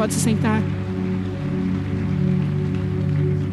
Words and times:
pode 0.00 0.14
se 0.14 0.20
sentar. 0.20 0.62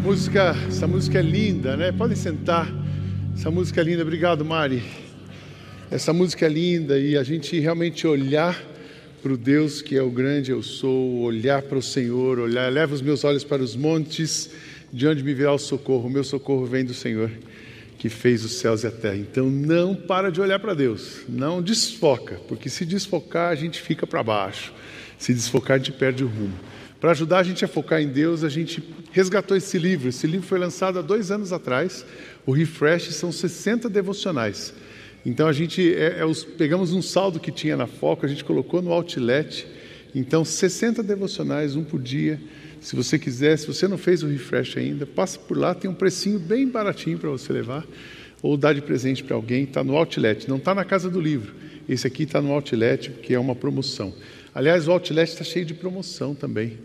Música, 0.01 0.55
essa 0.65 0.87
música 0.87 1.19
é 1.19 1.21
linda, 1.21 1.75
né? 1.75 1.91
Podem 1.91 2.15
sentar. 2.15 2.73
Essa 3.35 3.51
música 3.51 3.81
é 3.81 3.83
linda. 3.83 4.01
Obrigado, 4.01 4.45
Mari. 4.45 4.81
Essa 5.91 6.13
música 6.13 6.45
é 6.45 6.49
linda 6.49 6.97
e 6.97 7.17
a 7.17 7.23
gente 7.23 7.59
realmente 7.59 8.07
olhar 8.07 8.57
para 9.21 9.33
o 9.33 9.35
Deus 9.35 9.81
que 9.81 9.97
é 9.97 10.01
o 10.01 10.09
grande 10.09 10.51
eu 10.51 10.63
sou, 10.63 11.17
olhar 11.17 11.63
para 11.63 11.79
o 11.79 11.81
Senhor, 11.81 12.39
olhar, 12.39 12.71
leva 12.71 12.95
os 12.95 13.01
meus 13.01 13.25
olhos 13.25 13.43
para 13.43 13.61
os 13.61 13.75
montes, 13.75 14.49
de 14.93 15.05
onde 15.05 15.21
me 15.23 15.33
virá 15.33 15.51
o 15.51 15.59
socorro. 15.59 16.07
O 16.07 16.09
meu 16.09 16.23
socorro 16.23 16.65
vem 16.65 16.85
do 16.85 16.93
Senhor 16.93 17.29
que 17.99 18.07
fez 18.07 18.45
os 18.45 18.53
céus 18.53 18.83
e 18.83 18.87
a 18.87 18.91
terra. 18.91 19.17
Então 19.17 19.49
não 19.49 19.93
para 19.93 20.31
de 20.31 20.39
olhar 20.39 20.59
para 20.59 20.73
Deus, 20.73 21.23
não 21.27 21.61
desfoca, 21.61 22.39
porque 22.47 22.69
se 22.69 22.85
desfocar 22.85 23.51
a 23.51 23.55
gente 23.55 23.81
fica 23.81 24.07
para 24.07 24.23
baixo, 24.23 24.71
se 25.17 25.33
desfocar 25.33 25.75
a 25.75 25.77
gente 25.77 25.91
perde 25.91 26.23
o 26.23 26.27
rumo. 26.27 26.53
Para 26.99 27.11
ajudar 27.11 27.39
a 27.39 27.43
gente 27.43 27.63
a 27.63 27.67
focar 27.67 28.01
em 28.01 28.07
Deus, 28.07 28.43
a 28.43 28.49
gente 28.49 28.83
resgatou 29.11 29.55
esse 29.55 29.77
livro. 29.77 30.09
Esse 30.09 30.25
livro 30.25 30.47
foi 30.47 30.57
lançado 30.57 30.97
há 30.97 31.01
dois 31.01 31.29
anos 31.29 31.53
atrás. 31.53 32.05
O 32.45 32.51
Refresh 32.51 33.13
são 33.13 33.31
60 33.31 33.87
devocionais. 33.87 34.73
Então 35.23 35.47
a 35.47 35.53
gente 35.53 35.93
é, 35.93 36.19
é 36.19 36.25
os, 36.25 36.43
pegamos 36.43 36.93
um 36.93 37.01
saldo 37.01 37.39
que 37.39 37.51
tinha 37.51 37.77
na 37.77 37.85
Foco, 37.85 38.25
a 38.25 38.29
gente 38.29 38.43
colocou 38.43 38.81
no 38.81 38.91
Outlet. 38.91 39.67
Então 40.15 40.43
60 40.43 41.03
devocionais, 41.03 41.75
um 41.75 41.83
por 41.83 42.01
dia. 42.01 42.39
Se 42.81 42.95
você 42.95 43.19
quiser, 43.19 43.57
se 43.57 43.67
você 43.67 43.87
não 43.87 43.97
fez 43.97 44.23
o 44.23 44.27
refresh 44.27 44.77
ainda, 44.77 45.05
passa 45.05 45.37
por 45.37 45.57
lá, 45.57 45.75
tem 45.75 45.89
um 45.89 45.93
precinho 45.93 46.39
bem 46.39 46.67
baratinho 46.67 47.17
para 47.17 47.29
você 47.29 47.51
levar, 47.51 47.85
ou 48.41 48.55
dar 48.55 48.73
de 48.73 48.81
presente 48.81 49.23
para 49.23 49.35
alguém, 49.35 49.63
está 49.63 49.83
no 49.83 49.95
Outlet, 49.95 50.47
não 50.47 50.57
está 50.57 50.73
na 50.73 50.85
casa 50.85 51.09
do 51.09 51.19
livro. 51.19 51.53
Esse 51.89 52.07
aqui 52.07 52.23
está 52.23 52.41
no 52.41 52.51
Outlet, 52.51 53.09
que 53.21 53.33
é 53.33 53.39
uma 53.39 53.55
promoção. 53.55 54.13
Aliás, 54.57 54.87
o 54.87 54.91
Outlet 54.91 55.29
está 55.29 55.43
cheio 55.43 55.63
de 55.63 55.75
promoção 55.75 56.33
também. 56.33 56.79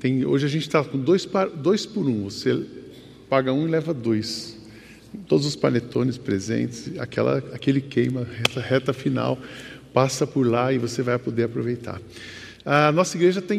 Tem, 0.00 0.24
hoje 0.24 0.46
a 0.46 0.48
gente 0.48 0.62
está 0.62 0.82
com 0.82 0.96
dois, 0.96 1.28
dois 1.56 1.84
por 1.84 2.08
um, 2.08 2.24
você 2.24 2.64
paga 3.28 3.52
um 3.52 3.68
e 3.68 3.70
leva 3.70 3.92
dois. 3.92 4.56
Todos 5.26 5.44
os 5.44 5.54
panetones 5.54 6.16
presentes, 6.16 6.90
aquela, 6.98 7.36
aquele 7.52 7.82
queima, 7.82 8.24
reta, 8.24 8.60
reta 8.62 8.92
final, 8.94 9.38
passa 9.92 10.26
por 10.26 10.46
lá 10.46 10.72
e 10.72 10.78
você 10.78 11.02
vai 11.02 11.18
poder 11.18 11.42
aproveitar. 11.42 12.00
A 12.64 12.90
nossa 12.92 13.14
igreja 13.18 13.40
está 13.40 13.54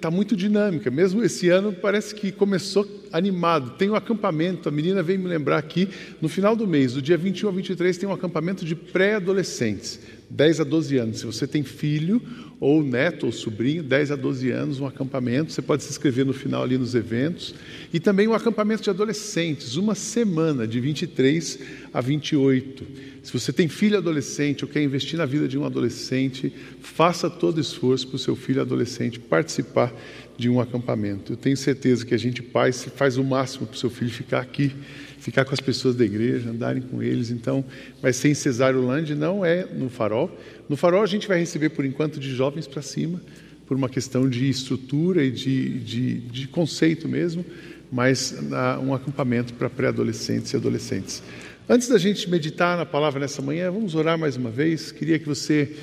tá 0.00 0.10
muito 0.10 0.34
dinâmica, 0.34 0.90
mesmo 0.90 1.22
esse 1.22 1.50
ano 1.50 1.74
parece 1.74 2.14
que 2.14 2.32
começou 2.32 2.86
animado. 3.12 3.72
Tem 3.76 3.90
um 3.90 3.94
acampamento, 3.94 4.68
a 4.68 4.72
menina 4.72 5.02
veio 5.02 5.18
me 5.18 5.28
lembrar 5.28 5.58
aqui, 5.58 5.88
no 6.20 6.28
final 6.28 6.54
do 6.54 6.66
mês, 6.66 6.94
do 6.94 7.02
dia 7.02 7.16
21 7.16 7.48
a 7.48 7.52
23, 7.52 7.98
tem 7.98 8.08
um 8.08 8.12
acampamento 8.12 8.64
de 8.64 8.74
pré-adolescentes, 8.74 10.00
10 10.28 10.60
a 10.60 10.64
12 10.64 10.96
anos. 10.96 11.18
Se 11.20 11.26
você 11.26 11.46
tem 11.46 11.62
filho, 11.62 12.22
ou 12.60 12.84
neto, 12.84 13.24
ou 13.24 13.32
sobrinho, 13.32 13.82
10 13.82 14.10
a 14.10 14.16
12 14.16 14.50
anos, 14.50 14.80
um 14.80 14.86
acampamento, 14.86 15.50
você 15.50 15.62
pode 15.62 15.82
se 15.82 15.88
inscrever 15.88 16.26
no 16.26 16.34
final 16.34 16.62
ali 16.62 16.76
nos 16.76 16.94
eventos. 16.94 17.54
E 17.90 17.98
também 17.98 18.28
um 18.28 18.34
acampamento 18.34 18.82
de 18.82 18.90
adolescentes, 18.90 19.76
uma 19.76 19.94
semana, 19.94 20.66
de 20.66 20.78
23 20.78 21.58
a 21.92 22.02
28. 22.02 22.86
Se 23.22 23.32
você 23.32 23.50
tem 23.50 23.66
filho 23.66 23.96
adolescente 23.96 24.62
ou 24.62 24.70
quer 24.70 24.82
investir 24.82 25.18
na 25.18 25.24
vida 25.24 25.48
de 25.48 25.56
um 25.56 25.64
adolescente, 25.64 26.52
faça 26.82 27.30
todo 27.30 27.58
esforço 27.58 28.06
para 28.06 28.16
o 28.16 28.18
seu 28.18 28.36
filho 28.36 28.60
adolescente 28.60 29.18
participar 29.18 29.92
de 30.40 30.48
um 30.48 30.58
acampamento. 30.58 31.34
Eu 31.34 31.36
tenho 31.36 31.56
certeza 31.56 32.04
que 32.04 32.14
a 32.14 32.18
gente, 32.18 32.42
pai, 32.42 32.72
faz 32.72 33.18
o 33.18 33.22
máximo 33.22 33.66
para 33.66 33.74
o 33.74 33.78
seu 33.78 33.90
filho 33.90 34.10
ficar 34.10 34.40
aqui, 34.40 34.72
ficar 35.18 35.44
com 35.44 35.52
as 35.52 35.60
pessoas 35.60 35.94
da 35.94 36.04
igreja, 36.04 36.48
andarem 36.48 36.80
com 36.80 37.02
eles. 37.02 37.30
Então, 37.30 37.62
vai 38.00 38.10
ser 38.12 38.30
em 38.30 38.34
Cesarolândia, 38.34 39.14
não 39.14 39.44
é 39.44 39.66
no 39.66 39.90
Farol. 39.90 40.34
No 40.66 40.78
Farol 40.78 41.02
a 41.02 41.06
gente 41.06 41.28
vai 41.28 41.38
receber, 41.38 41.68
por 41.68 41.84
enquanto, 41.84 42.18
de 42.18 42.34
jovens 42.34 42.66
para 42.66 42.80
cima, 42.80 43.20
por 43.66 43.76
uma 43.76 43.88
questão 43.88 44.28
de 44.28 44.48
estrutura 44.48 45.22
e 45.22 45.30
de, 45.30 45.78
de, 45.80 46.14
de 46.20 46.48
conceito 46.48 47.06
mesmo, 47.06 47.44
mas 47.92 48.34
um 48.82 48.94
acampamento 48.94 49.52
para 49.54 49.68
pré-adolescentes 49.68 50.52
e 50.52 50.56
adolescentes. 50.56 51.22
Antes 51.68 51.86
da 51.86 51.98
gente 51.98 52.28
meditar 52.30 52.78
na 52.78 52.86
palavra 52.86 53.20
nessa 53.20 53.42
manhã, 53.42 53.70
vamos 53.70 53.94
orar 53.94 54.18
mais 54.18 54.36
uma 54.36 54.50
vez. 54.50 54.90
Queria 54.90 55.18
que 55.18 55.26
você 55.26 55.76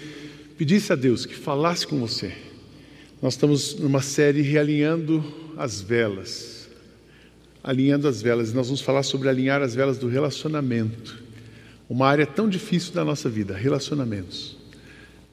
pedisse 0.58 0.92
a 0.92 0.96
Deus 0.96 1.28
que 1.28 1.36
falasse 1.36 1.86
com 1.86 2.00
você. 2.00 2.47
Nós 3.20 3.34
estamos 3.34 3.74
numa 3.80 4.02
série 4.02 4.42
realinhando 4.42 5.24
as 5.58 5.82
velas. 5.82 6.70
Alinhando 7.64 8.08
as 8.08 8.22
velas. 8.22 8.52
E 8.52 8.54
nós 8.56 8.68
vamos 8.68 8.82
falar 8.82 9.02
sobre 9.02 9.28
alinhar 9.28 9.60
as 9.64 9.74
velas 9.74 9.98
do 9.98 10.08
relacionamento. 10.08 11.18
Uma 11.90 12.08
área 12.08 12.28
tão 12.28 12.48
difícil 12.48 12.94
da 12.94 13.04
nossa 13.04 13.28
vida, 13.28 13.58
relacionamentos. 13.58 14.56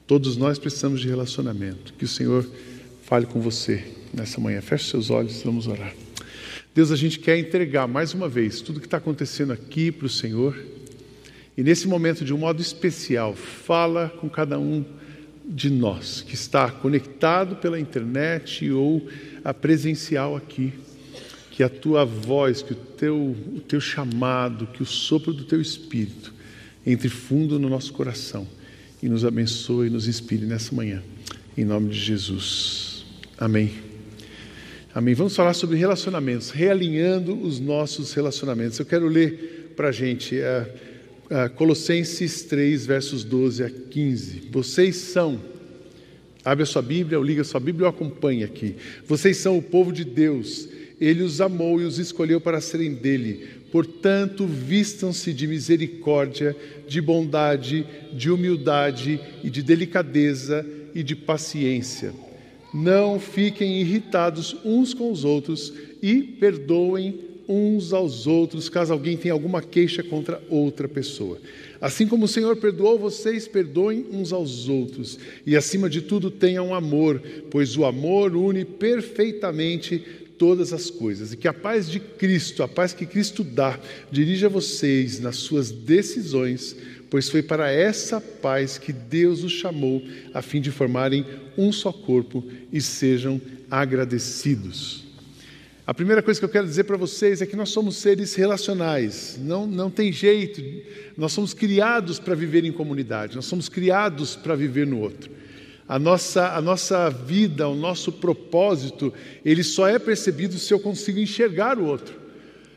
Todos 0.07 0.35
nós 0.35 0.57
precisamos 0.57 0.99
de 0.99 1.07
relacionamento. 1.07 1.93
Que 1.93 2.05
o 2.05 2.07
Senhor 2.07 2.49
fale 3.03 3.27
com 3.27 3.39
você 3.39 3.85
nessa 4.11 4.41
manhã. 4.41 4.61
Feche 4.61 4.89
seus 4.89 5.11
olhos, 5.11 5.43
vamos 5.43 5.67
orar. 5.67 5.93
Deus, 6.73 6.91
a 6.91 6.95
gente 6.95 7.19
quer 7.19 7.37
entregar 7.37 7.87
mais 7.87 8.15
uma 8.15 8.27
vez 8.27 8.61
tudo 8.61 8.79
que 8.79 8.87
está 8.87 8.97
acontecendo 8.97 9.53
aqui 9.53 9.91
para 9.91 10.07
o 10.07 10.09
Senhor. 10.09 10.57
E 11.55 11.61
nesse 11.61 11.87
momento, 11.87 12.25
de 12.25 12.33
um 12.33 12.37
modo 12.39 12.63
especial, 12.63 13.35
fala 13.35 14.09
com 14.09 14.27
cada 14.27 14.57
um 14.57 14.83
de 15.47 15.69
nós 15.69 16.21
que 16.21 16.33
está 16.33 16.69
conectado 16.71 17.55
pela 17.57 17.79
internet 17.79 18.71
ou 18.71 19.07
a 19.43 19.53
presencial 19.53 20.35
aqui. 20.35 20.73
Que 21.51 21.63
a 21.63 21.69
tua 21.69 22.03
voz, 22.03 22.61
que 22.61 22.73
o 22.73 22.75
teu, 22.75 23.35
o 23.55 23.61
teu 23.61 23.79
chamado, 23.79 24.67
que 24.67 24.83
o 24.83 24.85
sopro 24.85 25.31
do 25.31 25.45
teu 25.45 25.61
espírito 25.61 26.33
entre 26.85 27.07
fundo 27.07 27.57
no 27.57 27.69
nosso 27.69 27.93
coração 27.93 28.45
e 29.01 29.07
nos 29.07 29.23
abençoe 29.23 29.87
e 29.87 29.89
nos 29.89 30.07
inspire 30.07 30.45
nessa 30.45 30.75
manhã. 30.75 31.01
Em 31.57 31.63
nome 31.63 31.89
de 31.89 31.99
Jesus. 31.99 33.05
Amém. 33.37 33.71
Amém. 34.93 35.13
Vamos 35.13 35.35
falar 35.35 35.53
sobre 35.53 35.77
relacionamentos, 35.77 36.51
realinhando 36.51 37.39
os 37.41 37.59
nossos 37.59 38.13
relacionamentos. 38.13 38.79
Eu 38.79 38.85
quero 38.85 39.07
ler 39.07 39.73
para 39.75 39.89
a 39.89 39.91
gente 39.91 40.39
é, 40.39 40.69
Colossenses 41.55 42.43
3, 42.43 42.85
versos 42.85 43.23
12 43.23 43.63
a 43.63 43.69
15. 43.69 44.49
Vocês 44.51 44.95
são, 44.95 45.39
abre 46.43 46.63
a 46.63 46.65
sua 46.65 46.81
Bíblia, 46.81 47.17
ou 47.17 47.23
liga 47.23 47.41
a 47.41 47.45
sua 47.45 47.59
Bíblia 47.59 47.87
ou 47.87 47.89
acompanhe 47.89 48.43
aqui. 48.43 48.75
Vocês 49.07 49.37
são 49.37 49.57
o 49.57 49.61
povo 49.61 49.91
de 49.91 50.03
Deus. 50.03 50.67
Ele 50.99 51.23
os 51.23 51.41
amou 51.41 51.81
e 51.81 51.85
os 51.85 51.99
escolheu 51.99 52.39
para 52.39 52.61
serem 52.61 52.93
dele. 52.93 53.47
Portanto, 53.71 54.45
vistam-se 54.45 55.33
de 55.33 55.47
misericórdia, 55.47 56.55
de 56.87 57.01
bondade, 57.01 57.85
de 58.13 58.29
humildade 58.29 59.19
e 59.43 59.49
de 59.49 59.61
delicadeza 59.61 60.65
e 60.93 61.03
de 61.03 61.15
paciência 61.15 62.13
não 62.75 63.21
fiquem 63.21 63.79
irritados 63.79 64.57
uns 64.65 64.93
com 64.93 65.09
os 65.09 65.23
outros 65.23 65.73
e 66.01 66.21
perdoem 66.21 67.21
uns 67.47 67.93
aos 67.93 68.27
outros 68.27 68.69
caso 68.69 68.93
alguém 68.93 69.17
tenha 69.17 69.33
alguma 69.33 69.61
queixa 69.61 70.03
contra 70.03 70.41
outra 70.49 70.87
pessoa. 70.87 71.39
Assim 71.79 72.07
como 72.07 72.25
o 72.25 72.27
Senhor 72.27 72.55
perdoou 72.55 72.97
vocês, 72.97 73.47
perdoem 73.47 74.05
uns 74.11 74.33
aos 74.33 74.67
outros. 74.67 75.19
E 75.45 75.55
acima 75.55 75.89
de 75.89 76.01
tudo, 76.01 76.31
tenham 76.31 76.73
amor, 76.73 77.21
pois 77.51 77.77
o 77.77 77.85
amor 77.85 78.35
une 78.35 78.65
perfeitamente 78.65 80.03
todas 80.37 80.73
as 80.73 80.89
coisas. 80.89 81.33
E 81.33 81.37
que 81.37 81.47
a 81.47 81.53
paz 81.53 81.89
de 81.89 81.99
Cristo, 81.99 82.63
a 82.63 82.67
paz 82.67 82.93
que 82.93 83.05
Cristo 83.05 83.43
dá, 83.43 83.79
dirija 84.11 84.49
vocês 84.49 85.19
nas 85.19 85.37
suas 85.37 85.71
decisões 85.71 86.75
pois 87.09 87.29
foi 87.29 87.41
para 87.41 87.71
essa 87.71 88.19
paz 88.19 88.77
que 88.77 88.91
Deus 88.91 89.41
os 89.41 89.53
chamou, 89.53 90.03
a 90.33 90.41
fim 90.41 90.59
de 90.59 90.69
formarem 90.69 91.25
um 91.57 91.71
só 91.71 91.89
corpo 91.93 92.43
e 92.73 92.81
sejam 92.81 93.39
agradecidos. 93.71 95.04
A 95.87 95.93
primeira 95.93 96.23
coisa 96.23 96.39
que 96.39 96.45
eu 96.45 96.49
quero 96.49 96.65
dizer 96.65 96.85
para 96.85 96.97
vocês 96.97 97.43
é 97.43 97.45
que 97.45 97.55
nós 97.55 97.69
somos 97.69 97.97
seres 97.97 98.33
relacionais, 98.33 99.37
não, 99.39 99.67
não 99.67 99.91
tem 99.91 100.11
jeito, 100.11 100.59
nós 101.15 101.31
somos 101.31 101.53
criados 101.53 102.17
para 102.17 102.33
viver 102.33 102.65
em 102.65 102.71
comunidade, 102.71 103.35
nós 103.35 103.45
somos 103.45 103.69
criados 103.69 104.35
para 104.35 104.55
viver 104.55 104.87
no 104.87 104.99
outro. 104.99 105.29
A 105.87 105.99
nossa, 105.99 106.55
a 106.55 106.61
nossa 106.61 107.07
vida, 107.11 107.67
o 107.67 107.75
nosso 107.75 108.11
propósito, 108.11 109.13
ele 109.43 109.63
só 109.63 109.87
é 109.87 109.99
percebido 109.99 110.57
se 110.57 110.73
eu 110.73 110.79
consigo 110.79 111.19
enxergar 111.19 111.77
o 111.77 111.85
outro. 111.85 112.24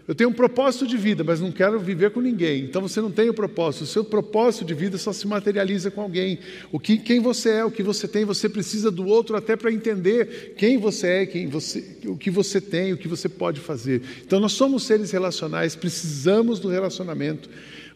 Eu 0.08 0.14
tenho 0.14 0.30
um 0.30 0.32
propósito 0.32 0.86
de 0.86 0.96
vida, 0.96 1.22
mas 1.22 1.38
não 1.38 1.52
quero 1.52 1.78
viver 1.78 2.12
com 2.12 2.20
ninguém. 2.22 2.64
Então 2.64 2.80
você 2.80 2.98
não 2.98 3.10
tem 3.10 3.28
o 3.28 3.32
um 3.32 3.34
propósito. 3.34 3.82
O 3.82 3.86
seu 3.86 4.02
propósito 4.02 4.64
de 4.64 4.72
vida 4.72 4.96
só 4.96 5.12
se 5.12 5.26
materializa 5.28 5.90
com 5.90 6.00
alguém. 6.00 6.38
O 6.72 6.80
que, 6.80 6.96
quem 6.96 7.20
você 7.20 7.50
é, 7.50 7.64
o 7.66 7.70
que 7.70 7.82
você 7.82 8.08
tem, 8.08 8.24
você 8.24 8.48
precisa 8.48 8.90
do 8.90 9.06
outro 9.06 9.36
até 9.36 9.54
para 9.54 9.70
entender 9.70 10.54
quem 10.56 10.78
você 10.78 11.08
é, 11.08 11.26
quem 11.26 11.46
você, 11.46 11.84
o 12.06 12.16
que 12.16 12.30
você 12.30 12.58
tem, 12.58 12.94
o 12.94 12.96
que 12.96 13.06
você 13.06 13.28
pode 13.28 13.60
fazer. 13.60 14.00
Então 14.24 14.40
nós 14.40 14.52
somos 14.52 14.84
seres 14.84 15.10
relacionais, 15.10 15.76
precisamos 15.76 16.58
do 16.58 16.70
relacionamento. 16.70 17.50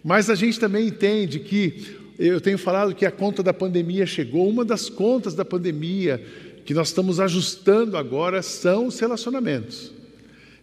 Mas 0.05 0.29
a 0.29 0.35
gente 0.35 0.61
também 0.61 0.89
entende 0.89 1.39
que 1.39 1.97
eu 2.19 2.43
tenho 2.43 2.59
falado 2.59 2.95
que 2.95 3.07
a 3.07 3.11
conta 3.11 3.43
da 3.43 3.55
pandemia 3.55 4.05
chegou. 4.05 4.47
Uma 4.47 4.67
das 4.67 4.91
contas 4.91 5.35
da 5.35 5.47
pandemia 5.47 6.23
que 6.67 6.75
nós 6.75 6.89
estamos 6.89 7.19
ajustando 7.19 7.97
agora 7.97 8.43
são 8.43 8.89
os 8.89 9.01
relacionamentos. 9.01 10.02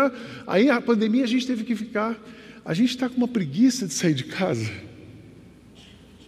Aí 0.46 0.68
a 0.68 0.80
pandemia 0.80 1.24
a 1.24 1.28
gente 1.28 1.46
teve 1.46 1.64
que 1.64 1.74
ficar. 1.74 2.18
A 2.64 2.74
gente 2.74 2.90
está 2.90 3.08
com 3.08 3.16
uma 3.16 3.28
preguiça 3.28 3.86
de 3.86 3.94
sair 3.94 4.14
de 4.14 4.24
casa. 4.24 4.70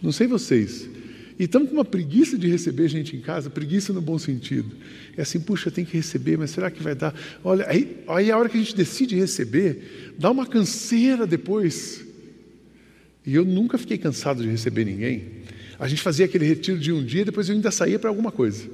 Não 0.01 0.11
sei 0.11 0.25
vocês. 0.25 0.98
E 1.39 1.45
estamos 1.45 1.69
com 1.69 1.75
uma 1.75 1.85
preguiça 1.85 2.37
de 2.37 2.49
receber 2.49 2.89
gente 2.89 3.15
em 3.15 3.21
casa, 3.21 3.49
preguiça 3.49 3.93
no 3.93 4.01
bom 4.01 4.19
sentido. 4.19 4.75
É 5.15 5.21
assim, 5.21 5.39
puxa, 5.39 5.71
tem 5.71 5.85
que 5.85 5.95
receber, 5.95 6.37
mas 6.37 6.51
será 6.51 6.69
que 6.69 6.83
vai 6.83 6.93
dar? 6.93 7.15
Olha, 7.41 7.65
aí, 7.65 8.03
aí 8.09 8.29
a 8.29 8.37
hora 8.37 8.49
que 8.49 8.57
a 8.57 8.59
gente 8.59 8.75
decide 8.75 9.15
receber, 9.15 10.13
dá 10.19 10.29
uma 10.29 10.45
canseira 10.45 11.25
depois. 11.25 12.05
E 13.25 13.33
eu 13.33 13.45
nunca 13.45 13.77
fiquei 13.77 13.97
cansado 13.97 14.43
de 14.43 14.49
receber 14.49 14.83
ninguém. 14.83 15.39
A 15.79 15.87
gente 15.87 16.01
fazia 16.01 16.25
aquele 16.25 16.45
retiro 16.45 16.77
de 16.77 16.91
um 16.91 17.01
dia, 17.01 17.23
depois 17.23 17.47
eu 17.47 17.55
ainda 17.55 17.71
saía 17.71 17.97
para 17.97 18.09
alguma 18.09 18.33
coisa. 18.33 18.69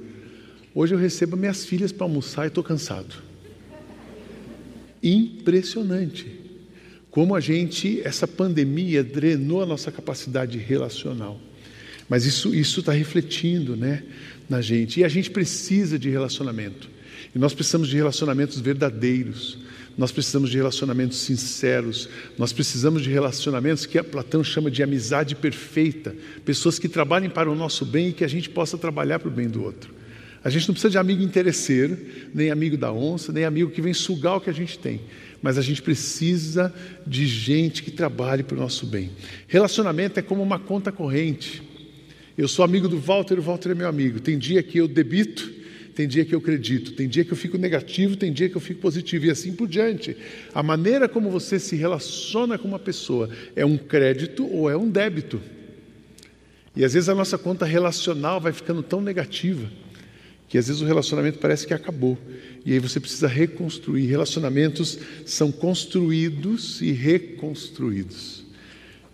Hoje 0.74 0.96
eu 0.96 0.98
recebo 0.98 1.38
minhas 1.38 1.66
filhas 1.66 1.92
para 1.92 2.06
almoçar 2.06 2.46
e 2.46 2.48
estou 2.48 2.64
cansado. 2.64 3.16
Impressionante. 5.04 6.32
Como 7.12 7.36
a 7.36 7.40
gente, 7.40 8.02
essa 8.04 8.28
pandemia 8.28 9.04
drenou 9.04 9.62
a 9.62 9.68
nossa 9.68 9.92
capacidade 9.92 10.58
relacional. 10.58 11.40
Mas 12.10 12.26
isso 12.26 12.54
está 12.54 12.92
refletindo 12.92 13.76
né, 13.76 14.04
na 14.50 14.62
gente. 14.62 15.00
E 15.00 15.04
a 15.04 15.08
gente 15.08 15.30
precisa 15.30 15.98
de 15.98 16.10
relacionamento. 16.10 16.90
E 17.34 17.40
nós 17.40 17.54
precisamos 17.54 17.88
de 17.88 17.96
relacionamentos 17.96 18.60
verdadeiros. 18.60 19.58
Nós 19.98 20.12
precisamos 20.12 20.50
de 20.50 20.58
relacionamentos 20.58 21.18
sinceros. 21.18 22.08
Nós 22.38 22.54
precisamos 22.54 23.02
de 23.02 23.10
relacionamentos 23.10 23.86
que 23.86 24.02
Platão 24.04 24.44
chama 24.44 24.70
de 24.70 24.84
amizade 24.84 25.36
perfeita. 25.36 26.16
Pessoas 26.44 26.78
que 26.78 26.88
trabalhem 26.88 27.30
para 27.30 27.50
o 27.50 27.56
nosso 27.56 27.86
bem 27.86 28.10
e 28.10 28.14
que 28.14 28.24
a 28.24 28.28
gente 28.28 28.50
possa 28.50 28.78
trabalhar 28.78 29.20
para 29.20 29.30
o 29.30 29.32
bem 29.32 29.48
do 29.48 29.64
outro. 29.64 29.94
A 30.44 30.50
gente 30.50 30.68
não 30.68 30.74
precisa 30.74 30.92
de 30.92 30.98
amigo 31.00 31.24
interesseiro, 31.24 31.98
nem 32.32 32.52
amigo 32.52 32.78
da 32.78 32.94
onça, 32.94 33.34
nem 33.34 33.46
amigo 33.46 33.72
que 33.72 33.82
vem 33.82 33.96
sugar 33.96 34.36
o 34.36 34.42
que 34.42 34.50
a 34.50 34.54
gente 34.54 34.78
tem. 34.78 35.02
Mas 35.42 35.58
a 35.58 35.62
gente 35.62 35.82
precisa 35.82 36.72
de 37.06 37.26
gente 37.26 37.82
que 37.82 37.90
trabalhe 37.90 38.44
para 38.44 38.56
o 38.56 38.60
nosso 38.60 38.86
bem. 38.86 39.10
Relacionamento 39.48 40.20
é 40.20 40.22
como 40.22 40.44
uma 40.44 40.60
conta 40.60 40.92
corrente. 40.92 41.64
Eu 42.38 42.48
sou 42.48 42.66
amigo 42.66 42.88
do 42.90 42.98
Walter, 42.98 43.40
o 43.40 43.42
Walter 43.42 43.72
é 43.72 43.76
meu 43.76 43.88
amigo. 43.88 44.20
Tem 44.20 44.38
dia 44.38 44.62
que 44.62 44.78
eu 44.78 44.88
debito, 44.88 45.50
tem 45.96 46.06
dia 46.06 46.26
que 46.26 46.36
eu 46.36 46.40
acredito, 46.40 46.92
tem 46.92 47.08
dia 47.08 47.24
que 47.24 47.32
eu 47.32 47.38
fico 47.38 47.58
negativo, 47.58 48.18
tem 48.18 48.34
dia 48.34 48.50
que 48.50 48.58
eu 48.58 48.62
fico 48.62 48.82
positivo 48.82 49.26
e 49.26 49.30
assim 49.30 49.54
por 49.54 49.68
diante. 49.68 50.18
A 50.54 50.62
maneira 50.62 51.08
como 51.08 51.32
você 51.32 51.58
se 51.58 51.78
relaciona 51.78 52.58
com 52.58 52.68
uma 52.68 52.80
pessoa 52.80 53.30
é 53.56 53.66
um 53.66 53.78
crédito 53.78 54.46
ou 54.46 54.70
é 54.70 54.76
um 54.76 54.90
débito. 54.90 55.42
E 56.76 56.84
às 56.84 56.94
vezes 56.94 57.08
a 57.08 57.16
nossa 57.16 57.38
conta 57.38 57.66
relacional 57.66 58.42
vai 58.42 58.52
ficando 58.52 58.84
tão 58.84 59.00
negativa 59.00 59.72
que 60.50 60.58
às 60.58 60.68
vezes 60.68 60.82
o 60.82 60.86
relacionamento 60.86 61.40
parece 61.40 61.66
que 61.66 61.74
acabou. 61.74 62.18
E 62.66 62.74
aí 62.74 62.80
você 62.80 63.00
precisa 63.00 63.28
reconstruir. 63.28 64.06
Relacionamentos 64.08 65.00
são 65.26 65.52
construídos 65.52 66.82
e 66.82 66.92
reconstruídos. 66.92 68.45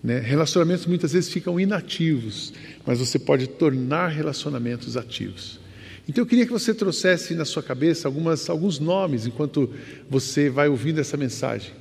Né? 0.03 0.19
Relacionamentos 0.19 0.85
muitas 0.85 1.13
vezes 1.13 1.31
ficam 1.31 1.59
inativos, 1.59 2.53
mas 2.85 2.99
você 2.99 3.19
pode 3.19 3.47
tornar 3.47 4.07
relacionamentos 4.07 4.97
ativos. 4.97 5.59
Então 6.09 6.23
eu 6.23 6.25
queria 6.25 6.45
que 6.45 6.51
você 6.51 6.73
trouxesse 6.73 7.35
na 7.35 7.45
sua 7.45 7.61
cabeça 7.61 8.07
algumas, 8.07 8.49
alguns 8.49 8.79
nomes 8.79 9.27
enquanto 9.27 9.69
você 10.09 10.49
vai 10.49 10.67
ouvindo 10.67 10.99
essa 10.99 11.15
mensagem. 11.15 11.71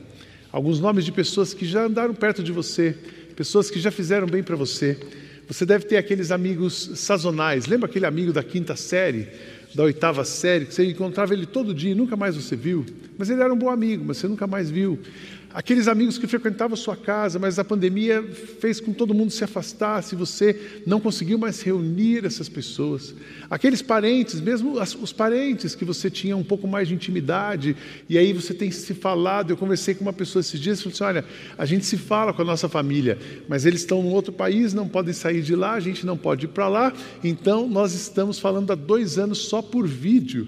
Alguns 0.53 0.81
nomes 0.81 1.05
de 1.05 1.13
pessoas 1.13 1.55
que 1.55 1.65
já 1.65 1.85
andaram 1.85 2.15
perto 2.15 2.43
de 2.43 2.53
você, 2.53 2.95
pessoas 3.35 3.71
que 3.71 3.81
já 3.81 3.91
fizeram 3.91 4.27
bem 4.27 4.43
para 4.43 4.57
você. 4.57 4.99
Você 5.49 5.65
deve 5.65 5.85
ter 5.87 5.97
aqueles 5.97 6.31
amigos 6.31 6.93
sazonais. 6.97 7.67
Lembra 7.67 7.89
aquele 7.89 8.07
amigo 8.07 8.33
da 8.33 8.43
quinta 8.43 8.77
série, 8.77 9.29
da 9.75 9.85
oitava 9.85 10.25
série, 10.25 10.67
que 10.67 10.75
você 10.75 10.85
encontrava 10.85 11.33
ele 11.33 11.47
todo 11.47 11.73
dia 11.73 11.93
e 11.93 11.95
nunca 11.95 12.17
mais 12.17 12.37
você 12.37 12.55
viu? 12.55 12.85
Mas 13.17 13.31
ele 13.31 13.43
era 13.43 13.53
um 13.53 13.57
bom 13.57 13.71
amigo, 13.71 14.05
mas 14.05 14.19
você 14.19 14.29
nunca 14.29 14.47
mais 14.47 14.71
viu. 14.71 14.99
Aqueles 15.53 15.89
amigos 15.89 16.17
que 16.17 16.29
frequentavam 16.29 16.77
sua 16.77 16.97
casa, 16.97 17.37
mas 17.37 17.59
a 17.59 17.65
pandemia 17.65 18.23
fez 18.61 18.79
com 18.79 18.93
que 18.93 18.99
todo 18.99 19.13
mundo 19.13 19.33
se 19.33 19.43
afastasse, 19.43 20.15
você 20.15 20.81
não 20.87 21.01
conseguiu 21.01 21.39
mais 21.39 21.61
reunir 21.61 22.25
essas 22.25 22.49
pessoas. 22.49 23.13
Aqueles 23.51 23.83
parentes, 23.83 24.41
mesmo 24.41 24.81
os 24.81 25.13
parentes 25.13 25.75
que 25.75 25.85
você 25.85 26.09
tinha 26.09 26.37
um 26.37 26.45
pouco 26.45 26.69
mais 26.69 26.87
de 26.87 26.95
intimidade, 26.95 27.77
e 28.09 28.17
aí 28.17 28.33
você 28.33 28.55
tem 28.55 28.71
se 28.71 28.95
falado. 28.95 29.51
Eu 29.51 29.57
conversei 29.57 29.93
com 29.93 30.03
uma 30.03 30.13
pessoa 30.13 30.41
esses 30.41 30.61
dias 30.61 30.79
e 30.79 30.83
falei 30.83 30.95
assim: 30.95 31.05
olha, 31.05 31.25
a 31.59 31.67
gente 31.67 31.85
se 31.85 31.97
fala 31.97 32.33
com 32.33 32.43
a 32.43 32.45
nossa 32.45 32.69
família, 32.69 33.19
mas 33.49 33.67
eles 33.67 33.81
estão 33.81 34.01
em 34.05 34.13
outro 34.13 34.33
país, 34.33 34.73
não 34.73 34.87
podem 34.87 35.13
sair 35.13 35.43
de 35.43 35.57
lá, 35.57 35.73
a 35.73 35.81
gente 35.81 36.07
não 36.07 36.17
pode 36.17 36.45
ir 36.45 36.51
para 36.51 36.69
lá, 36.69 36.93
então 37.25 37.69
nós 37.69 37.93
estamos 37.93 38.39
falando 38.39 38.71
há 38.71 38.77
dois 38.77 39.19
anos 39.19 39.39
só 39.39 39.61
por 39.61 39.85
vídeo. 39.89 40.47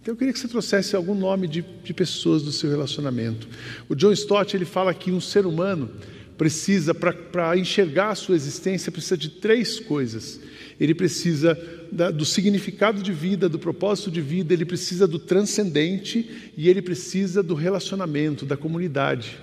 Então 0.00 0.14
eu 0.14 0.16
queria 0.16 0.32
que 0.32 0.38
você 0.38 0.48
trouxesse 0.48 0.96
algum 0.96 1.14
nome 1.14 1.46
de, 1.46 1.64
de 1.84 1.92
pessoas 1.92 2.42
do 2.42 2.52
seu 2.52 2.70
relacionamento. 2.70 3.48
O 3.88 3.94
John 3.94 4.12
Stott 4.12 4.56
ele 4.56 4.64
fala 4.64 4.94
que 4.94 5.10
um 5.10 5.20
ser 5.20 5.44
humano 5.46 5.90
precisa, 6.38 6.94
para 6.94 7.58
enxergar 7.58 8.10
a 8.10 8.14
sua 8.14 8.36
existência, 8.36 8.92
precisa 8.92 9.16
de 9.16 9.28
três 9.28 9.80
coisas. 9.80 10.40
Ele 10.78 10.94
precisa 10.94 11.58
da, 11.90 12.12
do 12.12 12.24
significado 12.24 13.02
de 13.02 13.12
vida, 13.12 13.48
do 13.48 13.58
propósito 13.58 14.10
de 14.10 14.20
vida, 14.20 14.54
ele 14.54 14.64
precisa 14.64 15.08
do 15.08 15.18
transcendente 15.18 16.52
e 16.56 16.68
ele 16.68 16.80
precisa 16.80 17.42
do 17.42 17.54
relacionamento, 17.54 18.46
da 18.46 18.56
comunidade. 18.56 19.36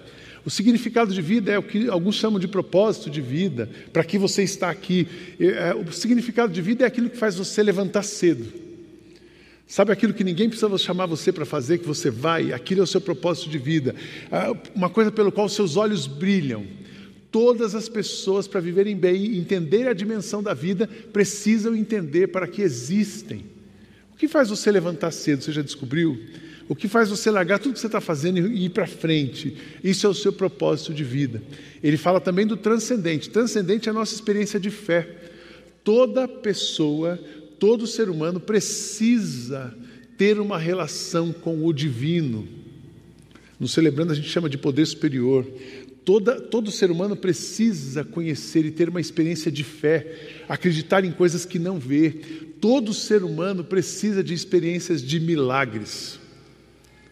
O 0.46 0.50
significado 0.50 1.14
de 1.14 1.22
vida 1.22 1.52
é 1.52 1.58
o 1.58 1.64
que 1.64 1.90
alguns 1.90 2.16
chamam 2.16 2.40
de 2.40 2.48
propósito 2.48 3.10
de 3.10 3.20
vida, 3.20 3.70
para 3.92 4.04
que 4.04 4.18
você 4.18 4.44
está 4.44 4.70
aqui. 4.70 5.08
É, 5.40 5.74
o 5.74 5.92
significado 5.92 6.54
de 6.54 6.62
vida 6.62 6.86
é 6.86 6.88
aquilo 6.88 7.10
que 7.10 7.18
faz 7.18 7.36
você 7.36 7.62
levantar 7.62 8.04
cedo. 8.04 8.46
Sabe 9.68 9.92
aquilo 9.92 10.14
que 10.14 10.24
ninguém 10.24 10.48
precisa 10.48 10.78
chamar 10.78 11.08
você 11.08 11.32
para 11.32 11.46
fazer, 11.46 11.80
que 11.80 11.88
você 11.88 12.12
vai, 12.12 12.54
aquilo 12.54 12.82
é 12.82 12.84
o 12.84 12.88
seu 12.88 13.02
propósito 13.02 13.50
de 13.50 13.58
vida, 13.58 13.96
ah, 14.32 14.56
uma 14.76 14.90
coisa 14.90 15.12
pelo 15.12 15.32
qual 15.32 15.50
seus 15.50 15.76
olhos 15.76 16.06
brilham. 16.06 16.66
Todas 17.32 17.76
as 17.76 17.90
pessoas, 17.90 18.48
para 18.48 18.62
viverem 18.62 18.96
bem 18.96 19.26
e 19.26 19.40
entender 19.40 19.88
a 19.88 19.94
dimensão 19.94 20.42
da 20.42 20.54
vida, 20.54 20.88
precisam 21.12 21.76
entender 21.76 22.28
para 22.28 22.48
que 22.48 22.62
existem. 22.62 23.46
O 24.14 24.18
que 24.18 24.28
faz 24.28 24.50
você 24.50 24.72
levantar 24.72 25.12
cedo? 25.12 25.44
Você 25.44 25.52
já 25.52 25.62
descobriu? 25.62 26.18
O 26.70 26.76
que 26.76 26.88
faz 26.88 27.10
você 27.10 27.30
largar 27.30 27.60
tudo 27.60 27.74
que 27.74 27.80
você 27.80 27.88
está 27.88 28.00
fazendo 28.00 28.40
e 28.48 28.66
ir 28.66 28.70
para 28.70 28.88
frente? 28.88 29.58
Isso 29.84 30.08
é 30.08 30.10
o 30.10 30.14
seu 30.14 30.32
propósito 30.32 30.94
de 30.94 31.04
vida. 31.04 31.44
Ele 31.84 31.98
fala 31.98 32.22
também 32.22 32.48
do 32.48 32.56
transcendente. 32.56 33.30
Transcendente 33.30 33.90
é 33.90 33.92
a 33.92 33.94
nossa 33.94 34.16
experiência 34.16 34.60
de 34.60 34.72
fé. 34.72 35.08
Toda 35.84 36.28
pessoa 36.28 37.20
todo 37.60 37.88
ser 37.88 38.10
humano 38.10 38.40
precisa 38.40 39.76
ter 40.18 40.40
uma 40.40 40.58
relação 40.58 41.34
com 41.34 41.66
o 41.66 41.74
divino. 41.74 42.48
No 43.60 43.68
celebrando, 43.68 44.12
a 44.12 44.16
gente 44.16 44.30
chama 44.30 44.50
de 44.50 44.58
poder 44.58 44.86
superior. 44.86 45.46
Toda, 46.04 46.40
todo 46.40 46.72
ser 46.72 46.92
humano 46.92 47.16
precisa 47.16 48.04
conhecer 48.04 48.66
e 48.66 48.72
ter 48.72 48.90
uma 48.90 49.02
experiência 49.02 49.52
de 49.52 49.64
fé, 49.64 50.44
acreditar 50.48 51.04
em 51.04 51.12
coisas 51.12 51.46
que 51.46 51.58
não 51.58 51.80
vê. 51.80 52.12
Todo 52.62 52.94
ser 52.94 53.24
humano 53.24 53.64
precisa 53.64 54.24
de 54.24 54.34
experiências 54.34 55.02
de 55.02 55.20
milagres. 55.20 56.20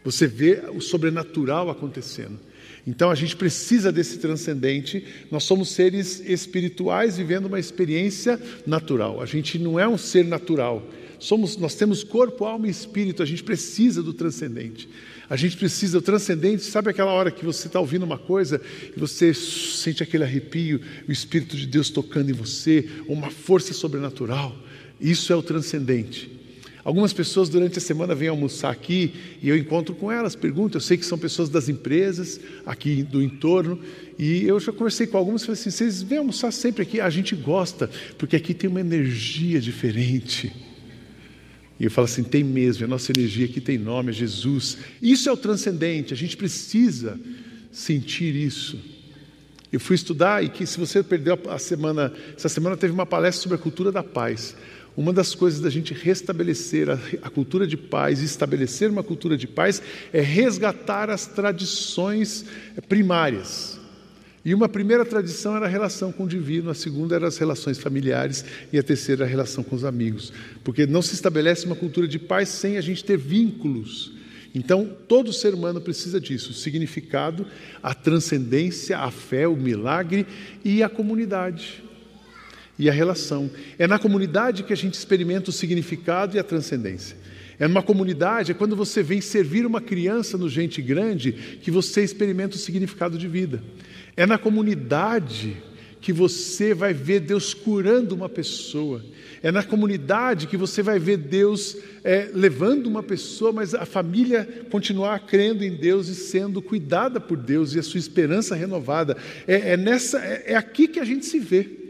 Você 0.03 0.27
vê 0.27 0.63
o 0.73 0.81
sobrenatural 0.81 1.69
acontecendo. 1.69 2.39
Então 2.85 3.09
a 3.09 3.15
gente 3.15 3.35
precisa 3.35 3.91
desse 3.91 4.17
transcendente. 4.19 5.05
Nós 5.31 5.43
somos 5.43 5.69
seres 5.69 6.19
espirituais 6.19 7.17
vivendo 7.17 7.45
uma 7.45 7.59
experiência 7.59 8.39
natural. 8.67 9.21
A 9.21 9.25
gente 9.25 9.57
não 9.57 9.79
é 9.79 9.87
um 9.87 9.97
ser 9.97 10.25
natural. 10.25 10.85
Somos, 11.17 11.55
nós 11.55 11.75
temos 11.75 12.03
corpo, 12.03 12.43
alma 12.43 12.67
e 12.67 12.69
espírito. 12.69 13.23
A 13.23 13.25
gente 13.25 13.41
precisa 13.43 14.03
do 14.03 14.13
transcendente. 14.13 14.89
A 15.29 15.37
gente 15.37 15.55
precisa 15.55 15.97
do 15.97 16.03
transcendente. 16.03 16.63
Sabe 16.63 16.89
aquela 16.89 17.11
hora 17.13 17.31
que 17.31 17.45
você 17.45 17.67
está 17.67 17.79
ouvindo 17.79 18.03
uma 18.03 18.17
coisa 18.17 18.59
e 18.95 18.99
você 18.99 19.33
sente 19.33 20.03
aquele 20.03 20.25
arrepio, 20.25 20.81
o 21.07 21.11
Espírito 21.11 21.55
de 21.55 21.65
Deus 21.65 21.89
tocando 21.89 22.29
em 22.29 22.33
você, 22.33 22.89
uma 23.07 23.29
força 23.31 23.73
sobrenatural? 23.73 24.53
Isso 24.99 25.31
é 25.31 25.35
o 25.35 25.41
transcendente. 25.41 26.42
Algumas 26.83 27.13
pessoas 27.13 27.47
durante 27.47 27.77
a 27.77 27.81
semana 27.81 28.13
vêm 28.13 28.27
almoçar 28.27 28.69
aqui 28.69 29.13
e 29.41 29.47
eu 29.47 29.57
encontro 29.57 29.95
com 29.95 30.11
elas, 30.11 30.35
pergunto. 30.35 30.75
Eu 30.75 30.81
sei 30.81 30.97
que 30.97 31.05
são 31.05 31.17
pessoas 31.17 31.47
das 31.47 31.69
empresas 31.69 32.41
aqui 32.65 33.03
do 33.03 33.21
entorno 33.21 33.79
e 34.19 34.43
eu 34.43 34.59
já 34.59 34.73
conversei 34.73 35.07
com 35.07 35.17
algumas 35.17 35.43
e 35.43 35.45
falei 35.45 35.59
assim: 35.59 35.71
vocês 35.71 36.01
vêm 36.01 36.17
almoçar 36.17 36.51
sempre 36.51 36.83
aqui? 36.83 36.99
A 36.99 37.09
gente 37.09 37.35
gosta, 37.35 37.89
porque 38.17 38.35
aqui 38.35 38.53
tem 38.53 38.69
uma 38.69 38.81
energia 38.81 39.61
diferente. 39.61 40.51
E 41.79 41.85
eu 41.85 41.91
falo 41.91 42.05
assim: 42.05 42.21
tem 42.21 42.43
mesmo, 42.43 42.83
a 42.83 42.87
nossa 42.87 43.13
energia 43.15 43.45
aqui 43.45 43.61
tem 43.61 43.77
nome, 43.77 44.09
é 44.09 44.13
Jesus. 44.13 44.77
Isso 45.01 45.29
é 45.29 45.31
o 45.31 45.37
transcendente, 45.37 46.13
a 46.13 46.17
gente 46.17 46.35
precisa 46.35 47.17
sentir 47.71 48.35
isso. 48.35 48.77
Eu 49.71 49.79
fui 49.79 49.95
estudar 49.95 50.43
e 50.43 50.49
que 50.49 50.67
se 50.67 50.79
você 50.79 51.01
perdeu 51.01 51.39
a 51.49 51.57
semana, 51.57 52.13
essa 52.37 52.47
semana 52.47 52.77
teve 52.77 52.93
uma 52.93 53.05
palestra 53.07 53.41
sobre 53.41 53.55
a 53.55 53.59
cultura 53.59 53.91
da 53.91 54.03
paz. 54.03 54.55
Uma 54.95 55.11
das 55.11 55.33
coisas 55.33 55.59
da 55.59 55.71
gente 55.71 55.93
restabelecer 55.93 56.87
a, 56.89 56.99
a, 57.23 57.29
cultura 57.29 57.65
de 57.65 57.75
paz 57.75 58.21
e 58.21 58.25
estabelecer 58.25 58.91
uma 58.91 59.01
cultura 59.01 59.35
de 59.35 59.47
paz 59.47 59.81
é 60.11 60.21
resgatar 60.21 61.09
as 61.09 61.25
tradições 61.25 62.45
primárias. 62.87 63.79
E 64.45 64.53
uma 64.53 64.69
primeira 64.69 65.03
tradição 65.03 65.55
era 65.55 65.65
a 65.65 65.69
relação 65.69 66.11
com 66.11 66.25
o 66.25 66.27
divino, 66.27 66.69
a 66.69 66.75
segunda 66.75 67.15
era 67.15 67.27
as 67.27 67.37
relações 67.37 67.79
familiares 67.79 68.45
e 68.71 68.77
a 68.77 68.83
terceira 68.83 69.23
a 69.23 69.27
relação 69.27 69.63
com 69.63 69.75
os 69.75 69.85
amigos. 69.85 70.31
Porque 70.63 70.85
não 70.85 71.01
se 71.01 71.15
estabelece 71.15 71.65
uma 71.65 71.75
cultura 71.75 72.07
de 72.07 72.19
paz 72.19 72.49
sem 72.49 72.77
a 72.77 72.81
gente 72.81 73.03
ter 73.03 73.17
vínculos. 73.17 74.13
Então, 74.53 74.95
todo 75.07 75.33
ser 75.33 75.55
humano 75.55 75.81
precisa 75.81 76.21
disso: 76.21 76.51
o 76.51 76.53
significado, 76.53 77.47
a 77.81 77.95
transcendência, 77.95 78.99
a 78.99 79.09
fé, 79.09 79.47
o 79.47 79.55
milagre 79.55 80.27
e 80.63 80.83
a 80.83 80.89
comunidade 80.89 81.82
e 82.77 82.89
a 82.89 82.93
relação. 82.93 83.49
É 83.77 83.87
na 83.87 83.99
comunidade 83.99 84.63
que 84.63 84.73
a 84.73 84.77
gente 84.77 84.95
experimenta 84.95 85.49
o 85.49 85.53
significado 85.53 86.35
e 86.35 86.39
a 86.39 86.43
transcendência. 86.43 87.17
É 87.59 87.67
numa 87.67 87.83
comunidade, 87.83 88.51
é 88.51 88.55
quando 88.55 88.75
você 88.75 89.03
vem 89.03 89.21
servir 89.21 89.65
uma 89.65 89.79
criança 89.79 90.37
no 90.37 90.49
Gente 90.49 90.81
Grande 90.81 91.31
que 91.61 91.69
você 91.69 92.03
experimenta 92.03 92.55
o 92.55 92.59
significado 92.59 93.17
de 93.17 93.27
vida. 93.27 93.63
É 94.17 94.25
na 94.25 94.37
comunidade 94.37 95.57
que 96.01 96.11
você 96.11 96.73
vai 96.73 96.93
ver 96.93 97.21
Deus 97.21 97.53
curando 97.53 98.13
uma 98.13 98.27
pessoa. 98.27 99.01
É 99.41 99.51
na 99.51 99.63
comunidade 99.63 100.47
que 100.47 100.57
você 100.57 100.81
vai 100.81 100.99
ver 100.99 101.17
Deus 101.17 101.77
é, 102.03 102.29
levando 102.33 102.87
uma 102.87 103.01
pessoa, 103.03 103.53
mas 103.53 103.73
a 103.73 103.85
família 103.85 104.65
continuar 104.69 105.19
crendo 105.19 105.63
em 105.63 105.75
Deus 105.75 106.07
e 106.09 106.15
sendo 106.15 106.61
cuidada 106.61 107.19
por 107.19 107.37
Deus 107.37 107.73
e 107.73 107.79
a 107.79 107.83
sua 107.83 107.99
esperança 107.99 108.55
renovada. 108.55 109.15
É, 109.47 109.73
é 109.73 109.77
nessa, 109.77 110.19
é, 110.19 110.43
é 110.47 110.55
aqui 110.55 110.87
que 110.87 110.99
a 110.99 111.05
gente 111.05 111.25
se 111.25 111.39
vê. 111.39 111.82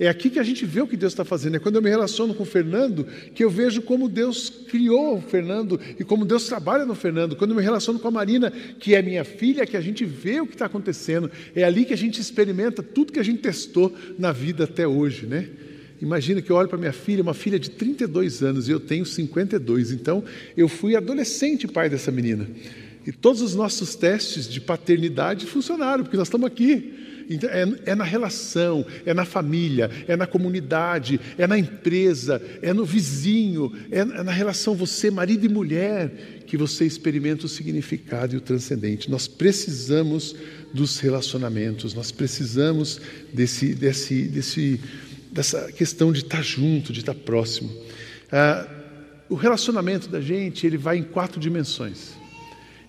É 0.00 0.08
aqui 0.08 0.30
que 0.30 0.38
a 0.38 0.42
gente 0.42 0.64
vê 0.64 0.80
o 0.80 0.86
que 0.86 0.96
Deus 0.96 1.12
está 1.12 1.26
fazendo. 1.26 1.56
É 1.56 1.58
quando 1.58 1.76
eu 1.76 1.82
me 1.82 1.90
relaciono 1.90 2.32
com 2.32 2.42
o 2.42 2.46
Fernando 2.46 3.06
que 3.34 3.44
eu 3.44 3.50
vejo 3.50 3.82
como 3.82 4.08
Deus 4.08 4.48
criou 4.48 5.18
o 5.18 5.20
Fernando 5.20 5.78
e 5.98 6.02
como 6.02 6.24
Deus 6.24 6.46
trabalha 6.46 6.86
no 6.86 6.94
Fernando. 6.94 7.36
Quando 7.36 7.50
eu 7.50 7.56
me 7.58 7.62
relaciono 7.62 7.98
com 7.98 8.08
a 8.08 8.10
Marina, 8.10 8.50
que 8.50 8.94
é 8.94 9.02
minha 9.02 9.24
filha, 9.24 9.66
que 9.66 9.76
a 9.76 9.80
gente 9.82 10.06
vê 10.06 10.40
o 10.40 10.46
que 10.46 10.54
está 10.54 10.64
acontecendo. 10.64 11.30
É 11.54 11.64
ali 11.64 11.84
que 11.84 11.92
a 11.92 11.98
gente 11.98 12.18
experimenta 12.18 12.82
tudo 12.82 13.12
que 13.12 13.20
a 13.20 13.22
gente 13.22 13.42
testou 13.42 13.94
na 14.18 14.32
vida 14.32 14.64
até 14.64 14.88
hoje, 14.88 15.26
né? 15.26 15.50
Imagina 16.00 16.40
que 16.40 16.50
eu 16.50 16.56
olho 16.56 16.68
para 16.70 16.78
minha 16.78 16.94
filha, 16.94 17.22
uma 17.22 17.34
filha 17.34 17.58
de 17.58 17.68
32 17.68 18.42
anos, 18.42 18.68
e 18.68 18.70
eu 18.70 18.80
tenho 18.80 19.04
52. 19.04 19.92
Então, 19.92 20.24
eu 20.56 20.66
fui 20.66 20.96
adolescente 20.96 21.68
pai 21.68 21.90
dessa 21.90 22.10
menina. 22.10 22.48
E 23.06 23.12
todos 23.12 23.42
os 23.42 23.54
nossos 23.54 23.94
testes 23.96 24.48
de 24.48 24.62
paternidade 24.62 25.44
funcionaram, 25.44 26.04
porque 26.04 26.16
nós 26.16 26.28
estamos 26.28 26.46
aqui. 26.46 27.09
Então, 27.32 27.48
é, 27.48 27.92
é, 27.92 27.94
na 27.94 28.02
relação, 28.02 28.84
é 29.06 29.14
na 29.14 29.24
família, 29.24 29.88
é 30.08 30.16
na 30.16 30.26
comunidade, 30.26 31.20
é 31.38 31.46
na 31.46 31.56
empresa, 31.56 32.42
é 32.60 32.72
no 32.72 32.84
vizinho, 32.84 33.72
é, 33.88 34.00
é 34.00 34.04
na 34.04 34.32
relação 34.32 34.74
você, 34.74 35.12
marido 35.12 35.46
e 35.46 35.48
mulher, 35.48 36.42
que 36.44 36.56
você 36.56 36.84
experimenta 36.84 37.46
o 37.46 37.48
significado 37.48 38.34
e 38.34 38.36
o 38.36 38.40
transcendente. 38.40 39.08
Nós 39.08 39.28
precisamos 39.28 40.34
dos 40.74 40.98
relacionamentos, 40.98 41.94
nós 41.94 42.10
precisamos 42.10 43.00
desse, 43.32 43.74
desse, 43.74 44.22
desse, 44.24 44.80
dessa 45.30 45.70
questão 45.70 46.10
de 46.10 46.22
estar 46.22 46.42
junto, 46.42 46.92
de 46.92 46.98
estar 46.98 47.14
próximo. 47.14 47.70
Ah, 48.32 48.66
o 49.28 49.36
relacionamento 49.36 50.08
da 50.08 50.20
gente 50.20 50.66
ele 50.66 50.76
vai 50.76 50.98
em 50.98 51.04
quatro 51.04 51.38
dimensões. 51.38 52.10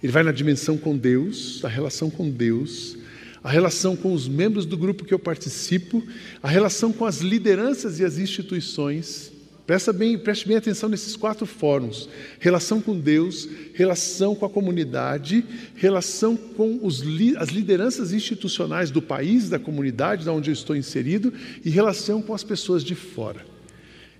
Ele 0.02 0.12
vai 0.12 0.24
na 0.24 0.32
dimensão 0.32 0.80
com 0.80 0.98
Deus, 0.98 1.64
a 1.64 1.68
relação 1.68 2.10
com 2.10 2.28
Deus, 2.28 2.98
a 3.44 3.50
relação 3.50 3.96
com 3.96 4.14
os 4.14 4.28
membros 4.28 4.66
do 4.66 4.78
grupo 4.78 5.04
que 5.04 5.14
eu 5.14 5.20
participo, 5.20 6.04
a 6.42 6.48
relação 6.48 6.94
com 6.94 7.06
as 7.06 7.20
lideranças 7.20 8.00
e 8.00 8.06
as 8.06 8.18
instituições. 8.18 9.32
Presta 9.66 9.94
bem, 9.94 10.18
preste 10.18 10.48
bem 10.48 10.58
atenção 10.58 10.90
nesses 10.90 11.16
quatro 11.16 11.46
fóruns: 11.46 12.10
relação 12.40 12.82
com 12.82 13.00
Deus, 13.00 13.48
relação 13.74 14.36
com 14.36 14.46
a 14.46 14.50
comunidade, 14.50 15.46
relação 15.76 16.36
com 16.36 16.80
os, 16.82 17.04
as 17.38 17.50
lideranças 17.50 18.12
institucionais 18.12 18.92
do 18.92 19.02
país, 19.02 19.50
da 19.50 19.58
comunidade, 19.58 20.26
da 20.26 20.34
onde 20.34 20.50
eu 20.50 20.54
estou 20.54 20.76
inserido, 20.76 21.34
e 21.64 21.70
relação 21.70 22.22
com 22.22 22.34
as 22.34 22.44
pessoas 22.44 22.84
de 22.84 22.96
fora. 22.96 23.46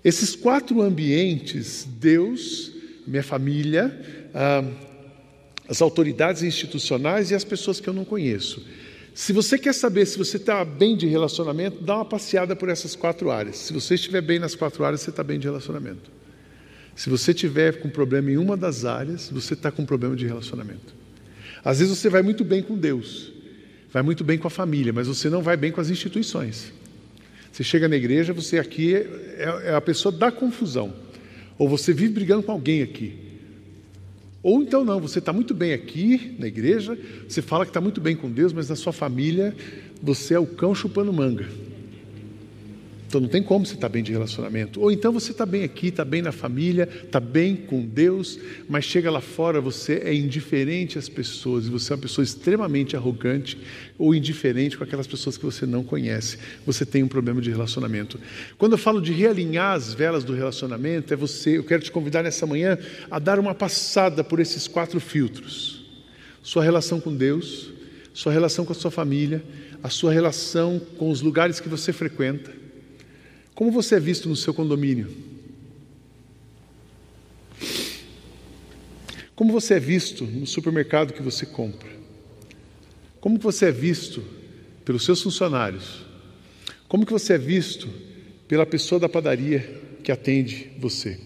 Esses 0.04 0.34
quatro 0.34 0.80
ambientes, 0.80 1.86
Deus, 2.00 2.72
minha 3.06 3.22
família, 3.22 4.00
ah, 4.34 4.64
as 5.68 5.80
autoridades 5.80 6.42
institucionais 6.42 7.30
e 7.30 7.34
as 7.34 7.44
pessoas 7.44 7.78
que 7.78 7.88
eu 7.88 7.94
não 7.94 8.04
conheço. 8.04 8.64
Se 9.14 9.32
você 9.32 9.58
quer 9.58 9.74
saber 9.74 10.06
se 10.06 10.16
você 10.16 10.38
está 10.38 10.64
bem 10.64 10.96
de 10.96 11.06
relacionamento, 11.06 11.82
dá 11.82 11.96
uma 11.96 12.04
passeada 12.04 12.56
por 12.56 12.68
essas 12.68 12.96
quatro 12.96 13.30
áreas. 13.30 13.56
Se 13.56 13.72
você 13.72 13.94
estiver 13.94 14.22
bem 14.22 14.38
nas 14.38 14.54
quatro 14.54 14.84
áreas, 14.84 15.02
você 15.02 15.10
está 15.10 15.22
bem 15.22 15.38
de 15.38 15.46
relacionamento. 15.46 16.10
Se 16.96 17.10
você 17.10 17.34
tiver 17.34 17.80
com 17.80 17.90
problema 17.90 18.30
em 18.30 18.36
uma 18.36 18.56
das 18.56 18.84
áreas, 18.84 19.28
você 19.30 19.54
está 19.54 19.70
com 19.70 19.84
problema 19.84 20.16
de 20.16 20.26
relacionamento. 20.26 20.94
Às 21.64 21.78
vezes 21.78 21.96
você 21.96 22.08
vai 22.08 22.22
muito 22.22 22.44
bem 22.44 22.62
com 22.62 22.76
Deus, 22.76 23.32
vai 23.92 24.02
muito 24.02 24.24
bem 24.24 24.38
com 24.38 24.46
a 24.46 24.50
família, 24.50 24.92
mas 24.92 25.06
você 25.06 25.28
não 25.28 25.42
vai 25.42 25.56
bem 25.56 25.70
com 25.70 25.80
as 25.80 25.90
instituições. 25.90 26.72
Você 27.52 27.62
chega 27.62 27.86
na 27.86 27.96
igreja, 27.96 28.32
você 28.32 28.58
aqui 28.58 28.94
é, 28.94 29.62
é 29.66 29.74
a 29.74 29.80
pessoa 29.80 30.10
da 30.10 30.32
confusão. 30.32 30.92
Ou 31.58 31.68
você 31.68 31.92
vive 31.92 32.14
brigando 32.14 32.42
com 32.42 32.52
alguém 32.52 32.82
aqui. 32.82 33.31
Ou 34.42 34.62
então 34.62 34.84
não, 34.84 35.00
você 35.00 35.20
está 35.20 35.32
muito 35.32 35.54
bem 35.54 35.72
aqui 35.72 36.34
na 36.38 36.46
igreja, 36.46 36.98
você 37.28 37.40
fala 37.40 37.64
que 37.64 37.70
está 37.70 37.80
muito 37.80 38.00
bem 38.00 38.16
com 38.16 38.30
Deus, 38.30 38.52
mas 38.52 38.68
na 38.68 38.76
sua 38.76 38.92
família 38.92 39.54
você 40.02 40.34
é 40.34 40.38
o 40.38 40.46
cão 40.46 40.74
chupando 40.74 41.12
manga. 41.12 41.46
Então 43.12 43.20
não 43.20 43.28
tem 43.28 43.42
como 43.42 43.66
você 43.66 43.74
estar 43.74 43.90
tá 43.90 43.92
bem 43.92 44.02
de 44.02 44.10
relacionamento. 44.10 44.80
Ou 44.80 44.90
então 44.90 45.12
você 45.12 45.32
está 45.32 45.44
bem 45.44 45.64
aqui, 45.64 45.88
está 45.88 46.02
bem 46.02 46.22
na 46.22 46.32
família, 46.32 46.88
está 47.04 47.20
bem 47.20 47.54
com 47.54 47.84
Deus, 47.84 48.38
mas 48.66 48.86
chega 48.86 49.10
lá 49.10 49.20
fora, 49.20 49.60
você 49.60 50.00
é 50.02 50.14
indiferente 50.14 50.98
às 50.98 51.10
pessoas, 51.10 51.68
você 51.68 51.92
é 51.92 51.96
uma 51.96 52.00
pessoa 52.00 52.24
extremamente 52.24 52.96
arrogante 52.96 53.58
ou 53.98 54.14
indiferente 54.14 54.78
com 54.78 54.84
aquelas 54.84 55.06
pessoas 55.06 55.36
que 55.36 55.44
você 55.44 55.66
não 55.66 55.84
conhece. 55.84 56.38
Você 56.64 56.86
tem 56.86 57.02
um 57.02 57.06
problema 57.08 57.42
de 57.42 57.50
relacionamento. 57.50 58.18
Quando 58.56 58.72
eu 58.72 58.78
falo 58.78 58.98
de 58.98 59.12
realinhar 59.12 59.74
as 59.74 59.92
velas 59.92 60.24
do 60.24 60.32
relacionamento, 60.32 61.12
é 61.12 61.16
você, 61.16 61.58
eu 61.58 61.64
quero 61.64 61.82
te 61.82 61.92
convidar 61.92 62.22
nessa 62.22 62.46
manhã 62.46 62.78
a 63.10 63.18
dar 63.18 63.38
uma 63.38 63.54
passada 63.54 64.24
por 64.24 64.40
esses 64.40 64.66
quatro 64.66 64.98
filtros. 64.98 65.84
Sua 66.42 66.64
relação 66.64 66.98
com 66.98 67.14
Deus, 67.14 67.74
sua 68.14 68.32
relação 68.32 68.64
com 68.64 68.72
a 68.72 68.74
sua 68.74 68.90
família, 68.90 69.44
a 69.82 69.90
sua 69.90 70.10
relação 70.10 70.80
com 70.96 71.10
os 71.10 71.20
lugares 71.20 71.60
que 71.60 71.68
você 71.68 71.92
frequenta, 71.92 72.61
como 73.54 73.70
você 73.70 73.96
é 73.96 74.00
visto 74.00 74.28
no 74.28 74.36
seu 74.36 74.54
condomínio? 74.54 75.10
Como 79.34 79.52
você 79.52 79.74
é 79.74 79.80
visto 79.80 80.24
no 80.24 80.46
supermercado 80.46 81.12
que 81.12 81.22
você 81.22 81.44
compra? 81.44 81.90
Como 83.20 83.38
você 83.38 83.66
é 83.66 83.72
visto 83.72 84.22
pelos 84.84 85.04
seus 85.04 85.22
funcionários? 85.22 86.04
Como 86.88 87.06
que 87.06 87.12
você 87.12 87.34
é 87.34 87.38
visto 87.38 87.88
pela 88.46 88.66
pessoa 88.66 89.00
da 89.00 89.08
padaria 89.08 89.80
que 90.02 90.12
atende 90.12 90.70
você? 90.78 91.18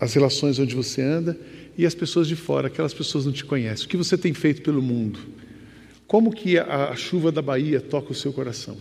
As 0.00 0.14
relações 0.14 0.58
onde 0.58 0.74
você 0.74 1.02
anda 1.02 1.38
e 1.76 1.86
as 1.86 1.94
pessoas 1.94 2.28
de 2.28 2.36
fora, 2.36 2.68
aquelas 2.68 2.94
pessoas 2.94 3.24
não 3.24 3.32
te 3.32 3.44
conhecem. 3.44 3.86
O 3.86 3.88
que 3.88 3.96
você 3.96 4.16
tem 4.18 4.34
feito 4.34 4.62
pelo 4.62 4.82
mundo? 4.82 5.18
Como 6.08 6.32
que 6.32 6.58
a, 6.58 6.88
a 6.88 6.96
chuva 6.96 7.30
da 7.30 7.42
Bahia 7.42 7.80
toca 7.80 8.10
o 8.10 8.14
seu 8.14 8.32
coração? 8.32 8.78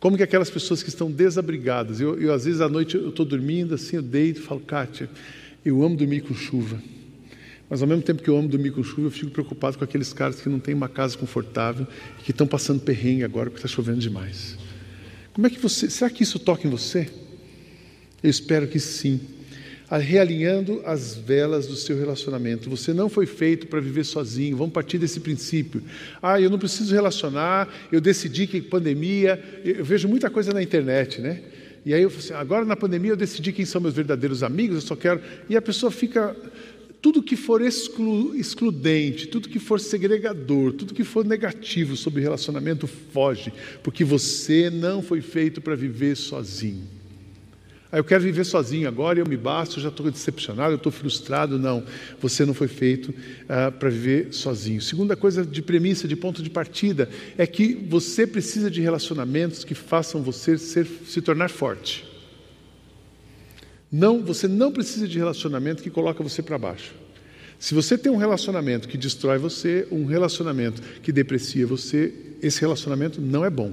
Como 0.00 0.16
que 0.16 0.22
aquelas 0.22 0.50
pessoas 0.50 0.82
que 0.82 0.88
estão 0.88 1.10
desabrigadas, 1.10 2.00
eu, 2.00 2.20
eu 2.20 2.32
às 2.32 2.44
vezes 2.44 2.60
à 2.60 2.68
noite 2.68 2.96
eu 2.96 3.08
estou 3.08 3.24
dormindo 3.24 3.74
assim, 3.74 3.96
eu 3.96 4.02
deito 4.02 4.40
e 4.40 4.42
falo, 4.42 4.60
Kátia, 4.60 5.08
eu 5.64 5.82
amo 5.82 5.96
dormir 5.96 6.22
com 6.22 6.34
chuva. 6.34 6.82
Mas 7.70 7.82
ao 7.82 7.88
mesmo 7.88 8.02
tempo 8.02 8.22
que 8.22 8.28
eu 8.28 8.36
amo 8.36 8.48
dormir 8.48 8.72
com 8.72 8.82
chuva, 8.82 9.06
eu 9.06 9.10
fico 9.10 9.30
preocupado 9.30 9.78
com 9.78 9.84
aqueles 9.84 10.12
caras 10.12 10.40
que 10.40 10.48
não 10.48 10.58
têm 10.58 10.74
uma 10.74 10.88
casa 10.88 11.16
confortável 11.16 11.86
e 12.18 12.22
que 12.24 12.32
estão 12.32 12.46
passando 12.46 12.80
perrengue 12.80 13.22
agora 13.22 13.50
porque 13.50 13.64
está 13.64 13.68
chovendo 13.68 13.98
demais. 13.98 14.56
Como 15.32 15.46
é 15.46 15.50
que 15.50 15.58
você. 15.60 15.88
Será 15.88 16.10
que 16.10 16.24
isso 16.24 16.38
toca 16.40 16.66
em 16.66 16.70
você? 16.70 17.08
Eu 18.22 18.30
espero 18.30 18.66
que 18.66 18.80
sim. 18.80 19.20
Realinhando 19.96 20.82
as 20.84 21.14
velas 21.14 21.66
do 21.66 21.74
seu 21.74 21.96
relacionamento. 21.96 22.68
Você 22.68 22.92
não 22.92 23.08
foi 23.08 23.24
feito 23.24 23.66
para 23.66 23.80
viver 23.80 24.04
sozinho. 24.04 24.56
Vamos 24.56 24.72
partir 24.74 24.98
desse 24.98 25.20
princípio. 25.20 25.82
Ah, 26.20 26.38
eu 26.38 26.50
não 26.50 26.58
preciso 26.58 26.94
relacionar. 26.94 27.68
Eu 27.90 28.00
decidi 28.00 28.46
que 28.46 28.60
pandemia. 28.60 29.42
Eu 29.64 29.84
vejo 29.84 30.06
muita 30.06 30.28
coisa 30.28 30.52
na 30.52 30.62
internet, 30.62 31.22
né? 31.22 31.40
E 31.86 31.94
aí 31.94 32.02
eu 32.02 32.08
assim, 32.08 32.34
agora 32.34 32.66
na 32.66 32.76
pandemia 32.76 33.12
eu 33.12 33.16
decidi 33.16 33.50
quem 33.50 33.64
são 33.64 33.80
meus 33.80 33.94
verdadeiros 33.94 34.42
amigos. 34.42 34.76
Eu 34.76 34.82
só 34.82 34.94
quero. 34.94 35.22
E 35.48 35.56
a 35.56 35.62
pessoa 35.62 35.90
fica 35.90 36.36
tudo 37.00 37.22
que 37.22 37.36
for 37.36 37.62
exclu, 37.62 38.34
excludente, 38.34 39.28
tudo 39.28 39.48
que 39.48 39.58
for 39.58 39.80
segregador, 39.80 40.72
tudo 40.72 40.92
que 40.92 41.04
for 41.04 41.24
negativo 41.24 41.96
sobre 41.96 42.20
relacionamento, 42.20 42.86
foge, 42.86 43.52
porque 43.82 44.04
você 44.04 44.68
não 44.68 45.00
foi 45.00 45.20
feito 45.20 45.60
para 45.60 45.74
viver 45.74 46.16
sozinho. 46.16 46.97
Ah, 47.90 47.96
eu 47.98 48.04
quero 48.04 48.22
viver 48.22 48.44
sozinho 48.44 48.86
agora, 48.86 49.18
eu 49.18 49.26
me 49.26 49.36
basto, 49.36 49.78
eu 49.78 49.82
já 49.82 49.88
estou 49.88 50.10
decepcionado, 50.10 50.72
eu 50.72 50.76
estou 50.76 50.92
frustrado. 50.92 51.58
Não, 51.58 51.82
você 52.20 52.44
não 52.44 52.52
foi 52.52 52.68
feito 52.68 53.14
ah, 53.48 53.70
para 53.70 53.88
viver 53.88 54.32
sozinho. 54.32 54.80
Segunda 54.80 55.16
coisa 55.16 55.44
de 55.44 55.62
premissa, 55.62 56.06
de 56.06 56.14
ponto 56.14 56.42
de 56.42 56.50
partida, 56.50 57.08
é 57.38 57.46
que 57.46 57.74
você 57.74 58.26
precisa 58.26 58.70
de 58.70 58.80
relacionamentos 58.80 59.64
que 59.64 59.74
façam 59.74 60.22
você 60.22 60.58
ser, 60.58 60.86
se 60.86 61.22
tornar 61.22 61.48
forte. 61.48 62.06
Não, 63.90 64.22
você 64.22 64.46
não 64.46 64.70
precisa 64.70 65.08
de 65.08 65.16
relacionamento 65.16 65.82
que 65.82 65.88
coloca 65.88 66.22
você 66.22 66.42
para 66.42 66.58
baixo. 66.58 66.94
Se 67.58 67.74
você 67.74 67.96
tem 67.96 68.12
um 68.12 68.16
relacionamento 68.16 68.86
que 68.86 68.98
destrói 68.98 69.38
você, 69.38 69.88
um 69.90 70.04
relacionamento 70.04 70.80
que 71.02 71.10
deprecia 71.10 71.66
você, 71.66 72.14
esse 72.42 72.60
relacionamento 72.60 73.20
não 73.20 73.44
é 73.44 73.50
bom. 73.50 73.72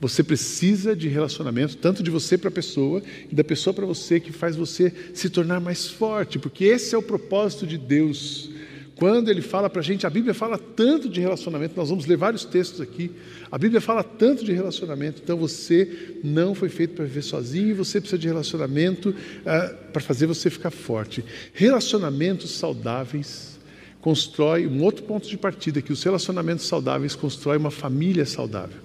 Você 0.00 0.22
precisa 0.22 0.94
de 0.94 1.08
relacionamento, 1.08 1.76
tanto 1.76 2.02
de 2.02 2.10
você 2.10 2.36
para 2.36 2.48
a 2.48 2.52
pessoa 2.52 3.02
e 3.30 3.34
da 3.34 3.44
pessoa 3.44 3.72
para 3.72 3.86
você, 3.86 4.20
que 4.20 4.32
faz 4.32 4.56
você 4.56 4.92
se 5.14 5.30
tornar 5.30 5.60
mais 5.60 5.86
forte, 5.86 6.38
porque 6.38 6.64
esse 6.64 6.94
é 6.94 6.98
o 6.98 7.02
propósito 7.02 7.66
de 7.66 7.78
Deus. 7.78 8.50
Quando 8.96 9.28
Ele 9.28 9.42
fala 9.42 9.68
para 9.68 9.80
a 9.80 9.84
gente, 9.84 10.06
a 10.06 10.10
Bíblia 10.10 10.34
fala 10.34 10.56
tanto 10.56 11.08
de 11.08 11.20
relacionamento, 11.20 11.74
nós 11.76 11.88
vamos 11.88 12.06
ler 12.06 12.16
vários 12.16 12.44
textos 12.44 12.80
aqui, 12.80 13.10
a 13.50 13.58
Bíblia 13.58 13.80
fala 13.80 14.04
tanto 14.04 14.44
de 14.44 14.52
relacionamento, 14.52 15.20
então 15.22 15.36
você 15.36 16.18
não 16.22 16.54
foi 16.54 16.68
feito 16.68 16.94
para 16.94 17.04
viver 17.04 17.22
sozinho 17.22 17.70
e 17.70 17.72
você 17.72 18.00
precisa 18.00 18.18
de 18.18 18.28
relacionamento 18.28 19.14
ah, 19.44 19.74
para 19.92 20.02
fazer 20.02 20.26
você 20.26 20.48
ficar 20.48 20.70
forte. 20.70 21.24
Relacionamentos 21.52 22.52
saudáveis 22.52 23.58
constrói 24.00 24.66
um 24.66 24.82
outro 24.82 25.02
ponto 25.04 25.26
de 25.26 25.36
partida, 25.38 25.80
que 25.80 25.92
os 25.92 26.02
relacionamentos 26.02 26.66
saudáveis 26.66 27.16
constroem 27.16 27.58
uma 27.58 27.70
família 27.70 28.26
saudável 28.26 28.83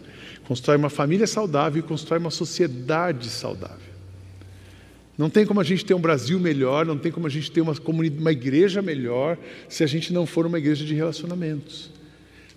constrói 0.49 0.77
uma 0.77 0.89
família 0.89 1.27
saudável 1.27 1.79
e 1.79 1.83
constrói 1.83 2.17
uma 2.17 2.31
sociedade 2.31 3.29
saudável. 3.29 3.77
Não 5.15 5.29
tem 5.29 5.45
como 5.45 5.61
a 5.61 5.63
gente 5.63 5.85
ter 5.85 5.93
um 5.93 6.01
Brasil 6.01 6.39
melhor, 6.39 6.87
não 6.87 6.97
tem 6.97 7.11
como 7.11 7.27
a 7.27 7.29
gente 7.29 7.51
ter 7.51 7.61
uma, 7.61 7.75
uma 7.85 8.31
igreja 8.31 8.81
melhor 8.81 9.37
se 9.69 9.83
a 9.83 9.87
gente 9.87 10.11
não 10.11 10.25
for 10.25 10.47
uma 10.47 10.57
igreja 10.57 10.83
de 10.83 10.95
relacionamentos. 10.95 11.91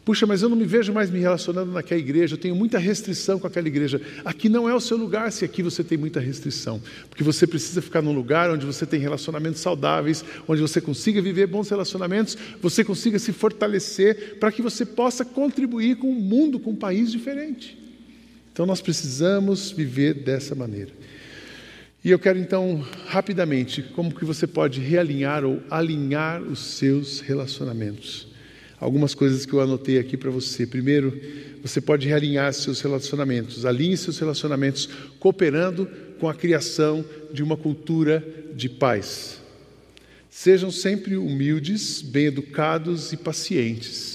Puxa, 0.06 0.26
mas 0.26 0.40
eu 0.40 0.49
não 0.49 0.56
me 0.56 0.64
vejo 0.64 0.90
mais 0.90 1.11
me 1.11 1.18
relacionando 1.18 1.70
naquela 1.70 2.00
igreja, 2.00 2.32
eu 2.34 2.38
tenho 2.38 2.56
muita 2.56 2.78
restrição 2.78 3.38
com 3.38 3.46
aquela 3.46 3.68
igreja. 3.68 4.00
Aqui 4.25 4.49
não 4.49 4.66
é 4.66 4.75
o 4.75 4.80
seu 4.80 4.96
lugar 4.96 5.30
se 5.30 5.44
aqui 5.44 5.62
você 5.62 5.84
tem 5.84 5.99
muita 5.99 6.18
restrição, 6.18 6.80
porque 7.11 7.22
você 7.22 7.46
precisa 7.46 7.82
ficar 7.82 8.00
num 8.00 8.14
lugar 8.14 8.50
onde 8.50 8.64
você 8.64 8.87
tem 8.87 9.00
relacionamentos 9.00 9.61
saudáveis, 9.61 10.25
onde 10.49 10.62
você 10.62 10.80
consiga 10.80 11.20
viver 11.20 11.46
bons 11.46 11.68
relacionamentos, 11.68 12.38
você 12.62 12.82
consiga 12.82 13.18
se 13.18 13.34
fortalecer 13.34 14.38
para 14.40 14.50
que 14.50 14.62
você 14.62 14.87
possa 14.87 15.26
contribuir 15.26 15.96
com 15.96 16.11
o 16.11 16.14
mundo, 16.14 16.58
com 16.58 16.70
um 16.70 16.76
país 16.76 17.12
diferente. 17.12 17.82
Então 18.52 18.66
nós 18.66 18.82
precisamos 18.82 19.71
viver 19.71 20.14
dessa 20.14 20.54
maneira. 20.54 20.90
E 22.04 22.11
eu 22.11 22.18
quero 22.18 22.38
então, 22.38 22.85
rapidamente, 23.06 23.80
como 23.80 24.14
que 24.14 24.25
você 24.25 24.47
pode 24.47 24.80
realinhar 24.80 25.44
ou 25.44 25.62
alinhar 25.71 26.42
os 26.42 26.59
seus 26.59 27.21
relacionamentos. 27.21 28.28
Algumas 28.78 29.14
coisas 29.14 29.47
que 29.47 29.52
eu 29.52 29.61
anotei 29.61 29.99
aqui 29.99 30.16
para 30.16 30.30
você. 30.30 30.66
Primeiro, 30.66 31.18
você 31.62 31.80
pode 31.80 32.06
realinhar 32.09 32.52
seus 32.52 32.80
relacionamentos. 32.80 33.64
Alinhe 33.64 33.97
seus 33.97 34.18
relacionamentos 34.18 34.88
cooperando 35.21 35.88
com 36.18 36.28
a 36.28 36.35
criação 36.35 37.04
de 37.32 37.42
uma 37.42 37.56
cultura 37.56 38.23
de 38.54 38.68
paz. 38.68 39.40
Sejam 40.28 40.71
sempre 40.71 41.16
humildes, 41.16 42.02
bem 42.02 42.26
educados 42.26 43.12
e 43.12 43.16
pacientes 43.16 44.12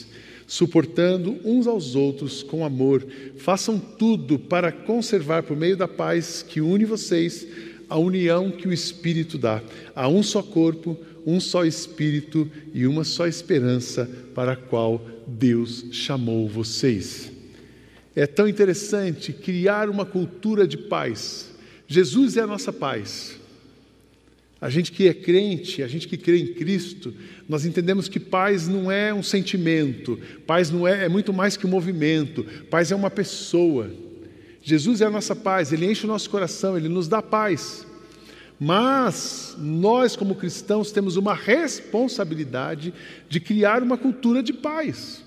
suportando 0.47 1.37
uns 1.43 1.67
aos 1.67 1.93
outros 1.93 2.41
com 2.41 2.65
amor. 2.65 3.05
Façam 3.35 3.77
tudo 3.77 4.39
para 4.39 4.71
conservar, 4.71 5.43
por 5.43 5.57
meio 5.57 5.75
da 5.75 5.87
paz 5.87 6.41
que 6.41 6.61
une 6.61 6.85
vocês, 6.85 7.45
a 7.89 7.97
união 7.97 8.49
que 8.49 8.67
o 8.67 8.73
Espírito 8.73 9.37
dá. 9.37 9.61
Há 9.93 10.07
um 10.07 10.23
só 10.23 10.41
corpo, 10.41 10.97
um 11.25 11.39
só 11.39 11.65
Espírito 11.65 12.49
e 12.73 12.87
uma 12.87 13.03
só 13.03 13.27
esperança 13.27 14.09
para 14.33 14.53
a 14.53 14.55
qual 14.55 15.05
Deus 15.27 15.85
chamou 15.91 16.47
vocês. 16.47 17.31
É 18.15 18.25
tão 18.25 18.47
interessante 18.47 19.33
criar 19.33 19.89
uma 19.89 20.05
cultura 20.05 20.65
de 20.65 20.77
paz. 20.77 21.51
Jesus 21.87 22.37
é 22.37 22.41
a 22.41 22.47
nossa 22.47 22.73
paz. 22.73 23.36
A 24.59 24.69
gente 24.69 24.91
que 24.91 25.07
é 25.07 25.13
crente, 25.13 25.83
a 25.83 25.87
gente 25.87 26.07
que 26.07 26.17
crê 26.17 26.39
em 26.39 26.53
Cristo, 26.53 27.13
nós 27.47 27.65
entendemos 27.65 28.07
que 28.07 28.19
paz 28.19 28.67
não 28.67 28.91
é 28.91 29.13
um 29.13 29.21
sentimento, 29.21 30.19
paz 30.47 30.71
não 30.71 30.87
é, 30.87 31.05
é 31.05 31.09
muito 31.09 31.31
mais 31.31 31.55
que 31.55 31.67
um 31.67 31.69
movimento, 31.69 32.43
paz 32.69 32.91
é 32.91 32.95
uma 32.95 33.11
pessoa. 33.11 33.91
Jesus 34.61 34.99
é 34.99 35.05
a 35.05 35.11
nossa 35.11 35.35
paz, 35.35 35.71
Ele 35.71 35.85
enche 35.85 36.05
o 36.05 36.07
nosso 36.07 36.29
coração, 36.29 36.75
Ele 36.75 36.89
nos 36.89 37.07
dá 37.07 37.21
paz. 37.21 37.85
Mas 38.59 39.55
nós, 39.59 40.15
como 40.15 40.33
cristãos, 40.33 40.91
temos 40.91 41.15
uma 41.15 41.35
responsabilidade 41.35 42.93
de 43.29 43.39
criar 43.39 43.83
uma 43.83 43.97
cultura 43.97 44.41
de 44.41 44.53
paz. 44.53 45.23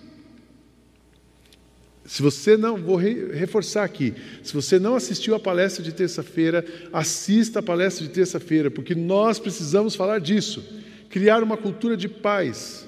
Se 2.11 2.23
você 2.23 2.57
não, 2.57 2.77
vou 2.77 2.97
reforçar 2.97 3.85
aqui, 3.85 4.13
se 4.43 4.53
você 4.53 4.81
não 4.81 4.97
assistiu 4.97 5.33
a 5.37 5.39
palestra 5.39 5.81
de 5.81 5.93
terça-feira, 5.93 6.65
assista 6.93 7.61
a 7.61 7.63
palestra 7.63 8.05
de 8.05 8.13
terça-feira, 8.13 8.69
porque 8.69 8.97
nós 8.97 9.39
precisamos 9.39 9.95
falar 9.95 10.19
disso, 10.19 10.61
criar 11.09 11.41
uma 11.41 11.57
cultura 11.57 11.97
de 11.97 12.09
paz. 12.09 12.85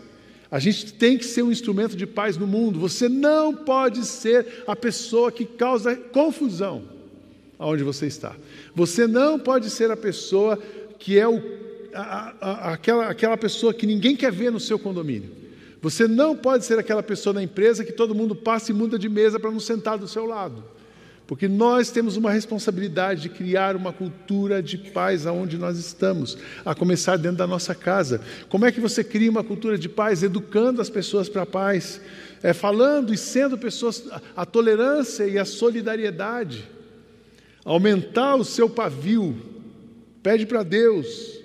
A 0.50 0.58
gente 0.58 0.94
tem 0.94 1.16
que 1.16 1.24
ser 1.24 1.44
um 1.44 1.52
instrumento 1.52 1.96
de 1.96 2.04
paz 2.04 2.36
no 2.36 2.48
mundo. 2.48 2.80
Você 2.80 3.08
não 3.08 3.54
pode 3.54 4.04
ser 4.04 4.44
a 4.66 4.74
pessoa 4.74 5.30
que 5.30 5.44
causa 5.44 5.94
confusão 5.94 6.82
aonde 7.60 7.84
você 7.84 8.06
está. 8.06 8.34
Você 8.74 9.06
não 9.06 9.38
pode 9.38 9.70
ser 9.70 9.88
a 9.92 9.96
pessoa 9.96 10.58
que 10.98 11.16
é 11.16 11.28
o, 11.28 11.40
a, 11.94 12.34
a, 12.40 12.72
aquela, 12.72 13.06
aquela 13.06 13.36
pessoa 13.36 13.72
que 13.72 13.86
ninguém 13.86 14.16
quer 14.16 14.32
ver 14.32 14.50
no 14.50 14.58
seu 14.58 14.80
condomínio. 14.80 15.41
Você 15.82 16.06
não 16.06 16.36
pode 16.36 16.64
ser 16.64 16.78
aquela 16.78 17.02
pessoa 17.02 17.34
na 17.34 17.42
empresa 17.42 17.84
que 17.84 17.92
todo 17.92 18.14
mundo 18.14 18.36
passa 18.36 18.70
e 18.70 18.74
muda 18.74 18.96
de 18.96 19.08
mesa 19.08 19.40
para 19.40 19.50
não 19.50 19.58
sentar 19.58 19.98
do 19.98 20.06
seu 20.06 20.24
lado. 20.24 20.62
Porque 21.26 21.48
nós 21.48 21.90
temos 21.90 22.16
uma 22.16 22.30
responsabilidade 22.30 23.22
de 23.22 23.28
criar 23.28 23.74
uma 23.74 23.92
cultura 23.92 24.62
de 24.62 24.78
paz 24.78 25.26
aonde 25.26 25.58
nós 25.58 25.78
estamos, 25.78 26.38
a 26.64 26.72
começar 26.72 27.16
dentro 27.16 27.38
da 27.38 27.46
nossa 27.48 27.74
casa. 27.74 28.20
Como 28.48 28.64
é 28.64 28.70
que 28.70 28.80
você 28.80 29.02
cria 29.02 29.30
uma 29.30 29.42
cultura 29.42 29.76
de 29.76 29.88
paz? 29.88 30.22
Educando 30.22 30.80
as 30.80 30.88
pessoas 30.88 31.28
para 31.28 31.42
a 31.42 31.46
paz, 31.46 32.00
é, 32.44 32.52
falando 32.52 33.12
e 33.12 33.18
sendo 33.18 33.58
pessoas, 33.58 34.04
a 34.36 34.46
tolerância 34.46 35.24
e 35.24 35.36
a 35.36 35.44
solidariedade. 35.44 36.68
Aumentar 37.64 38.36
o 38.36 38.44
seu 38.44 38.68
pavio, 38.70 39.36
pede 40.22 40.46
para 40.46 40.62
Deus, 40.62 41.41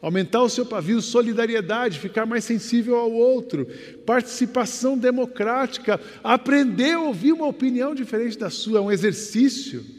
aumentar 0.00 0.42
o 0.42 0.48
seu 0.48 0.64
pavio, 0.64 1.00
solidariedade, 1.00 1.98
ficar 1.98 2.26
mais 2.26 2.44
sensível 2.44 2.96
ao 2.96 3.12
outro, 3.12 3.66
participação 4.04 4.96
democrática, 4.96 6.00
aprender 6.22 6.92
a 6.92 7.00
ouvir 7.00 7.32
uma 7.32 7.46
opinião 7.46 7.94
diferente 7.94 8.38
da 8.38 8.50
sua, 8.50 8.78
é 8.78 8.82
um 8.82 8.92
exercício. 8.92 9.96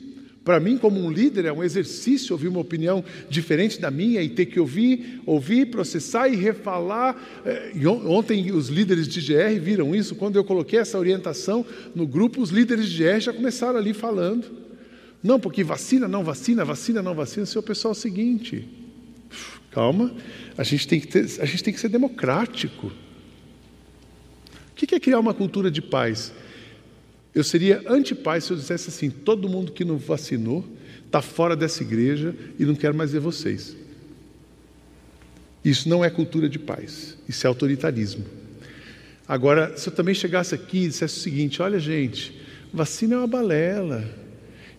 Para 0.48 0.62
mim, 0.62 0.78
como 0.78 0.98
um 0.98 1.12
líder, 1.12 1.44
é 1.44 1.52
um 1.52 1.62
exercício 1.62 2.32
ouvir 2.32 2.48
uma 2.48 2.62
opinião 2.62 3.04
diferente 3.30 3.82
da 3.82 3.92
minha 3.92 4.22
e 4.22 4.30
ter 4.30 4.46
que 4.46 4.62
ouvir, 4.62 5.22
ouvir, 5.26 5.66
processar 5.66 6.30
e 6.30 6.38
refalar. 6.38 7.18
É, 7.46 7.74
ontem 8.06 8.50
os 8.54 8.70
líderes 8.70 9.10
de 9.10 9.20
GR 9.20 9.60
viram 9.60 9.94
isso, 9.94 10.16
quando 10.16 10.38
eu 10.38 10.46
coloquei 10.46 10.80
essa 10.80 10.98
orientação 10.98 11.66
no 11.94 12.08
grupo, 12.08 12.42
os 12.42 12.50
líderes 12.50 12.88
de 12.88 13.04
GR 13.04 13.20
já 13.20 13.34
começaram 13.34 13.78
ali 13.78 13.94
falando. 13.94 14.46
Não, 15.22 15.38
porque 15.38 15.66
vacina, 15.66 16.08
não 16.08 16.24
vacina, 16.24 16.64
vacina, 16.64 17.02
não 17.02 17.14
vacina. 17.14 17.46
Seu 17.46 17.62
pessoal, 17.62 17.92
é 17.92 17.98
o 17.98 18.00
seguinte, 18.00 18.66
Calma, 19.78 20.12
a 20.58 20.64
gente 20.64 20.88
tem 20.88 21.00
que, 21.00 21.06
ter, 21.06 21.40
a 21.40 21.46
gente 21.46 21.64
tem 21.64 21.72
que 21.72 21.80
ser 21.80 21.90
democrático. 21.90 22.88
O 24.72 24.76
que 24.76 24.96
é 24.96 25.00
criar 25.00 25.20
uma 25.20 25.36
cultura 25.36 25.70
de 25.70 25.84
paz? 25.84 26.34
Eu 27.36 27.44
seria 27.44 27.84
antipaz 27.88 28.46
se 28.46 28.54
eu 28.54 28.58
dissesse 28.58 28.90
assim: 28.90 29.12
todo 29.12 29.48
mundo 29.48 29.72
que 29.72 29.86
não 29.86 30.00
vacinou 30.00 30.68
está 31.06 31.22
fora 31.22 31.56
dessa 31.56 31.84
igreja 31.84 32.34
e 32.58 32.66
não 32.66 32.74
quer 32.74 32.92
mais 32.92 33.12
ver 33.12 33.20
vocês. 33.20 33.78
Isso 35.64 35.88
não 35.88 36.04
é 36.04 36.10
cultura 36.10 36.50
de 36.50 36.58
paz, 36.58 37.16
isso 37.30 37.46
é 37.46 37.48
autoritarismo. 37.48 38.26
Agora, 39.28 39.78
se 39.78 39.90
eu 39.90 39.94
também 39.94 40.16
chegasse 40.16 40.56
aqui 40.56 40.86
e 40.86 40.88
dissesse 40.88 41.20
o 41.20 41.22
seguinte: 41.22 41.62
olha, 41.62 41.78
gente, 41.78 42.36
vacina 42.74 43.14
é 43.14 43.18
uma 43.20 43.28
balela. 43.28 44.27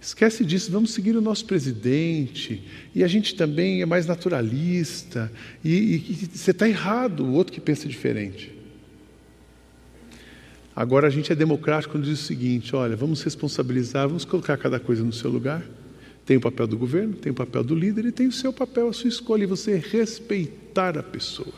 Esquece 0.00 0.44
disso, 0.44 0.70
vamos 0.70 0.92
seguir 0.92 1.16
o 1.16 1.20
nosso 1.20 1.44
presidente. 1.44 2.62
E 2.94 3.02
a 3.02 3.08
gente 3.08 3.34
também 3.34 3.82
é 3.82 3.86
mais 3.86 4.06
naturalista. 4.06 5.30
E, 5.64 5.70
e, 5.70 5.94
e 5.96 6.30
você 6.32 6.52
está 6.52 6.68
errado, 6.68 7.24
o 7.24 7.32
outro 7.32 7.52
que 7.52 7.60
pensa 7.60 7.88
diferente. 7.88 8.56
Agora 10.74 11.08
a 11.08 11.10
gente 11.10 11.32
é 11.32 11.34
democrático 11.34 11.94
quando 11.94 12.04
diz 12.04 12.20
o 12.20 12.24
seguinte: 12.24 12.76
olha, 12.76 12.94
vamos 12.94 13.22
responsabilizar, 13.22 14.06
vamos 14.06 14.24
colocar 14.24 14.56
cada 14.56 14.78
coisa 14.78 15.02
no 15.02 15.12
seu 15.12 15.28
lugar. 15.28 15.64
Tem 16.24 16.36
o 16.36 16.40
papel 16.40 16.68
do 16.68 16.78
governo, 16.78 17.14
tem 17.14 17.32
o 17.32 17.34
papel 17.34 17.64
do 17.64 17.74
líder 17.74 18.04
e 18.04 18.12
tem 18.12 18.28
o 18.28 18.32
seu 18.32 18.52
papel, 18.52 18.88
a 18.88 18.92
sua 18.92 19.08
escolha, 19.08 19.42
e 19.42 19.46
você 19.46 19.76
respeitar 19.76 20.96
a 20.96 21.02
pessoa. 21.02 21.54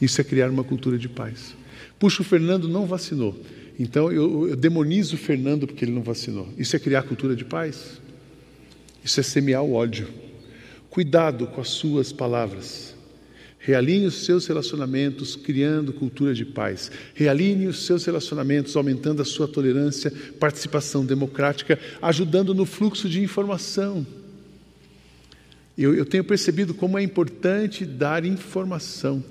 Isso 0.00 0.20
é 0.20 0.24
criar 0.24 0.50
uma 0.50 0.64
cultura 0.64 0.98
de 0.98 1.08
paz. 1.08 1.54
Puxa, 1.98 2.20
o 2.20 2.24
Fernando 2.24 2.68
não 2.68 2.84
vacinou. 2.84 3.34
Então 3.82 4.12
eu, 4.12 4.50
eu 4.50 4.54
demonizo 4.54 5.16
o 5.16 5.18
Fernando 5.18 5.66
porque 5.66 5.84
ele 5.84 5.90
não 5.90 6.04
vacinou. 6.04 6.48
Isso 6.56 6.76
é 6.76 6.78
criar 6.78 7.02
cultura 7.02 7.34
de 7.34 7.44
paz? 7.44 8.00
Isso 9.04 9.18
é 9.18 9.24
semear 9.24 9.64
o 9.64 9.72
ódio. 9.72 10.08
Cuidado 10.88 11.48
com 11.48 11.60
as 11.60 11.70
suas 11.70 12.12
palavras. 12.12 12.94
Realinhe 13.58 14.06
os 14.06 14.24
seus 14.24 14.46
relacionamentos, 14.46 15.34
criando 15.34 15.92
cultura 15.92 16.32
de 16.32 16.44
paz. 16.44 16.92
Realinhe 17.12 17.66
os 17.66 17.84
seus 17.84 18.04
relacionamentos, 18.04 18.76
aumentando 18.76 19.20
a 19.20 19.24
sua 19.24 19.48
tolerância, 19.48 20.12
participação 20.38 21.04
democrática, 21.04 21.76
ajudando 22.00 22.54
no 22.54 22.64
fluxo 22.64 23.08
de 23.08 23.20
informação. 23.20 24.06
Eu, 25.76 25.92
eu 25.92 26.06
tenho 26.06 26.22
percebido 26.22 26.72
como 26.72 26.96
é 26.96 27.02
importante 27.02 27.84
dar 27.84 28.24
informação. 28.24 29.24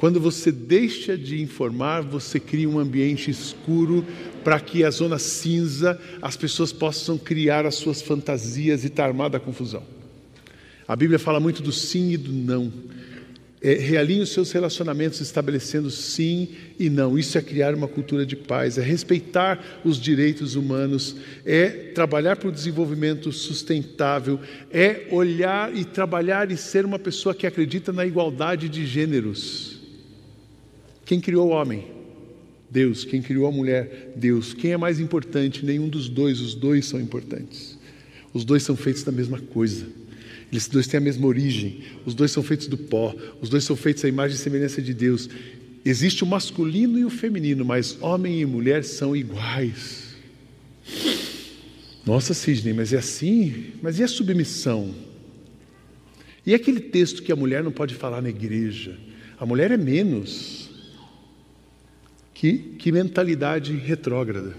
Quando 0.00 0.18
você 0.18 0.50
deixa 0.50 1.14
de 1.14 1.42
informar, 1.42 2.00
você 2.00 2.40
cria 2.40 2.66
um 2.66 2.78
ambiente 2.78 3.30
escuro 3.30 4.02
para 4.42 4.58
que 4.58 4.82
a 4.82 4.90
zona 4.90 5.18
cinza 5.18 6.00
as 6.22 6.38
pessoas 6.38 6.72
possam 6.72 7.18
criar 7.18 7.66
as 7.66 7.74
suas 7.74 8.00
fantasias 8.00 8.82
e 8.82 8.86
estar 8.86 9.04
armada 9.04 9.36
a 9.36 9.40
confusão. 9.40 9.82
A 10.88 10.96
Bíblia 10.96 11.18
fala 11.18 11.38
muito 11.38 11.62
do 11.62 11.70
sim 11.70 12.12
e 12.12 12.16
do 12.16 12.32
não. 12.32 12.72
É, 13.60 13.74
realinhe 13.74 14.22
os 14.22 14.30
seus 14.30 14.50
relacionamentos 14.52 15.20
estabelecendo 15.20 15.90
sim 15.90 16.48
e 16.78 16.88
não. 16.88 17.18
Isso 17.18 17.36
é 17.36 17.42
criar 17.42 17.74
uma 17.74 17.86
cultura 17.86 18.24
de 18.24 18.36
paz, 18.36 18.78
é 18.78 18.82
respeitar 18.82 19.82
os 19.84 20.00
direitos 20.00 20.54
humanos, 20.54 21.16
é 21.44 21.68
trabalhar 21.68 22.36
para 22.36 22.48
o 22.48 22.52
desenvolvimento 22.52 23.30
sustentável, 23.32 24.40
é 24.70 25.08
olhar 25.10 25.76
e 25.76 25.84
trabalhar 25.84 26.50
e 26.50 26.56
ser 26.56 26.86
uma 26.86 26.98
pessoa 26.98 27.34
que 27.34 27.46
acredita 27.46 27.92
na 27.92 28.06
igualdade 28.06 28.66
de 28.66 28.86
gêneros. 28.86 29.69
Quem 31.10 31.20
criou 31.20 31.48
o 31.48 31.50
homem? 31.50 31.86
Deus. 32.70 33.04
Quem 33.04 33.20
criou 33.20 33.48
a 33.48 33.50
mulher? 33.50 34.12
Deus. 34.14 34.54
Quem 34.54 34.70
é 34.70 34.76
mais 34.76 35.00
importante? 35.00 35.66
Nenhum 35.66 35.88
dos 35.88 36.08
dois, 36.08 36.38
os 36.38 36.54
dois 36.54 36.86
são 36.86 37.00
importantes. 37.00 37.76
Os 38.32 38.44
dois 38.44 38.62
são 38.62 38.76
feitos 38.76 39.02
da 39.02 39.10
mesma 39.10 39.40
coisa. 39.40 39.88
Eles 40.52 40.68
dois 40.68 40.86
têm 40.86 40.98
a 40.98 41.00
mesma 41.00 41.26
origem. 41.26 41.80
Os 42.06 42.14
dois 42.14 42.30
são 42.30 42.44
feitos 42.44 42.68
do 42.68 42.78
pó. 42.78 43.12
Os 43.40 43.48
dois 43.48 43.64
são 43.64 43.74
feitos 43.74 44.04
à 44.04 44.08
imagem 44.08 44.36
e 44.36 44.38
semelhança 44.38 44.80
de 44.80 44.94
Deus. 44.94 45.28
Existe 45.84 46.22
o 46.22 46.26
masculino 46.28 46.96
e 46.96 47.04
o 47.04 47.10
feminino, 47.10 47.64
mas 47.64 48.00
homem 48.00 48.40
e 48.40 48.46
mulher 48.46 48.84
são 48.84 49.16
iguais. 49.16 50.14
Nossa, 52.06 52.32
Sidney, 52.32 52.72
mas 52.72 52.92
é 52.92 52.98
assim? 52.98 53.72
Mas 53.82 53.98
e 53.98 54.04
a 54.04 54.06
submissão? 54.06 54.94
E 56.46 56.54
aquele 56.54 56.78
texto 56.78 57.20
que 57.20 57.32
a 57.32 57.36
mulher 57.36 57.64
não 57.64 57.72
pode 57.72 57.96
falar 57.96 58.22
na 58.22 58.28
igreja? 58.28 58.96
A 59.40 59.44
mulher 59.44 59.72
é 59.72 59.76
menos. 59.76 60.69
Que, 62.40 62.54
que 62.54 62.90
mentalidade 62.90 63.76
retrógrada. 63.76 64.54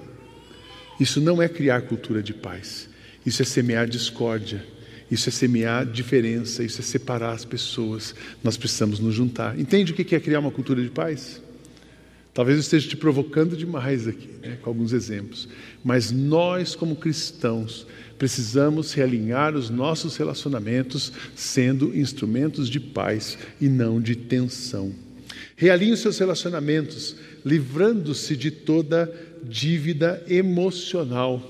Isso 0.99 1.19
não 1.19 1.41
é 1.41 1.49
criar 1.49 1.81
cultura 1.81 2.21
de 2.21 2.31
paz. 2.31 2.87
Isso 3.25 3.41
é 3.41 3.45
semear 3.45 3.87
discórdia. 3.87 4.63
Isso 5.09 5.29
é 5.29 5.31
semear 5.31 5.83
diferença. 5.83 6.63
Isso 6.63 6.79
é 6.79 6.83
separar 6.83 7.31
as 7.31 7.43
pessoas. 7.43 8.13
Nós 8.43 8.55
precisamos 8.55 8.99
nos 8.99 9.15
juntar. 9.15 9.59
Entende 9.59 9.93
o 9.93 9.95
que 9.95 10.15
é 10.15 10.19
criar 10.19 10.41
uma 10.41 10.51
cultura 10.51 10.79
de 10.83 10.91
paz? 10.91 11.41
Talvez 12.35 12.57
eu 12.57 12.61
esteja 12.61 12.87
te 12.87 12.95
provocando 12.95 13.57
demais 13.57 14.07
aqui, 14.07 14.29
né, 14.43 14.59
com 14.61 14.69
alguns 14.69 14.93
exemplos. 14.93 15.49
Mas 15.83 16.11
nós, 16.11 16.75
como 16.75 16.95
cristãos, 16.95 17.87
precisamos 18.15 18.93
realinhar 18.93 19.55
os 19.55 19.71
nossos 19.71 20.17
relacionamentos 20.17 21.11
sendo 21.35 21.97
instrumentos 21.97 22.69
de 22.69 22.79
paz 22.79 23.39
e 23.59 23.67
não 23.67 23.99
de 23.99 24.15
tensão. 24.15 24.93
Realinhe 25.61 25.93
os 25.93 25.99
seus 25.99 26.17
relacionamentos, 26.17 27.15
livrando-se 27.45 28.35
de 28.35 28.51
toda 28.51 29.11
dívida 29.43 30.23
emocional. 30.27 31.41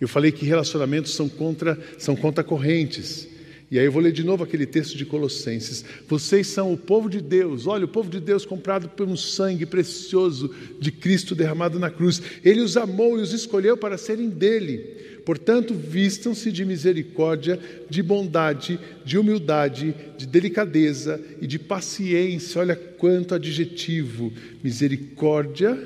Eu 0.00 0.08
falei 0.08 0.32
que 0.32 0.44
relacionamentos 0.44 1.14
são 1.14 1.28
contra 1.28 1.78
são 1.98 2.14
contra 2.14 2.44
correntes. 2.44 3.28
E 3.74 3.78
aí 3.80 3.86
eu 3.86 3.90
vou 3.90 4.00
ler 4.00 4.12
de 4.12 4.22
novo 4.22 4.44
aquele 4.44 4.66
texto 4.66 4.96
de 4.96 5.04
Colossenses. 5.04 5.84
Vocês 6.06 6.46
são 6.46 6.72
o 6.72 6.76
povo 6.76 7.10
de 7.10 7.20
Deus. 7.20 7.66
Olha, 7.66 7.86
o 7.86 7.88
povo 7.88 8.08
de 8.08 8.20
Deus 8.20 8.46
comprado 8.46 8.88
por 8.90 9.08
um 9.08 9.16
sangue 9.16 9.66
precioso 9.66 10.54
de 10.78 10.92
Cristo 10.92 11.34
derramado 11.34 11.76
na 11.76 11.90
cruz. 11.90 12.22
Ele 12.44 12.60
os 12.60 12.76
amou 12.76 13.18
e 13.18 13.22
os 13.22 13.32
escolheu 13.32 13.76
para 13.76 13.98
serem 13.98 14.28
dele. 14.28 14.78
Portanto, 15.26 15.74
vistam-se 15.74 16.52
de 16.52 16.64
misericórdia, 16.64 17.58
de 17.90 18.00
bondade, 18.00 18.78
de 19.04 19.18
humildade, 19.18 19.92
de 20.16 20.24
delicadeza 20.24 21.20
e 21.42 21.46
de 21.48 21.58
paciência. 21.58 22.60
Olha 22.60 22.76
quanto 22.76 23.34
adjetivo: 23.34 24.32
misericórdia, 24.62 25.76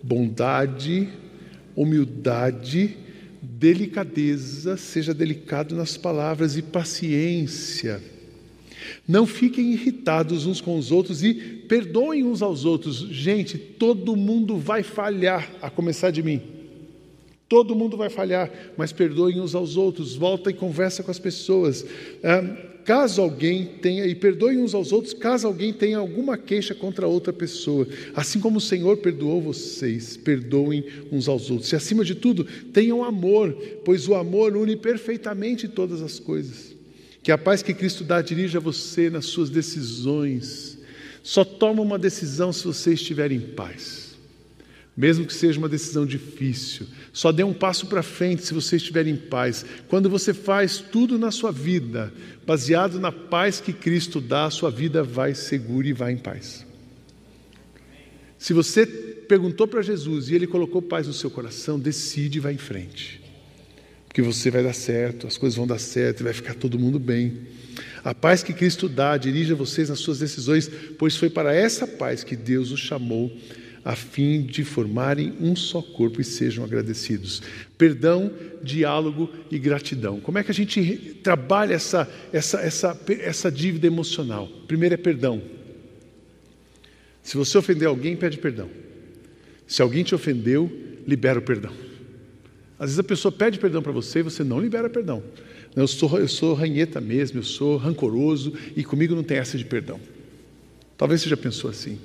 bondade, 0.00 1.08
humildade, 1.74 2.96
delicadeza, 3.42 4.76
seja 4.76 5.14
delicado 5.14 5.74
nas 5.74 5.96
palavras 5.96 6.56
e 6.56 6.62
paciência. 6.62 8.02
Não 9.06 9.26
fiquem 9.26 9.72
irritados 9.72 10.46
uns 10.46 10.60
com 10.60 10.78
os 10.78 10.90
outros 10.90 11.22
e 11.22 11.34
perdoem 11.34 12.24
uns 12.24 12.42
aos 12.42 12.64
outros. 12.64 12.96
Gente, 13.10 13.58
todo 13.58 14.16
mundo 14.16 14.56
vai 14.56 14.82
falhar, 14.82 15.50
a 15.60 15.70
começar 15.70 16.10
de 16.10 16.22
mim. 16.22 16.40
Todo 17.48 17.74
mundo 17.74 17.96
vai 17.96 18.08
falhar, 18.08 18.50
mas 18.76 18.92
perdoem 18.92 19.40
uns 19.40 19.54
aos 19.54 19.76
outros, 19.76 20.14
volta 20.14 20.50
e 20.50 20.54
conversa 20.54 21.02
com 21.02 21.10
as 21.10 21.18
pessoas. 21.18 21.84
Ah, 22.22 22.69
caso 22.84 23.20
alguém 23.20 23.66
tenha, 23.80 24.06
e 24.06 24.14
perdoem 24.14 24.58
uns 24.58 24.74
aos 24.74 24.92
outros, 24.92 25.14
caso 25.14 25.46
alguém 25.46 25.72
tenha 25.72 25.98
alguma 25.98 26.36
queixa 26.36 26.74
contra 26.74 27.06
outra 27.06 27.32
pessoa, 27.32 27.86
assim 28.14 28.40
como 28.40 28.58
o 28.58 28.60
Senhor 28.60 28.96
perdoou 28.98 29.40
vocês, 29.40 30.16
perdoem 30.16 30.84
uns 31.10 31.28
aos 31.28 31.50
outros. 31.50 31.70
E 31.72 31.76
acima 31.76 32.04
de 32.04 32.14
tudo, 32.14 32.44
tenham 32.72 33.04
amor, 33.04 33.52
pois 33.84 34.08
o 34.08 34.14
amor 34.14 34.56
une 34.56 34.76
perfeitamente 34.76 35.68
todas 35.68 36.02
as 36.02 36.18
coisas. 36.18 36.74
Que 37.22 37.32
a 37.32 37.38
paz 37.38 37.62
que 37.62 37.74
Cristo 37.74 38.02
dá 38.02 38.22
dirija 38.22 38.58
você 38.58 39.10
nas 39.10 39.26
suas 39.26 39.50
decisões. 39.50 40.78
Só 41.22 41.44
toma 41.44 41.82
uma 41.82 41.98
decisão 41.98 42.52
se 42.52 42.64
você 42.64 42.94
estiver 42.94 43.30
em 43.30 43.40
paz 43.40 44.09
mesmo 45.00 45.24
que 45.24 45.32
seja 45.32 45.58
uma 45.58 45.68
decisão 45.68 46.04
difícil. 46.04 46.86
Só 47.10 47.32
dê 47.32 47.42
um 47.42 47.54
passo 47.54 47.86
para 47.86 48.02
frente 48.02 48.44
se 48.44 48.52
você 48.52 48.76
estiver 48.76 49.06
em 49.06 49.16
paz. 49.16 49.64
Quando 49.88 50.10
você 50.10 50.34
faz 50.34 50.76
tudo 50.76 51.18
na 51.18 51.30
sua 51.30 51.50
vida 51.50 52.12
baseado 52.46 53.00
na 53.00 53.10
paz 53.10 53.62
que 53.62 53.72
Cristo 53.72 54.20
dá, 54.20 54.44
a 54.44 54.50
sua 54.50 54.70
vida 54.70 55.02
vai 55.02 55.34
segura 55.34 55.88
e 55.88 55.94
vai 55.94 56.12
em 56.12 56.18
paz. 56.18 56.66
Se 58.38 58.52
você 58.52 58.84
perguntou 58.84 59.66
para 59.66 59.80
Jesus 59.80 60.28
e 60.28 60.34
ele 60.34 60.46
colocou 60.46 60.82
paz 60.82 61.06
no 61.06 61.14
seu 61.14 61.30
coração, 61.30 61.80
decide 61.80 62.36
e 62.36 62.40
vai 62.42 62.52
em 62.52 62.58
frente. 62.58 63.22
Porque 64.06 64.20
você 64.20 64.50
vai 64.50 64.62
dar 64.62 64.74
certo, 64.74 65.26
as 65.26 65.38
coisas 65.38 65.56
vão 65.56 65.66
dar 65.66 65.78
certo 65.78 66.20
e 66.20 66.24
vai 66.24 66.34
ficar 66.34 66.52
todo 66.52 66.78
mundo 66.78 66.98
bem. 66.98 67.38
A 68.04 68.14
paz 68.14 68.42
que 68.42 68.52
Cristo 68.52 68.86
dá, 68.86 69.16
dirija 69.16 69.54
vocês 69.54 69.88
nas 69.88 70.00
suas 70.00 70.18
decisões, 70.18 70.70
pois 70.98 71.16
foi 71.16 71.30
para 71.30 71.54
essa 71.54 71.86
paz 71.86 72.22
que 72.22 72.36
Deus 72.36 72.70
os 72.70 72.80
chamou 72.80 73.34
a 73.84 73.96
fim 73.96 74.42
de 74.42 74.64
formarem 74.64 75.34
um 75.40 75.56
só 75.56 75.80
corpo 75.80 76.20
e 76.20 76.24
sejam 76.24 76.64
agradecidos. 76.64 77.42
Perdão, 77.78 78.30
diálogo 78.62 79.30
e 79.50 79.58
gratidão. 79.58 80.20
Como 80.20 80.38
é 80.38 80.44
que 80.44 80.50
a 80.50 80.54
gente 80.54 81.18
trabalha 81.22 81.74
essa, 81.74 82.08
essa, 82.32 82.60
essa, 82.60 83.00
essa 83.20 83.50
dívida 83.50 83.86
emocional? 83.86 84.46
Primeiro 84.66 84.94
é 84.94 84.98
perdão. 84.98 85.42
Se 87.22 87.36
você 87.36 87.56
ofender 87.56 87.88
alguém, 87.88 88.16
pede 88.16 88.38
perdão. 88.38 88.68
Se 89.66 89.80
alguém 89.80 90.04
te 90.04 90.14
ofendeu, 90.14 90.70
libera 91.06 91.38
o 91.38 91.42
perdão. 91.42 91.72
Às 92.78 92.90
vezes 92.90 92.98
a 92.98 93.04
pessoa 93.04 93.32
pede 93.32 93.58
perdão 93.58 93.82
para 93.82 93.92
você 93.92 94.20
e 94.20 94.22
você 94.22 94.42
não 94.42 94.60
libera 94.60 94.90
perdão. 94.90 95.22
Eu 95.74 95.86
sou, 95.86 96.18
eu 96.18 96.28
sou 96.28 96.54
ranheta 96.54 97.00
mesmo, 97.00 97.38
eu 97.38 97.44
sou 97.44 97.76
rancoroso 97.76 98.52
e 98.76 98.82
comigo 98.82 99.14
não 99.14 99.22
tem 99.22 99.38
essa 99.38 99.56
de 99.56 99.64
perdão. 99.64 100.00
Talvez 100.98 101.22
você 101.22 101.28
já 101.28 101.36
pensou 101.36 101.70
assim 101.70 101.98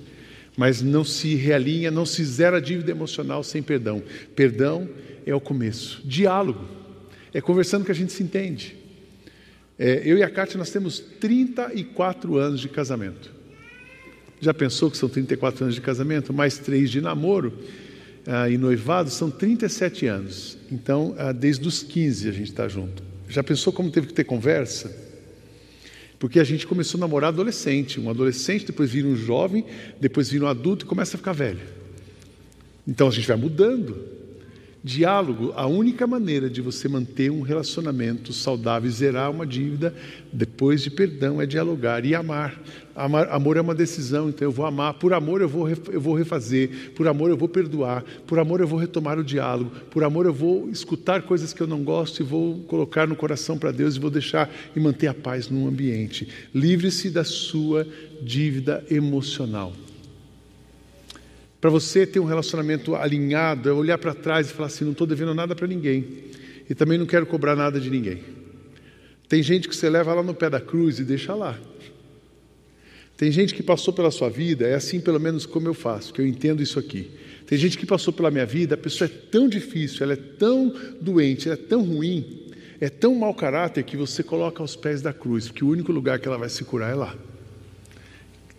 mas 0.57 0.81
não 0.81 1.03
se 1.03 1.35
realinha, 1.35 1.91
não 1.91 2.05
se 2.05 2.23
zera 2.23 2.57
a 2.57 2.59
dívida 2.59 2.91
emocional 2.91 3.43
sem 3.43 3.61
perdão. 3.61 4.01
Perdão 4.35 4.89
é 5.25 5.33
o 5.33 5.39
começo. 5.39 6.01
Diálogo 6.05 6.65
é 7.33 7.41
conversando 7.41 7.85
que 7.85 7.91
a 7.91 7.95
gente 7.95 8.13
se 8.13 8.23
entende. 8.23 8.75
É, 9.77 10.01
eu 10.05 10.17
e 10.17 10.23
a 10.23 10.29
Kátia, 10.29 10.57
nós 10.57 10.69
temos 10.69 10.99
34 10.99 12.37
anos 12.37 12.61
de 12.61 12.69
casamento. 12.69 13.33
Já 14.39 14.53
pensou 14.53 14.89
que 14.89 14.97
são 14.97 15.09
34 15.09 15.65
anos 15.65 15.75
de 15.75 15.81
casamento, 15.81 16.33
mais 16.33 16.57
três 16.57 16.89
de 16.89 17.01
namoro? 17.01 17.53
ah, 18.27 18.49
e 18.49 18.57
noivado 18.57 19.09
são 19.09 19.29
37 19.29 20.07
anos. 20.07 20.57
Então, 20.71 21.15
ah, 21.17 21.31
desde 21.31 21.67
os 21.67 21.83
15 21.83 22.29
a 22.29 22.31
gente 22.31 22.49
está 22.49 22.67
junto. 22.67 23.03
Já 23.29 23.43
pensou 23.43 23.71
como 23.71 23.91
teve 23.91 24.07
que 24.07 24.13
ter 24.13 24.23
conversa? 24.23 25.04
Porque 26.25 26.39
a 26.39 26.43
gente 26.43 26.65
começou 26.65 26.97
a 26.97 27.01
namorar 27.01 27.27
adolescente. 27.27 27.99
Um 27.99 28.09
adolescente, 28.09 28.65
depois 28.65 28.89
vira 28.89 29.07
um 29.07 29.15
jovem, 29.15 29.63
depois 30.01 30.27
vira 30.27 30.45
um 30.45 30.47
adulto 30.47 30.83
e 30.83 30.87
começa 30.87 31.15
a 31.15 31.19
ficar 31.19 31.33
velho. 31.33 31.59
Então 32.87 33.07
a 33.07 33.11
gente 33.11 33.27
vai 33.27 33.37
mudando. 33.37 34.14
Diálogo, 34.85 35.51
a 35.55 35.65
única 35.65 36.05
maneira 36.05 36.47
de 36.47 36.61
você 36.61 36.87
manter 36.87 37.31
um 37.31 37.41
relacionamento 37.41 38.31
saudável 38.31 38.87
e 38.87 38.93
zerar 38.93 39.31
uma 39.31 39.43
dívida 39.43 39.91
depois 40.31 40.83
de 40.83 40.91
perdão 40.91 41.41
é 41.41 41.45
dialogar 41.47 42.05
e 42.05 42.13
amar. 42.13 42.61
amar. 42.95 43.27
Amor 43.29 43.57
é 43.57 43.61
uma 43.61 43.73
decisão, 43.73 44.29
então 44.29 44.47
eu 44.47 44.51
vou 44.51 44.63
amar. 44.63 44.93
Por 44.93 45.11
amor 45.11 45.41
eu 45.41 45.49
vou, 45.49 45.67
eu 45.67 45.99
vou 45.99 46.13
refazer, 46.13 46.91
por 46.93 47.07
amor 47.07 47.31
eu 47.31 47.35
vou 47.35 47.49
perdoar, 47.49 48.05
por 48.27 48.37
amor 48.37 48.61
eu 48.61 48.67
vou 48.67 48.77
retomar 48.77 49.17
o 49.17 49.23
diálogo, 49.23 49.71
por 49.89 50.03
amor 50.03 50.27
eu 50.27 50.33
vou 50.33 50.69
escutar 50.69 51.23
coisas 51.23 51.51
que 51.51 51.61
eu 51.61 51.67
não 51.67 51.83
gosto 51.83 52.19
e 52.19 52.23
vou 52.23 52.59
colocar 52.67 53.07
no 53.07 53.15
coração 53.15 53.57
para 53.57 53.71
Deus 53.71 53.95
e 53.95 53.99
vou 53.99 54.11
deixar 54.11 54.53
e 54.75 54.79
manter 54.79 55.07
a 55.07 55.15
paz 55.15 55.49
no 55.49 55.67
ambiente. 55.67 56.27
Livre-se 56.53 57.09
da 57.09 57.23
sua 57.23 57.87
dívida 58.21 58.85
emocional. 58.87 59.73
Para 61.59 61.69
você 61.69 62.05
ter 62.05 62.19
um 62.19 62.25
relacionamento 62.25 62.95
alinhado, 62.95 63.69
é 63.69 63.73
olhar 63.73 63.97
para 63.97 64.13
trás 64.13 64.49
e 64.49 64.53
falar 64.53 64.67
assim: 64.67 64.85
não 64.85 64.91
estou 64.91 65.07
devendo 65.07 65.33
nada 65.33 65.55
para 65.55 65.67
ninguém 65.67 66.05
e 66.69 66.75
também 66.75 66.97
não 66.97 67.05
quero 67.05 67.25
cobrar 67.25 67.55
nada 67.55 67.79
de 67.79 67.89
ninguém. 67.89 68.21
Tem 69.27 69.41
gente 69.41 69.67
que 69.67 69.75
você 69.75 69.89
leva 69.89 70.13
lá 70.13 70.21
no 70.21 70.33
pé 70.33 70.49
da 70.49 70.59
cruz 70.59 70.99
e 70.99 71.03
deixa 71.03 71.33
lá. 71.33 71.57
Tem 73.17 73.31
gente 73.31 73.53
que 73.53 73.63
passou 73.63 73.93
pela 73.93 74.11
sua 74.11 74.29
vida, 74.29 74.67
é 74.67 74.75
assim 74.75 74.99
pelo 74.99 75.19
menos 75.19 75.45
como 75.45 75.67
eu 75.67 75.73
faço, 75.73 76.13
que 76.13 76.19
eu 76.21 76.27
entendo 76.27 76.61
isso 76.61 76.77
aqui. 76.77 77.09
Tem 77.47 77.57
gente 77.57 77.77
que 77.77 77.85
passou 77.85 78.11
pela 78.11 78.29
minha 78.29 78.45
vida, 78.45 78.75
a 78.75 78.77
pessoa 78.77 79.09
é 79.09 79.29
tão 79.31 79.47
difícil, 79.47 80.03
ela 80.03 80.13
é 80.13 80.17
tão 80.17 80.73
doente, 80.99 81.47
ela 81.47 81.57
é 81.57 81.61
tão 81.61 81.83
ruim, 81.83 82.51
é 82.81 82.89
tão 82.89 83.15
mau 83.15 83.33
caráter 83.33 83.83
que 83.83 83.95
você 83.95 84.21
coloca 84.21 84.61
aos 84.61 84.75
pés 84.75 85.01
da 85.01 85.13
cruz, 85.13 85.47
porque 85.47 85.63
o 85.63 85.69
único 85.69 85.91
lugar 85.91 86.19
que 86.19 86.27
ela 86.27 86.37
vai 86.37 86.49
se 86.49 86.63
curar 86.65 86.91
é 86.91 86.95
lá. 86.95 87.15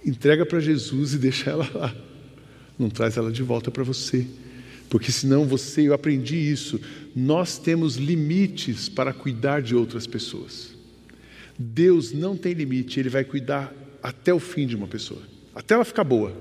Entrega 0.05 0.47
para 0.47 0.59
Jesus 0.59 1.13
e 1.15 1.19
deixa 1.19 1.51
ela 1.51 1.69
lá 1.75 1.95
não 2.79 2.91
traz 2.91 3.17
ela 3.17 3.31
de 3.31 3.43
volta 3.43 3.71
para 3.71 3.83
você. 3.83 4.27
Porque 4.89 5.11
senão 5.11 5.45
você, 5.45 5.89
eu 5.89 5.95
aprendi 5.95 6.37
isso, 6.37 6.81
nós 7.15 7.59
temos 7.59 7.97
limites 7.97 8.89
para 8.89 9.12
cuidar 9.12 9.61
de 9.61 9.75
outras 9.75 10.07
pessoas. 10.07 10.75
Deus 11.59 12.12
não 12.12 12.37
tem 12.37 12.53
limite, 12.53 13.01
Ele 13.01 13.09
vai 13.09 13.25
cuidar 13.25 13.75
até 14.03 14.33
o 14.33 14.39
fim 14.39 14.67
de 14.67 14.77
uma 14.77 14.87
pessoa, 14.87 15.23
até 15.55 15.75
ela 15.75 15.85
ficar 15.85 16.05
boa. 16.05 16.37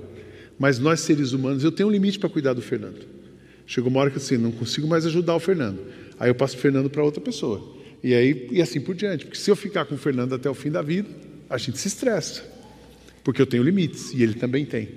Mas 0.60 0.78
nós, 0.78 1.00
seres 1.02 1.32
humanos, 1.32 1.64
eu 1.64 1.72
tenho 1.72 1.90
um 1.90 1.92
limite 1.92 2.20
para 2.20 2.30
cuidar 2.30 2.54
do 2.54 2.62
Fernando. 2.62 3.06
Chegou 3.66 3.90
uma 3.90 4.00
hora 4.00 4.12
que 4.12 4.18
assim, 4.18 4.38
não 4.38 4.52
consigo 4.52 4.88
mais 4.88 5.06
ajudar 5.06 5.36
o 5.36 5.40
Fernando. 5.40 5.80
Aí 6.20 6.30
eu 6.30 6.36
passo 6.36 6.56
o 6.56 6.60
Fernando 6.60 6.90
para 6.90 7.04
outra 7.04 7.20
pessoa. 7.20 7.76
E 8.04 8.14
aí 8.14 8.48
e 8.52 8.62
assim 8.62 8.80
por 8.80 8.94
diante. 8.94 9.26
Porque 9.26 9.38
se 9.38 9.50
eu 9.50 9.56
ficar 9.56 9.86
com 9.86 9.96
o 9.96 9.98
Fernando 9.98 10.36
até 10.36 10.50
o 10.50 10.54
fim 10.54 10.70
da 10.70 10.82
vida, 10.82 11.10
a 11.50 11.58
gente 11.58 11.78
se 11.78 11.88
estressa. 11.88 12.44
Porque 13.24 13.42
eu 13.42 13.46
tenho 13.46 13.64
limites 13.64 14.14
e 14.14 14.22
ele 14.22 14.36
também 14.36 14.66
tem. 14.66 14.88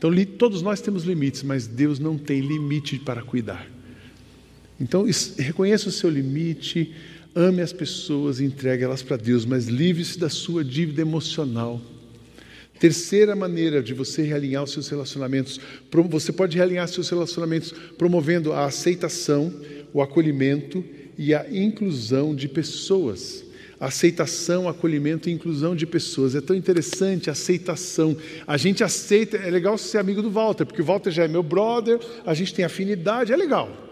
Então, 0.00 0.10
todos 0.38 0.62
nós 0.62 0.80
temos 0.80 1.04
limites, 1.04 1.42
mas 1.42 1.66
Deus 1.66 1.98
não 1.98 2.16
tem 2.16 2.40
limite 2.40 2.98
para 2.98 3.20
cuidar. 3.20 3.70
Então, 4.80 5.04
reconheça 5.36 5.90
o 5.90 5.92
seu 5.92 6.08
limite, 6.08 6.94
ame 7.34 7.60
as 7.60 7.70
pessoas 7.70 8.40
e 8.40 8.44
entregue 8.44 8.82
elas 8.82 9.02
para 9.02 9.18
Deus, 9.18 9.44
mas 9.44 9.66
livre-se 9.66 10.18
da 10.18 10.30
sua 10.30 10.64
dívida 10.64 11.02
emocional. 11.02 11.82
Terceira 12.78 13.36
maneira 13.36 13.82
de 13.82 13.92
você 13.92 14.22
realinhar 14.22 14.64
os 14.64 14.72
seus 14.72 14.88
relacionamentos, 14.88 15.60
você 16.08 16.32
pode 16.32 16.56
realinhar 16.56 16.88
seus 16.88 17.10
relacionamentos 17.10 17.74
promovendo 17.98 18.54
a 18.54 18.64
aceitação, 18.64 19.52
o 19.92 20.00
acolhimento 20.00 20.82
e 21.18 21.34
a 21.34 21.46
inclusão 21.52 22.34
de 22.34 22.48
pessoas 22.48 23.49
aceitação, 23.80 24.68
acolhimento 24.68 25.28
e 25.28 25.32
inclusão 25.32 25.74
de 25.74 25.86
pessoas. 25.86 26.34
É 26.34 26.40
tão 26.40 26.54
interessante 26.54 27.30
a 27.30 27.32
aceitação. 27.32 28.14
A 28.46 28.58
gente 28.58 28.84
aceita, 28.84 29.38
é 29.38 29.50
legal 29.50 29.78
ser 29.78 29.98
amigo 29.98 30.20
do 30.20 30.30
Walter, 30.30 30.66
porque 30.66 30.82
o 30.82 30.84
Walter 30.84 31.10
já 31.10 31.24
é 31.24 31.28
meu 31.28 31.42
brother, 31.42 31.98
a 32.26 32.34
gente 32.34 32.52
tem 32.52 32.64
afinidade, 32.64 33.32
é 33.32 33.36
legal. 33.36 33.88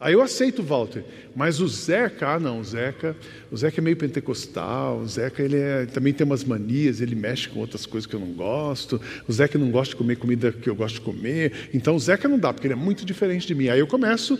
Aí 0.00 0.12
eu 0.12 0.22
aceito 0.22 0.62
o 0.62 0.64
Walter, 0.64 1.04
mas 1.34 1.60
o 1.60 1.66
Zeca, 1.66 2.28
ah 2.28 2.38
não, 2.38 2.60
o 2.60 2.64
Zeca, 2.64 3.16
o 3.50 3.56
Zeca 3.56 3.80
é 3.80 3.82
meio 3.82 3.96
pentecostal, 3.96 4.98
o 4.98 5.08
Zeca 5.08 5.42
ele 5.42 5.56
é, 5.56 5.86
também 5.86 6.12
tem 6.12 6.24
umas 6.24 6.44
manias, 6.44 7.00
ele 7.00 7.16
mexe 7.16 7.48
com 7.48 7.58
outras 7.58 7.84
coisas 7.84 8.06
que 8.06 8.14
eu 8.14 8.20
não 8.20 8.32
gosto, 8.32 9.00
o 9.26 9.32
Zeca 9.32 9.58
não 9.58 9.72
gosta 9.72 9.94
de 9.94 9.96
comer 9.96 10.14
comida 10.14 10.52
que 10.52 10.70
eu 10.70 10.76
gosto 10.76 10.94
de 10.96 11.00
comer, 11.00 11.52
então 11.74 11.96
o 11.96 11.98
Zeca 11.98 12.28
não 12.28 12.38
dá, 12.38 12.52
porque 12.52 12.68
ele 12.68 12.74
é 12.74 12.76
muito 12.76 13.04
diferente 13.04 13.44
de 13.44 13.56
mim. 13.56 13.66
Aí 13.70 13.80
eu 13.80 13.88
começo 13.88 14.38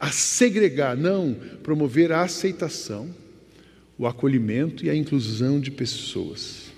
a 0.00 0.10
segregar, 0.10 0.96
não, 0.96 1.36
promover 1.62 2.10
a 2.10 2.22
aceitação, 2.22 3.10
o 3.98 4.06
acolhimento 4.06 4.86
e 4.86 4.90
a 4.90 4.94
inclusão 4.94 5.60
de 5.60 5.70
pessoas. 5.70 6.72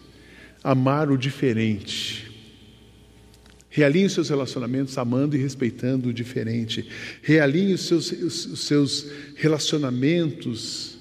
Amar 0.65 1.11
o 1.11 1.19
diferente. 1.19 2.31
Realinhe 3.69 4.07
os 4.07 4.15
seus 4.15 4.31
relacionamentos 4.31 4.97
amando 4.99 5.37
e 5.37 5.39
respeitando 5.39 6.09
o 6.09 6.13
diferente. 6.13 6.89
Realinhe 7.23 7.75
os 7.75 7.83
seus, 7.83 8.11
os 8.11 8.61
seus 8.61 9.07
relacionamentos 9.37 10.99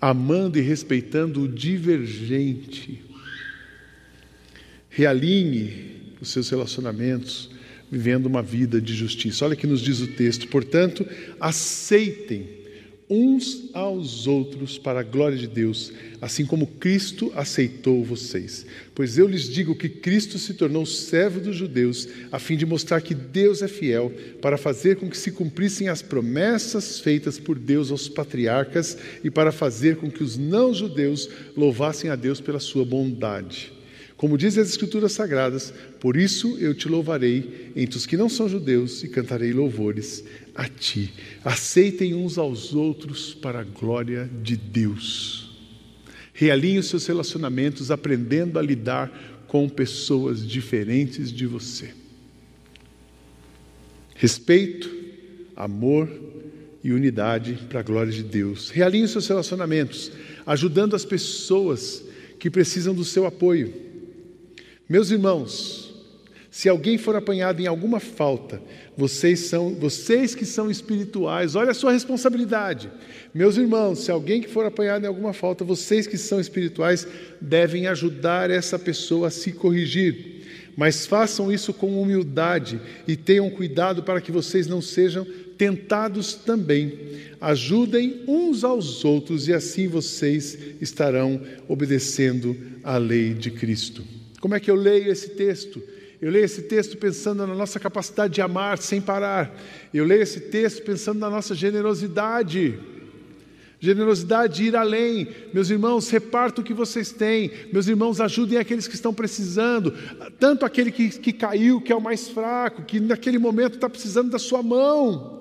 amando 0.00 0.58
e 0.58 0.62
respeitando 0.62 1.42
o 1.42 1.48
divergente. 1.48 3.04
Realinhe 4.88 6.14
os 6.20 6.30
seus 6.30 6.50
relacionamentos 6.50 7.50
vivendo 7.90 8.26
uma 8.26 8.42
vida 8.42 8.80
de 8.80 8.94
justiça. 8.94 9.44
Olha 9.44 9.54
que 9.54 9.66
nos 9.66 9.80
diz 9.80 10.00
o 10.00 10.08
texto. 10.08 10.48
Portanto, 10.48 11.06
aceitem 11.38 12.61
uns 13.12 13.68
aos 13.74 14.26
outros 14.26 14.78
para 14.78 15.00
a 15.00 15.02
glória 15.02 15.36
de 15.36 15.46
Deus, 15.46 15.92
assim 16.18 16.46
como 16.46 16.66
Cristo 16.66 17.30
aceitou 17.36 18.02
vocês. 18.02 18.64
Pois 18.94 19.18
eu 19.18 19.26
lhes 19.26 19.50
digo 19.50 19.74
que 19.74 19.88
Cristo 19.88 20.38
se 20.38 20.54
tornou 20.54 20.86
servo 20.86 21.38
dos 21.38 21.54
judeus, 21.54 22.08
a 22.30 22.38
fim 22.38 22.56
de 22.56 22.64
mostrar 22.64 23.02
que 23.02 23.14
Deus 23.14 23.60
é 23.60 23.68
fiel, 23.68 24.10
para 24.40 24.56
fazer 24.56 24.96
com 24.96 25.10
que 25.10 25.16
se 25.18 25.30
cumprissem 25.30 25.88
as 25.88 26.00
promessas 26.00 27.00
feitas 27.00 27.38
por 27.38 27.58
Deus 27.58 27.90
aos 27.90 28.08
patriarcas 28.08 28.96
e 29.22 29.30
para 29.30 29.52
fazer 29.52 29.96
com 29.96 30.10
que 30.10 30.22
os 30.22 30.38
não-judeus 30.38 31.28
louvassem 31.54 32.08
a 32.08 32.16
Deus 32.16 32.40
pela 32.40 32.60
sua 32.60 32.84
bondade. 32.84 33.81
Como 34.22 34.38
dizem 34.38 34.62
as 34.62 34.68
Escrituras 34.68 35.10
Sagradas, 35.10 35.74
por 35.98 36.16
isso 36.16 36.56
eu 36.60 36.72
te 36.76 36.88
louvarei 36.88 37.72
entre 37.74 37.96
os 37.96 38.06
que 38.06 38.16
não 38.16 38.28
são 38.28 38.48
judeus 38.48 39.02
e 39.02 39.08
cantarei 39.08 39.52
louvores 39.52 40.22
a 40.54 40.68
ti. 40.68 41.12
Aceitem 41.44 42.14
uns 42.14 42.38
aos 42.38 42.72
outros 42.72 43.34
para 43.34 43.58
a 43.58 43.64
glória 43.64 44.30
de 44.40 44.56
Deus. 44.56 45.58
Realinhe 46.32 46.78
os 46.78 46.86
seus 46.86 47.04
relacionamentos 47.04 47.90
aprendendo 47.90 48.60
a 48.60 48.62
lidar 48.62 49.10
com 49.48 49.68
pessoas 49.68 50.46
diferentes 50.46 51.32
de 51.32 51.44
você. 51.44 51.92
Respeito, 54.14 54.88
amor 55.56 56.08
e 56.84 56.92
unidade 56.92 57.58
para 57.68 57.80
a 57.80 57.82
glória 57.82 58.12
de 58.12 58.22
Deus. 58.22 58.70
Realinhe 58.70 59.02
os 59.02 59.10
seus 59.10 59.26
relacionamentos, 59.26 60.12
ajudando 60.46 60.94
as 60.94 61.04
pessoas 61.04 62.04
que 62.38 62.48
precisam 62.48 62.94
do 62.94 63.04
seu 63.04 63.26
apoio. 63.26 63.90
Meus 64.92 65.10
irmãos, 65.10 65.90
se 66.50 66.68
alguém 66.68 66.98
for 66.98 67.16
apanhado 67.16 67.62
em 67.62 67.66
alguma 67.66 67.98
falta, 67.98 68.60
vocês 68.94 69.40
são 69.40 69.74
vocês 69.74 70.34
que 70.34 70.44
são 70.44 70.70
espirituais, 70.70 71.54
olha 71.54 71.70
a 71.70 71.74
sua 71.74 71.92
responsabilidade. 71.92 72.90
Meus 73.32 73.56
irmãos, 73.56 74.00
se 74.00 74.10
alguém 74.10 74.42
que 74.42 74.50
for 74.50 74.66
apanhado 74.66 75.04
em 75.04 75.08
alguma 75.08 75.32
falta, 75.32 75.64
vocês 75.64 76.06
que 76.06 76.18
são 76.18 76.38
espirituais 76.38 77.08
devem 77.40 77.86
ajudar 77.86 78.50
essa 78.50 78.78
pessoa 78.78 79.28
a 79.28 79.30
se 79.30 79.52
corrigir. 79.52 80.42
Mas 80.76 81.06
façam 81.06 81.50
isso 81.50 81.72
com 81.72 81.98
humildade 81.98 82.78
e 83.08 83.16
tenham 83.16 83.48
cuidado 83.48 84.02
para 84.02 84.20
que 84.20 84.30
vocês 84.30 84.66
não 84.66 84.82
sejam 84.82 85.26
tentados 85.56 86.34
também. 86.34 86.98
Ajudem 87.40 88.24
uns 88.28 88.62
aos 88.62 89.06
outros 89.06 89.48
e 89.48 89.54
assim 89.54 89.88
vocês 89.88 90.58
estarão 90.82 91.40
obedecendo 91.66 92.54
à 92.84 92.98
lei 92.98 93.32
de 93.32 93.50
Cristo. 93.50 94.04
Como 94.42 94.56
é 94.56 94.60
que 94.60 94.68
eu 94.68 94.74
leio 94.74 95.08
esse 95.08 95.30
texto? 95.30 95.80
Eu 96.20 96.28
leio 96.28 96.44
esse 96.44 96.62
texto 96.62 96.96
pensando 96.96 97.46
na 97.46 97.54
nossa 97.54 97.78
capacidade 97.78 98.34
de 98.34 98.42
amar 98.42 98.76
sem 98.76 99.00
parar. 99.00 99.56
Eu 99.94 100.04
leio 100.04 100.20
esse 100.20 100.40
texto 100.40 100.82
pensando 100.82 101.20
na 101.20 101.30
nossa 101.30 101.54
generosidade. 101.54 102.76
Generosidade 103.78 104.56
de 104.56 104.64
ir 104.64 104.74
além. 104.74 105.28
Meus 105.54 105.70
irmãos, 105.70 106.10
repartam 106.10 106.60
o 106.60 106.66
que 106.66 106.74
vocês 106.74 107.12
têm. 107.12 107.52
Meus 107.72 107.86
irmãos, 107.86 108.20
ajudem 108.20 108.58
aqueles 108.58 108.88
que 108.88 108.96
estão 108.96 109.14
precisando. 109.14 109.94
Tanto 110.40 110.66
aquele 110.66 110.90
que, 110.90 111.08
que 111.10 111.32
caiu, 111.32 111.80
que 111.80 111.92
é 111.92 111.96
o 111.96 112.00
mais 112.00 112.28
fraco, 112.28 112.82
que 112.82 112.98
naquele 112.98 113.38
momento 113.38 113.76
está 113.76 113.88
precisando 113.88 114.28
da 114.28 114.40
sua 114.40 114.60
mão. 114.60 115.40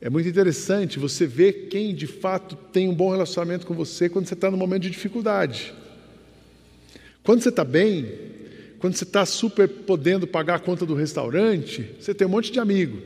É 0.00 0.10
muito 0.10 0.28
interessante 0.28 0.98
você 0.98 1.28
ver 1.28 1.68
quem 1.68 1.94
de 1.94 2.08
fato 2.08 2.56
tem 2.72 2.88
um 2.88 2.94
bom 2.94 3.12
relacionamento 3.12 3.64
com 3.68 3.72
você 3.72 4.08
quando 4.08 4.26
você 4.26 4.34
está 4.34 4.50
no 4.50 4.56
momento 4.56 4.82
de 4.82 4.90
dificuldade. 4.90 5.72
Quando 7.24 7.42
você 7.42 7.48
está 7.48 7.64
bem, 7.64 8.06
Quando 8.78 8.96
você 8.96 9.04
está 9.04 9.24
super 9.24 9.66
podendo 9.66 10.26
pagar 10.26 10.56
a 10.56 10.58
conta 10.58 10.84
do 10.84 10.94
restaurante, 10.94 11.88
você 11.98 12.12
tem 12.12 12.26
um 12.26 12.30
monte 12.30 12.52
de 12.52 12.60
amigo. 12.60 12.98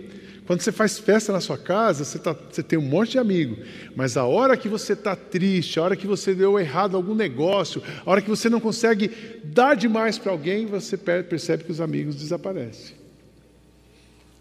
Quando 0.45 0.61
você 0.61 0.73
faz 0.73 0.99
festa 0.99 1.33
na 1.33 1.41
sua 1.41 1.57
casa, 1.57 2.05
você, 2.05 2.19
tá, 2.19 2.33
você 2.33 2.63
tem 2.63 2.77
um 2.77 2.83
monte 2.83 3.13
de 3.13 3.19
amigo. 3.19 3.59
Mas 3.95 4.17
a 4.17 4.25
hora 4.25 4.57
que 4.57 4.69
você 4.69 4.95
está 4.95 5.15
triste, 5.15 5.79
a 5.79 5.85
hora 5.85 5.95
que 5.95 6.07
você 6.07 6.35
deu 6.35 6.59
errado 6.59 6.97
algum 6.97 7.15
negócio, 7.15 7.81
a 8.05 8.11
hora 8.11 8.21
que 8.21 8.29
você 8.29 8.49
não 8.49 8.59
consegue 8.59 9.09
dar 9.45 9.77
demais 9.77 10.19
para 10.19 10.33
alguém, 10.33 10.67
você 10.67 10.97
percebe 10.97 11.63
que 11.63 11.71
os 11.71 11.81
amigos 11.81 12.17
desaparecem. 12.17 12.97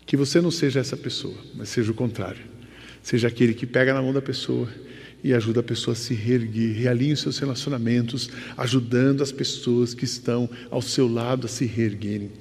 Que 0.07 0.17
você 0.17 0.41
não 0.41 0.49
seja 0.49 0.79
essa 0.79 0.97
pessoa, 0.97 1.37
mas 1.53 1.69
seja 1.69 1.91
o 1.91 1.93
contrário. 1.93 2.45
Seja 3.03 3.27
aquele 3.27 3.53
que 3.53 3.67
pega 3.67 3.93
na 3.93 4.01
mão 4.01 4.11
da 4.11 4.21
pessoa 4.21 4.67
e 5.23 5.33
ajuda 5.33 5.59
a 5.59 5.63
pessoa 5.63 5.93
a 5.93 5.97
se 5.97 6.13
reerguer, 6.13 6.75
realinhe 6.75 7.13
os 7.13 7.21
seus 7.21 7.39
relacionamentos, 7.39 8.29
ajudando 8.55 9.23
as 9.23 9.31
pessoas 9.31 9.93
que 9.93 10.05
estão 10.05 10.49
ao 10.69 10.81
seu 10.81 11.07
lado 11.07 11.45
a 11.45 11.49
se 11.49 11.65
reerguerem. 11.65 12.31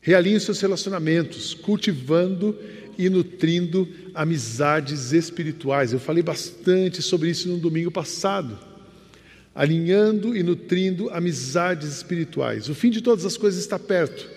Realinhe 0.00 0.36
os 0.36 0.42
seus 0.42 0.60
relacionamentos, 0.60 1.54
cultivando 1.54 2.56
e 2.98 3.08
nutrindo 3.08 3.88
amizades 4.14 5.12
espirituais. 5.12 5.92
Eu 5.92 5.98
falei 5.98 6.22
bastante 6.22 7.02
sobre 7.02 7.30
isso 7.30 7.48
no 7.48 7.58
domingo 7.58 7.90
passado. 7.90 8.58
Alinhando 9.54 10.36
e 10.36 10.42
nutrindo 10.42 11.08
amizades 11.10 11.88
espirituais. 11.88 12.68
O 12.68 12.74
fim 12.74 12.90
de 12.90 13.00
todas 13.00 13.24
as 13.24 13.36
coisas 13.36 13.60
está 13.60 13.78
perto. 13.78 14.33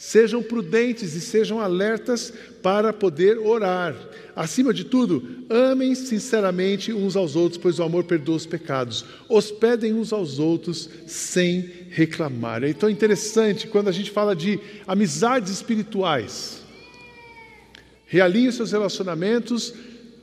Sejam 0.00 0.42
prudentes 0.42 1.14
e 1.14 1.20
sejam 1.20 1.60
alertas 1.60 2.32
para 2.62 2.90
poder 2.90 3.36
orar. 3.36 3.94
Acima 4.34 4.72
de 4.72 4.82
tudo, 4.82 5.44
amem 5.50 5.94
sinceramente 5.94 6.90
uns 6.90 7.16
aos 7.16 7.36
outros, 7.36 7.60
pois 7.60 7.78
o 7.78 7.82
amor 7.82 8.04
perdoa 8.04 8.36
os 8.36 8.46
pecados. 8.46 9.04
Hospedem 9.28 9.92
uns 9.92 10.10
aos 10.10 10.38
outros 10.38 10.88
sem 11.06 11.70
reclamar. 11.90 12.64
Então 12.64 12.88
é 12.88 12.92
interessante 12.92 13.66
quando 13.66 13.88
a 13.88 13.92
gente 13.92 14.10
fala 14.10 14.34
de 14.34 14.58
amizades 14.86 15.52
espirituais. 15.52 16.62
Realinhe 18.06 18.48
os 18.48 18.54
seus 18.54 18.72
relacionamentos, 18.72 19.74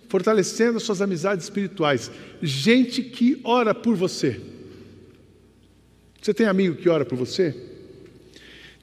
fortalecendo 0.10 0.78
as 0.78 0.84
suas 0.84 1.04
amizades 1.04 1.44
espirituais. 1.44 2.10
Gente 2.42 3.04
que 3.04 3.40
ora 3.44 3.76
por 3.76 3.96
você. 3.96 4.42
Você 6.20 6.34
tem 6.34 6.48
amigo 6.48 6.78
que 6.78 6.90
ora 6.90 7.06
por 7.06 7.16
você? 7.16 7.77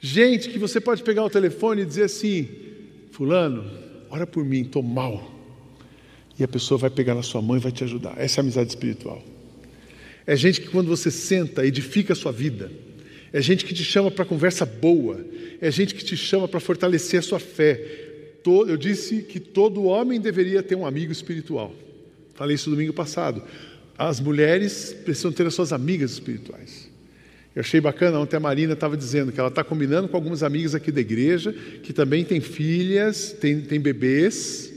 Gente 0.06 0.50
que 0.50 0.58
você 0.58 0.80
pode 0.80 1.02
pegar 1.02 1.24
o 1.24 1.30
telefone 1.30 1.80
e 1.80 1.86
dizer 1.86 2.02
assim: 2.02 2.46
Fulano, 3.10 3.64
ora 4.10 4.26
por 4.26 4.44
mim, 4.44 4.60
estou 4.60 4.82
mal. 4.82 5.32
E 6.38 6.44
a 6.44 6.48
pessoa 6.48 6.76
vai 6.76 6.90
pegar 6.90 7.14
na 7.14 7.22
sua 7.22 7.40
mão 7.40 7.56
e 7.56 7.60
vai 7.60 7.72
te 7.72 7.84
ajudar. 7.84 8.14
Essa 8.18 8.38
é 8.38 8.40
a 8.40 8.44
amizade 8.44 8.68
espiritual. 8.68 9.22
É 10.26 10.36
gente 10.36 10.60
que 10.60 10.68
quando 10.68 10.88
você 10.88 11.10
senta, 11.10 11.64
edifica 11.64 12.12
a 12.12 12.16
sua 12.16 12.32
vida. 12.32 12.70
É 13.32 13.40
gente 13.40 13.64
que 13.64 13.72
te 13.72 13.82
chama 13.82 14.10
para 14.10 14.26
conversa 14.26 14.66
boa. 14.66 15.24
É 15.58 15.70
gente 15.70 15.94
que 15.94 16.04
te 16.04 16.16
chama 16.18 16.46
para 16.46 16.60
fortalecer 16.60 17.20
a 17.20 17.22
sua 17.22 17.38
fé 17.38 18.04
eu 18.46 18.76
disse 18.76 19.22
que 19.22 19.40
todo 19.40 19.84
homem 19.84 20.20
deveria 20.20 20.62
ter 20.62 20.74
um 20.74 20.86
amigo 20.86 21.10
espiritual. 21.10 21.74
Falei 22.34 22.56
isso 22.56 22.68
domingo 22.68 22.92
passado. 22.92 23.42
As 23.96 24.20
mulheres 24.20 24.94
precisam 25.04 25.32
ter 25.32 25.46
as 25.46 25.54
suas 25.54 25.72
amigas 25.72 26.12
espirituais. 26.12 26.90
Eu 27.54 27.60
achei 27.60 27.80
bacana, 27.80 28.18
ontem 28.18 28.36
a 28.36 28.40
Marina 28.40 28.72
estava 28.72 28.96
dizendo 28.96 29.30
que 29.30 29.38
ela 29.38 29.48
está 29.48 29.62
combinando 29.62 30.08
com 30.08 30.16
algumas 30.16 30.42
amigas 30.42 30.74
aqui 30.74 30.90
da 30.90 31.00
igreja, 31.00 31.52
que 31.52 31.92
também 31.92 32.24
têm 32.24 32.40
filhas, 32.40 33.32
têm, 33.32 33.60
têm 33.60 33.80
bebês, 33.80 34.72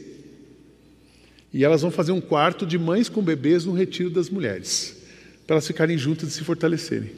e 1.51 1.63
elas 1.63 1.81
vão 1.81 1.89
fazer 1.89 2.11
um 2.11 2.21
quarto 2.21 2.67
de 2.67 2.77
mães 2.77 3.09
com 3.09 3.21
bebês 3.21 3.65
no 3.65 3.73
retiro 3.73 4.11
das 4.11 4.29
mulheres, 4.29 4.95
para 5.47 5.55
elas 5.55 5.65
ficarem 5.65 5.97
juntas 5.97 6.29
e 6.29 6.31
se 6.33 6.43
fortalecerem. 6.43 7.09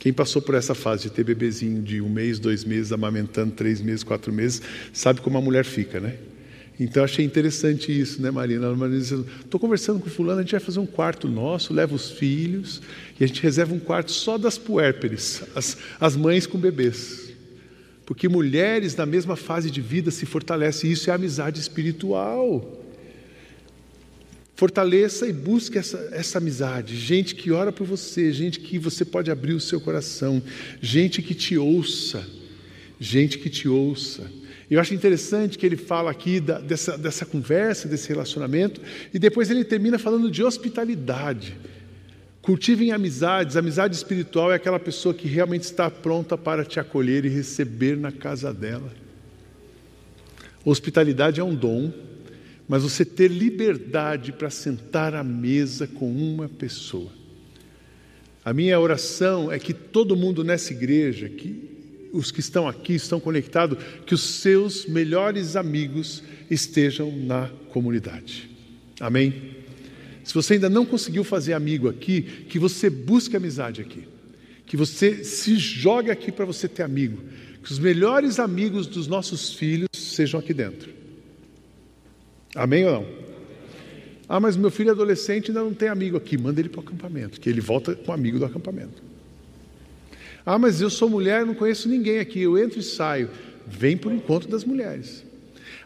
Quem 0.00 0.12
passou 0.12 0.42
por 0.42 0.56
essa 0.56 0.74
fase 0.74 1.04
de 1.04 1.10
ter 1.10 1.22
bebezinho 1.22 1.80
de 1.80 2.00
um 2.00 2.08
mês, 2.08 2.40
dois 2.40 2.64
meses, 2.64 2.90
amamentando 2.90 3.52
três 3.52 3.80
meses, 3.80 4.02
quatro 4.02 4.32
meses, 4.32 4.60
sabe 4.92 5.20
como 5.20 5.38
a 5.38 5.40
mulher 5.40 5.64
fica, 5.64 6.00
né? 6.00 6.16
Então 6.80 7.04
achei 7.04 7.24
interessante 7.24 7.92
isso, 7.92 8.20
né, 8.20 8.30
Marina? 8.30 8.68
A 8.68 8.74
Marina 8.74 8.98
disse: 8.98 9.14
estou 9.44 9.60
conversando 9.60 10.00
com 10.00 10.08
fulano, 10.08 10.40
a 10.40 10.42
gente 10.42 10.52
vai 10.52 10.60
fazer 10.60 10.80
um 10.80 10.86
quarto 10.86 11.28
nosso, 11.28 11.72
leva 11.72 11.94
os 11.94 12.10
filhos 12.10 12.80
e 13.20 13.24
a 13.24 13.26
gente 13.26 13.42
reserva 13.42 13.74
um 13.74 13.78
quarto 13.78 14.10
só 14.10 14.38
das 14.38 14.58
puérperes, 14.58 15.42
as, 15.54 15.76
as 16.00 16.16
mães 16.16 16.46
com 16.46 16.58
bebês. 16.58 17.32
Porque 18.04 18.28
mulheres 18.28 18.96
na 18.96 19.06
mesma 19.06 19.36
fase 19.36 19.70
de 19.70 19.80
vida 19.80 20.10
se 20.10 20.26
fortalecem, 20.26 20.90
isso 20.90 21.10
é 21.10 21.14
amizade 21.14 21.60
espiritual. 21.60 22.78
Fortaleça 24.54 25.26
e 25.26 25.32
busque 25.32 25.78
essa, 25.78 25.98
essa 26.12 26.38
amizade. 26.38 26.96
Gente 26.96 27.34
que 27.34 27.50
ora 27.50 27.72
por 27.72 27.86
você, 27.86 28.32
gente 28.32 28.60
que 28.60 28.78
você 28.78 29.04
pode 29.04 29.30
abrir 29.30 29.54
o 29.54 29.60
seu 29.60 29.80
coração, 29.80 30.42
gente 30.80 31.22
que 31.22 31.34
te 31.34 31.56
ouça, 31.56 32.24
gente 33.00 33.38
que 33.38 33.50
te 33.50 33.68
ouça. 33.68 34.30
Eu 34.72 34.80
acho 34.80 34.94
interessante 34.94 35.58
que 35.58 35.66
ele 35.66 35.76
fala 35.76 36.10
aqui 36.10 36.40
da, 36.40 36.58
dessa, 36.58 36.96
dessa 36.96 37.26
conversa, 37.26 37.88
desse 37.88 38.08
relacionamento, 38.08 38.80
e 39.12 39.18
depois 39.18 39.50
ele 39.50 39.64
termina 39.64 39.98
falando 39.98 40.30
de 40.30 40.42
hospitalidade. 40.42 41.56
Cultivem 42.40 42.90
amizades. 42.90 43.56
Amizade 43.56 43.94
espiritual 43.94 44.50
é 44.50 44.54
aquela 44.54 44.80
pessoa 44.80 45.14
que 45.14 45.28
realmente 45.28 45.64
está 45.64 45.90
pronta 45.90 46.38
para 46.38 46.64
te 46.64 46.80
acolher 46.80 47.24
e 47.24 47.28
receber 47.28 47.96
na 47.96 48.10
casa 48.10 48.52
dela. 48.52 48.92
Hospitalidade 50.64 51.40
é 51.40 51.44
um 51.44 51.54
dom 51.54 51.92
mas 52.68 52.82
você 52.82 53.04
ter 53.04 53.28
liberdade 53.28 54.32
para 54.32 54.48
sentar 54.48 55.14
à 55.14 55.22
mesa 55.22 55.86
com 55.86 56.10
uma 56.10 56.48
pessoa. 56.48 57.10
A 58.42 58.52
minha 58.54 58.80
oração 58.80 59.52
é 59.52 59.58
que 59.58 59.74
todo 59.74 60.16
mundo 60.16 60.42
nessa 60.42 60.72
igreja, 60.72 61.28
que 61.28 61.71
os 62.12 62.30
que 62.30 62.40
estão 62.40 62.68
aqui 62.68 62.94
estão 62.94 63.18
conectados, 63.18 63.78
que 64.06 64.14
os 64.14 64.22
seus 64.22 64.86
melhores 64.86 65.56
amigos 65.56 66.22
estejam 66.50 67.10
na 67.16 67.48
comunidade. 67.70 68.50
Amém? 69.00 69.56
Se 70.22 70.34
você 70.34 70.54
ainda 70.54 70.70
não 70.70 70.84
conseguiu 70.84 71.24
fazer 71.24 71.54
amigo 71.54 71.88
aqui, 71.88 72.22
que 72.22 72.58
você 72.58 72.88
busque 72.88 73.36
amizade 73.36 73.80
aqui. 73.80 74.04
Que 74.66 74.76
você 74.76 75.24
se 75.24 75.56
jogue 75.56 76.10
aqui 76.10 76.30
para 76.30 76.44
você 76.44 76.68
ter 76.68 76.82
amigo. 76.82 77.18
Que 77.62 77.72
os 77.72 77.78
melhores 77.78 78.38
amigos 78.38 78.86
dos 78.86 79.06
nossos 79.06 79.54
filhos 79.54 79.88
sejam 79.94 80.38
aqui 80.38 80.54
dentro. 80.54 80.90
Amém 82.54 82.84
ou 82.84 82.92
não? 82.92 83.22
Ah, 84.28 84.40
mas 84.40 84.56
meu 84.56 84.70
filho 84.70 84.90
adolescente 84.90 85.50
ainda 85.50 85.62
não 85.62 85.74
tem 85.74 85.88
amigo 85.88 86.16
aqui. 86.16 86.38
Manda 86.38 86.60
ele 86.60 86.68
para 86.68 86.80
o 86.80 86.82
acampamento, 86.82 87.40
que 87.40 87.48
ele 87.48 87.60
volta 87.60 87.94
com 87.94 88.12
amigo 88.12 88.38
do 88.38 88.44
acampamento. 88.44 89.02
Ah, 90.44 90.58
mas 90.58 90.80
eu 90.80 90.90
sou 90.90 91.08
mulher, 91.08 91.46
não 91.46 91.54
conheço 91.54 91.88
ninguém 91.88 92.18
aqui. 92.18 92.40
Eu 92.40 92.58
entro 92.58 92.80
e 92.80 92.82
saio. 92.82 93.30
Vem 93.66 93.98
o 94.04 94.12
encontro 94.12 94.48
das 94.48 94.64
mulheres. 94.64 95.24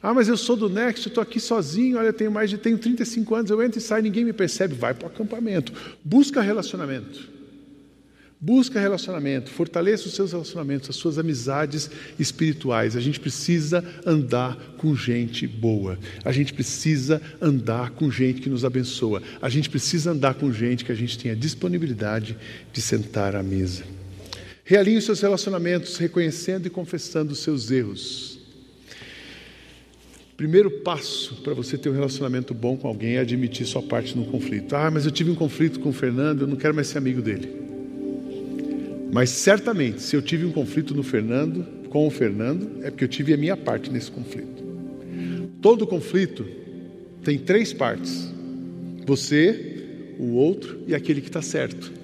Ah, 0.03 0.15
mas 0.15 0.29
eu 0.29 0.37
sou 0.37 0.57
do 0.57 0.69
Next, 0.69 1.09
estou 1.09 1.23
aqui 1.23 1.41
sozinho, 1.41 1.99
olha, 1.99 2.13
tenho 2.13 2.31
mais 2.31 2.49
de 2.49 2.59
tenho 2.59 2.79
35 2.79 3.35
anos, 3.35 3.51
eu 3.51 3.63
entro 3.63 3.79
e 3.79 3.83
saio, 3.83 4.03
ninguém 4.03 4.25
me 4.25 4.33
percebe. 4.33 4.75
Vai 4.75 4.95
para 4.95 5.09
o 5.09 5.11
acampamento. 5.11 5.73
Busca 6.05 6.41
relacionamento. 6.41 7.37
Busca 8.39 8.79
relacionamento, 8.79 9.51
fortaleça 9.51 10.07
os 10.07 10.15
seus 10.15 10.31
relacionamentos, 10.33 10.91
as 10.91 10.97
suas 10.97 11.19
amizades 11.19 11.91
espirituais. 12.19 12.95
A 12.95 13.01
gente 13.01 13.19
precisa 13.19 13.83
andar 14.05 14.57
com 14.77 14.95
gente 14.95 15.47
boa. 15.47 15.99
A 16.23 16.31
gente 16.31 16.53
precisa 16.53 17.21
andar 17.41 17.91
com 17.91 18.11
gente 18.11 18.43
que 18.43 18.51
nos 18.51 18.63
abençoa. 18.63 19.23
A 19.41 19.49
gente 19.49 19.71
precisa 19.71 20.11
andar 20.11 20.35
com 20.35 20.53
gente 20.53 20.85
que 20.85 20.93
a 20.93 20.95
gente 20.95 21.19
tenha 21.19 21.35
disponibilidade 21.35 22.37
de 22.73 22.83
sentar 22.83 23.35
à 23.35 23.43
mesa. 23.43 23.96
Realinhe 24.69 25.01
seus 25.01 25.21
relacionamentos, 25.21 25.97
reconhecendo 25.97 26.67
e 26.67 26.71
confessando 26.71 27.33
os 27.33 27.39
seus 27.39 27.71
erros. 27.71 28.37
Primeiro 30.37 30.69
passo 30.83 31.37
para 31.37 31.55
você 31.55 31.79
ter 31.79 31.89
um 31.89 31.93
relacionamento 31.93 32.53
bom 32.53 32.77
com 32.77 32.89
alguém 32.89 33.15
é 33.15 33.21
admitir 33.21 33.65
sua 33.65 33.81
parte 33.81 34.19
no 34.19 34.27
conflito. 34.27 34.75
Ah, 34.75 34.91
mas 34.91 35.05
eu 35.05 35.13
tive 35.13 35.31
um 35.31 35.37
conflito 35.37 35.79
com 35.79 35.91
o 35.91 35.93
Fernando, 35.93 36.41
eu 36.41 36.49
não 36.49 36.57
quero 36.57 36.75
mais 36.75 36.89
ser 36.89 36.99
amigo 36.99 37.23
dele. 37.23 37.49
Mas 39.13 39.31
certamente, 39.31 40.03
se 40.03 40.17
eu 40.17 40.21
tive 40.21 40.45
um 40.45 40.51
conflito 40.51 40.97
no 40.97 41.05
Fernando, 41.05 41.65
com 41.89 42.05
o 42.05 42.11
Fernando, 42.11 42.83
é 42.83 42.91
porque 42.91 43.05
eu 43.05 43.09
tive 43.09 43.33
a 43.33 43.37
minha 43.37 43.57
parte 43.57 43.89
nesse 43.89 44.11
conflito. 44.11 44.65
Todo 45.63 45.87
conflito 45.87 46.45
tem 47.23 47.39
três 47.39 47.73
partes: 47.73 48.35
você, 49.07 50.17
o 50.19 50.35
outro 50.35 50.81
e 50.89 50.95
aquele 50.95 51.21
que 51.21 51.29
está 51.29 51.41
certo. 51.41 51.96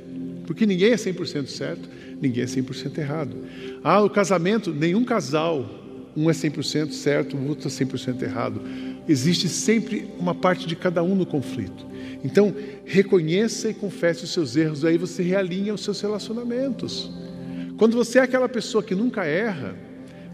Porque 0.47 0.67
ninguém 0.67 0.93
é 0.93 0.97
100% 0.97 1.47
certo, 1.47 1.89
ninguém 2.21 2.43
é 2.43 2.47
100% 2.47 2.99
errado. 2.99 3.37
Ah, 3.83 4.03
o 4.03 4.11
casamento, 4.11 4.73
nenhum 4.73 5.05
casal, 5.05 5.69
um 6.17 6.29
é 6.31 6.33
100% 6.33 6.93
certo, 6.93 7.37
o 7.37 7.49
outro 7.49 7.69
é 7.69 7.71
100% 7.71 8.23
errado. 8.23 8.61
Existe 9.09 9.49
sempre 9.49 10.09
uma 10.19 10.35
parte 10.35 10.67
de 10.67 10.77
cada 10.77 11.03
um 11.03 11.15
no 11.15 11.27
conflito. 11.27 11.87
Então, 12.25 12.55
reconheça 12.85 13.71
e 13.71 13.75
confesse 13.75 14.25
os 14.25 14.33
seus 14.33 14.55
erros, 14.55 14.85
aí 14.85 14.97
você 14.97 15.23
realinha 15.23 15.75
os 15.75 15.83
seus 15.83 16.01
relacionamentos. 16.01 17.11
Quando 17.77 17.97
você 17.97 18.19
é 18.19 18.23
aquela 18.23 18.49
pessoa 18.49 18.83
que 18.83 18.95
nunca 18.95 19.25
erra, 19.25 19.77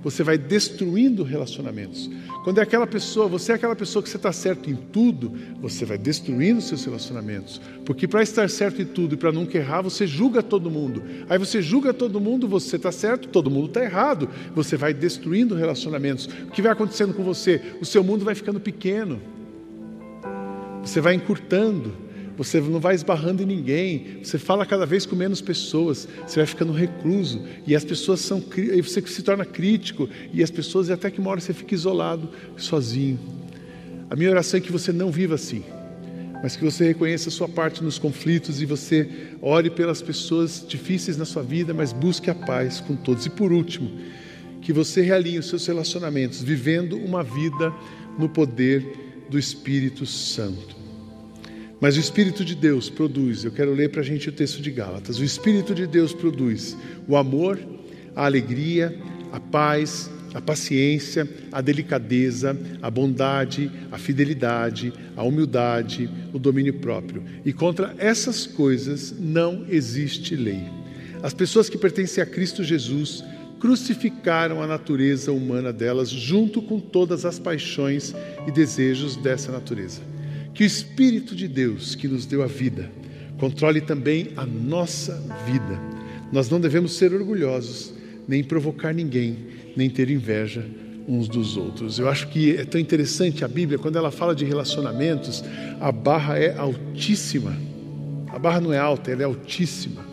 você 0.02 0.22
vai 0.22 0.38
destruindo 0.38 1.22
relacionamentos. 1.22 2.10
Quando 2.44 2.58
é 2.58 2.62
aquela 2.62 2.86
pessoa, 2.86 3.28
você 3.28 3.52
é 3.52 3.54
aquela 3.56 3.76
pessoa 3.76 4.02
que 4.02 4.08
você 4.08 4.16
está 4.16 4.32
certo 4.32 4.70
em 4.70 4.76
tudo, 4.76 5.32
você 5.60 5.84
vai 5.84 5.98
destruindo 5.98 6.60
seus 6.60 6.84
relacionamentos. 6.84 7.60
Porque 7.84 8.08
para 8.08 8.22
estar 8.22 8.48
certo 8.48 8.80
em 8.80 8.86
tudo 8.86 9.14
e 9.14 9.18
para 9.18 9.32
nunca 9.32 9.58
errar, 9.58 9.82
você 9.82 10.06
julga 10.06 10.42
todo 10.42 10.70
mundo. 10.70 11.02
Aí 11.28 11.38
você 11.38 11.60
julga 11.60 11.92
todo 11.92 12.20
mundo, 12.20 12.48
você 12.48 12.76
está 12.76 12.92
certo, 12.92 13.28
todo 13.28 13.50
mundo 13.50 13.66
está 13.66 13.84
errado. 13.84 14.28
Você 14.54 14.76
vai 14.76 14.94
destruindo 14.94 15.54
relacionamentos. 15.54 16.26
O 16.26 16.50
que 16.50 16.62
vai 16.62 16.72
acontecendo 16.72 17.12
com 17.12 17.22
você? 17.22 17.60
O 17.80 17.84
seu 17.84 18.02
mundo 18.02 18.24
vai 18.24 18.34
ficando 18.34 18.60
pequeno. 18.60 19.20
Você 20.82 21.00
vai 21.00 21.14
encurtando 21.14 22.07
você 22.38 22.60
não 22.60 22.78
vai 22.78 22.94
esbarrando 22.94 23.42
em 23.42 23.46
ninguém, 23.46 24.20
você 24.22 24.38
fala 24.38 24.64
cada 24.64 24.86
vez 24.86 25.04
com 25.04 25.16
menos 25.16 25.40
pessoas, 25.40 26.06
você 26.24 26.36
vai 26.36 26.46
ficando 26.46 26.72
recluso, 26.72 27.42
e 27.66 27.74
as 27.74 27.84
pessoas 27.84 28.20
são, 28.20 28.40
e 28.56 28.80
você 28.80 29.02
se 29.02 29.22
torna 29.24 29.44
crítico, 29.44 30.08
e 30.32 30.40
as 30.40 30.50
pessoas, 30.50 30.88
e 30.88 30.92
até 30.92 31.10
que 31.10 31.18
uma 31.18 31.30
hora 31.30 31.40
você 31.40 31.52
fica 31.52 31.74
isolado, 31.74 32.30
sozinho. 32.56 33.18
A 34.08 34.14
minha 34.14 34.30
oração 34.30 34.56
é 34.56 34.60
que 34.60 34.70
você 34.70 34.92
não 34.92 35.10
viva 35.10 35.34
assim, 35.34 35.64
mas 36.40 36.54
que 36.54 36.64
você 36.64 36.86
reconheça 36.86 37.28
a 37.28 37.32
sua 37.32 37.48
parte 37.48 37.82
nos 37.82 37.98
conflitos 37.98 38.62
e 38.62 38.66
você 38.66 39.08
ore 39.42 39.68
pelas 39.68 40.00
pessoas 40.00 40.64
difíceis 40.66 41.16
na 41.16 41.24
sua 41.24 41.42
vida, 41.42 41.74
mas 41.74 41.92
busque 41.92 42.30
a 42.30 42.34
paz 42.36 42.80
com 42.80 42.94
todos. 42.94 43.26
E 43.26 43.30
por 43.30 43.50
último, 43.50 43.90
que 44.62 44.72
você 44.72 45.02
realinhe 45.02 45.40
os 45.40 45.48
seus 45.48 45.66
relacionamentos, 45.66 46.40
vivendo 46.40 46.96
uma 46.96 47.24
vida 47.24 47.74
no 48.16 48.28
poder 48.28 49.26
do 49.28 49.36
Espírito 49.36 50.06
Santo. 50.06 50.78
Mas 51.80 51.96
o 51.96 52.00
Espírito 52.00 52.44
de 52.44 52.56
Deus 52.56 52.90
produz, 52.90 53.44
eu 53.44 53.52
quero 53.52 53.72
ler 53.72 53.90
para 53.90 54.00
a 54.00 54.04
gente 54.04 54.28
o 54.28 54.32
texto 54.32 54.60
de 54.60 54.70
Gálatas: 54.70 55.18
o 55.18 55.24
Espírito 55.24 55.74
de 55.74 55.86
Deus 55.86 56.12
produz 56.12 56.76
o 57.06 57.16
amor, 57.16 57.58
a 58.16 58.24
alegria, 58.24 58.98
a 59.32 59.38
paz, 59.38 60.10
a 60.34 60.40
paciência, 60.40 61.28
a 61.52 61.60
delicadeza, 61.60 62.58
a 62.82 62.90
bondade, 62.90 63.70
a 63.90 63.98
fidelidade, 63.98 64.92
a 65.16 65.22
humildade, 65.22 66.10
o 66.32 66.38
domínio 66.38 66.74
próprio. 66.74 67.22
E 67.44 67.52
contra 67.52 67.94
essas 67.98 68.46
coisas 68.46 69.14
não 69.18 69.64
existe 69.68 70.34
lei. 70.34 70.62
As 71.22 71.32
pessoas 71.32 71.68
que 71.68 71.78
pertencem 71.78 72.22
a 72.22 72.26
Cristo 72.26 72.62
Jesus 72.62 73.24
crucificaram 73.58 74.62
a 74.62 74.66
natureza 74.66 75.32
humana 75.32 75.72
delas 75.72 76.10
junto 76.10 76.62
com 76.62 76.78
todas 76.78 77.24
as 77.24 77.38
paixões 77.38 78.14
e 78.46 78.52
desejos 78.52 79.16
dessa 79.16 79.50
natureza. 79.50 80.00
Que 80.54 80.64
o 80.64 80.66
Espírito 80.66 81.36
de 81.36 81.46
Deus, 81.46 81.94
que 81.94 82.08
nos 82.08 82.26
deu 82.26 82.42
a 82.42 82.46
vida, 82.46 82.90
controle 83.38 83.80
também 83.80 84.28
a 84.36 84.44
nossa 84.44 85.14
vida. 85.46 85.80
Nós 86.32 86.50
não 86.50 86.60
devemos 86.60 86.96
ser 86.96 87.14
orgulhosos, 87.14 87.92
nem 88.26 88.42
provocar 88.42 88.92
ninguém, 88.92 89.38
nem 89.76 89.88
ter 89.88 90.10
inveja 90.10 90.64
uns 91.08 91.28
dos 91.28 91.56
outros. 91.56 91.98
Eu 91.98 92.08
acho 92.08 92.28
que 92.28 92.56
é 92.56 92.64
tão 92.64 92.80
interessante 92.80 93.44
a 93.44 93.48
Bíblia, 93.48 93.78
quando 93.78 93.96
ela 93.96 94.10
fala 94.10 94.34
de 94.34 94.44
relacionamentos, 94.44 95.42
a 95.80 95.90
barra 95.90 96.38
é 96.38 96.56
altíssima. 96.56 97.56
A 98.28 98.38
barra 98.38 98.60
não 98.60 98.72
é 98.72 98.78
alta, 98.78 99.10
ela 99.10 99.22
é 99.22 99.24
altíssima. 99.24 100.07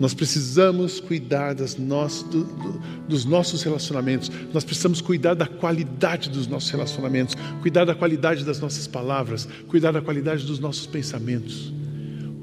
Nós 0.00 0.14
precisamos 0.14 0.98
cuidar 0.98 1.54
nós, 1.78 2.22
do, 2.22 2.42
do, 2.42 2.82
dos 3.06 3.26
nossos 3.26 3.62
relacionamentos, 3.62 4.32
nós 4.50 4.64
precisamos 4.64 5.02
cuidar 5.02 5.34
da 5.34 5.46
qualidade 5.46 6.30
dos 6.30 6.46
nossos 6.46 6.70
relacionamentos, 6.70 7.36
cuidar 7.60 7.84
da 7.84 7.94
qualidade 7.94 8.42
das 8.42 8.58
nossas 8.58 8.86
palavras, 8.86 9.46
cuidar 9.68 9.92
da 9.92 10.00
qualidade 10.00 10.46
dos 10.46 10.58
nossos 10.58 10.86
pensamentos, 10.86 11.70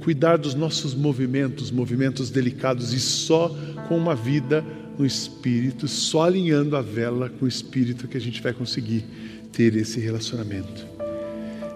cuidar 0.04 0.38
dos 0.38 0.54
nossos 0.54 0.94
movimentos, 0.94 1.72
movimentos 1.72 2.30
delicados 2.30 2.94
e 2.94 3.00
só 3.00 3.50
com 3.88 3.98
uma 3.98 4.14
vida 4.14 4.64
no 4.96 5.04
Espírito, 5.04 5.88
só 5.88 6.26
alinhando 6.26 6.78
a 6.78 6.82
vela 6.84 7.28
com 7.28 7.46
o 7.46 7.48
Espírito 7.48 8.08
que 8.08 8.18
a 8.18 8.22
gente 8.22 8.40
vai 8.40 8.54
conseguir 8.54 9.04
ter 9.52 9.76
esse 9.76 10.00
relacionamento. 10.00 10.86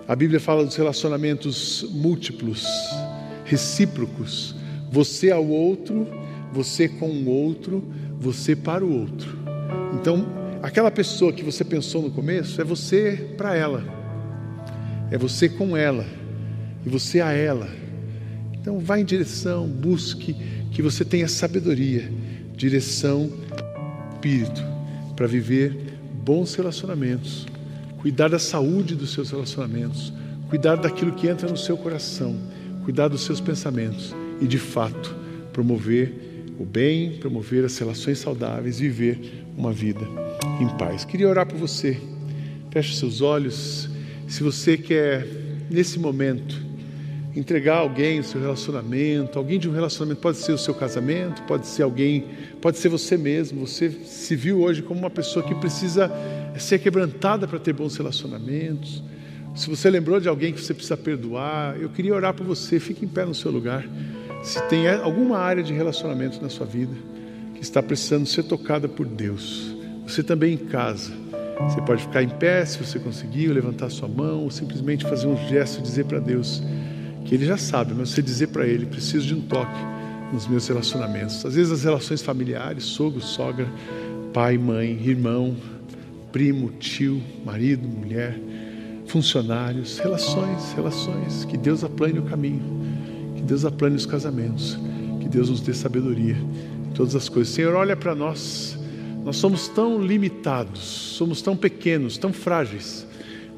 A 0.08 0.16
Bíblia 0.16 0.40
fala 0.40 0.64
dos 0.64 0.76
relacionamentos 0.76 1.88
múltiplos, 1.92 2.68
recíprocos 3.46 4.61
você 4.92 5.32
ao 5.32 5.48
outro, 5.48 6.06
você 6.52 6.89
com 6.89 7.10
o 7.10 7.30
outro, 7.30 7.82
você 8.20 8.56
para 8.56 8.84
o 8.84 9.00
outro. 9.00 9.39
Então, 9.94 10.28
aquela 10.62 10.92
pessoa 10.92 11.32
que 11.32 11.44
você 11.44 11.64
pensou 11.64 12.02
no 12.02 12.12
começo 12.12 12.60
é 12.60 12.64
você 12.64 13.34
para 13.38 13.56
ela, 13.56 13.84
é 15.10 15.18
você 15.18 15.48
com 15.48 15.78
ela. 15.78 16.06
E 16.84 16.89
você 16.89 17.22
a 17.22 17.32
ela. 17.32 17.70
Então, 18.54 18.80
vá 18.80 19.00
em 19.00 19.06
direção, 19.06 19.68
busque 19.68 20.36
que 20.72 20.82
você 20.82 21.06
tenha 21.06 21.28
sabedoria, 21.28 22.12
direção, 22.56 23.30
espírito, 24.14 24.64
para 25.16 25.28
viver 25.28 25.78
bons 26.24 26.56
relacionamentos, 26.56 27.46
cuidar 28.00 28.30
da 28.30 28.39
saúde 28.39 28.96
dos 28.96 29.14
seus 29.14 29.30
relacionamentos, 29.30 30.12
cuidar 30.50 30.76
daquilo 30.76 31.12
que 31.12 31.28
entra 31.28 31.48
no 31.48 31.58
seu 31.58 31.78
coração, 31.78 32.36
cuidar 32.84 33.08
dos 33.08 33.22
seus 33.22 33.39
pensamentos 33.39 34.16
e, 34.42 34.48
de 34.48 34.58
fato, 34.58 35.16
promover 35.54 36.12
o 36.60 36.66
bem, 36.66 37.18
promover 37.18 37.64
as 37.64 37.78
relações 37.78 38.20
saudáveis, 38.20 38.80
viver 38.80 39.46
uma 39.56 39.72
vida 39.72 40.02
em 40.60 40.68
paz. 40.78 41.06
Queria 41.06 41.30
orar 41.30 41.46
por 41.46 41.58
você. 41.58 41.98
Feche 42.72 42.96
seus 42.96 43.22
olhos. 43.22 43.89
Se 44.28 44.44
você 44.44 44.78
quer, 44.78 45.28
nesse 45.70 46.00
momento, 46.00 46.62
entregar 47.36 47.78
alguém 47.78 48.20
o 48.20 48.24
seu 48.24 48.42
relacionamento, 48.42 49.38
alguém 49.38 49.60
de 49.60 49.70
um 49.70 49.72
relacionamento, 49.72 50.22
pode 50.22 50.38
ser 50.38 50.52
o 50.52 50.58
seu 50.58 50.74
casamento, 50.74 51.42
pode 51.44 51.68
ser 51.68 51.84
alguém, 51.84 52.26
pode 52.62 52.78
ser 52.78 52.89
você 52.89 53.18
mesmo. 53.18 53.66
Você 53.66 53.89
se 53.89 54.36
viu 54.36 54.62
hoje 54.62 54.82
como 54.82 55.00
uma 55.00 55.10
pessoa 55.10 55.46
que 55.46 55.56
precisa 55.56 56.12
ser 56.58 56.80
quebrantada 56.80 57.48
para 57.48 57.60
ter 57.60 57.74
bons 57.74 57.96
relacionamentos. 57.96 59.04
Se 59.56 59.70
você 59.70 59.89
lembrou 59.89 60.20
de 60.20 60.30
alguém 60.30 60.54
que 60.54 60.62
você 60.62 60.74
precisa 60.74 60.96
perdoar, 60.96 61.78
eu 61.80 61.89
queria 61.89 62.14
orar 62.14 62.34
por 62.34 62.46
você. 62.46 62.80
Fique 62.80 63.04
em 63.04 63.08
pé 63.08 63.26
no 63.26 63.36
seu 63.36 63.52
lugar. 63.52 63.86
Se 64.44 64.62
tem 64.64 64.88
alguma 64.88 65.38
área 65.38 65.62
de 65.62 65.74
relacionamento 65.74 66.42
na 66.42 66.50
sua 66.50 66.66
vida 66.66 66.96
que 67.54 67.62
está 67.62 67.82
precisando 67.82 68.26
ser 68.26 68.44
tocada 68.44 68.89
por 68.89 69.06
Deus, 69.06 69.76
você 70.08 70.24
também 70.24 70.54
em 70.54 70.58
casa, 70.58 71.12
você 71.70 71.80
pode 71.82 72.02
ficar 72.02 72.24
em 72.24 72.30
pé 72.30 72.66
se 72.66 72.84
você 72.84 72.98
conseguir, 72.98 73.48
levantar 73.50 73.89
sua 73.92 74.08
mão, 74.08 74.44
ou 74.44 74.52
simplesmente 74.52 75.06
fazer 75.06 75.28
um 75.28 75.38
gesto 75.48 75.80
e 75.80 75.84
dizer 75.84 76.06
para 76.06 76.20
Deus 76.20 76.62
que 77.26 77.36
Ele 77.36 77.46
já 77.46 77.58
sabe, 77.58 77.94
mas 77.94 78.10
você 78.10 78.22
dizer 78.22 78.48
para 78.48 78.66
Ele: 78.66 78.88
preciso 78.88 79.28
de 79.28 79.36
um 79.36 79.42
toque 79.42 79.80
nos 80.34 80.48
meus 80.48 80.68
relacionamentos. 80.68 81.46
Às 81.46 81.56
vezes 81.56 81.72
as 81.72 81.84
relações 81.84 82.22
familiares, 82.22 82.84
sogro, 82.84 83.22
sogra, 83.22 83.68
pai, 84.34 84.58
mãe, 84.58 85.00
irmão, 85.06 85.56
primo, 86.32 86.72
tio, 86.80 87.22
marido, 87.46 87.88
mulher, 87.88 88.39
funcionários, 89.06 90.00
relações, 90.00 90.74
relações, 90.74 91.46
que 91.46 91.58
Deus 91.58 91.84
aplane 91.84 92.18
o 92.18 92.24
caminho. 92.24 92.81
Que 93.42 93.48
Deus 93.48 93.66
aplane 93.66 93.96
os 93.96 94.06
casamentos. 94.06 94.78
Que 95.20 95.28
Deus 95.28 95.50
nos 95.50 95.62
dê 95.62 95.74
sabedoria 95.74 96.38
em 96.88 96.94
todas 96.94 97.16
as 97.16 97.28
coisas. 97.28 97.52
Senhor, 97.52 97.74
olha 97.74 97.98
para 97.98 98.14
nós. 98.14 98.78
Nós 99.26 99.38
somos 99.38 99.68
tão 99.68 100.00
limitados, 100.00 100.80
somos 100.80 101.42
tão 101.42 101.58
pequenos, 101.58 102.18
tão 102.20 102.32
frágeis. 102.32 103.06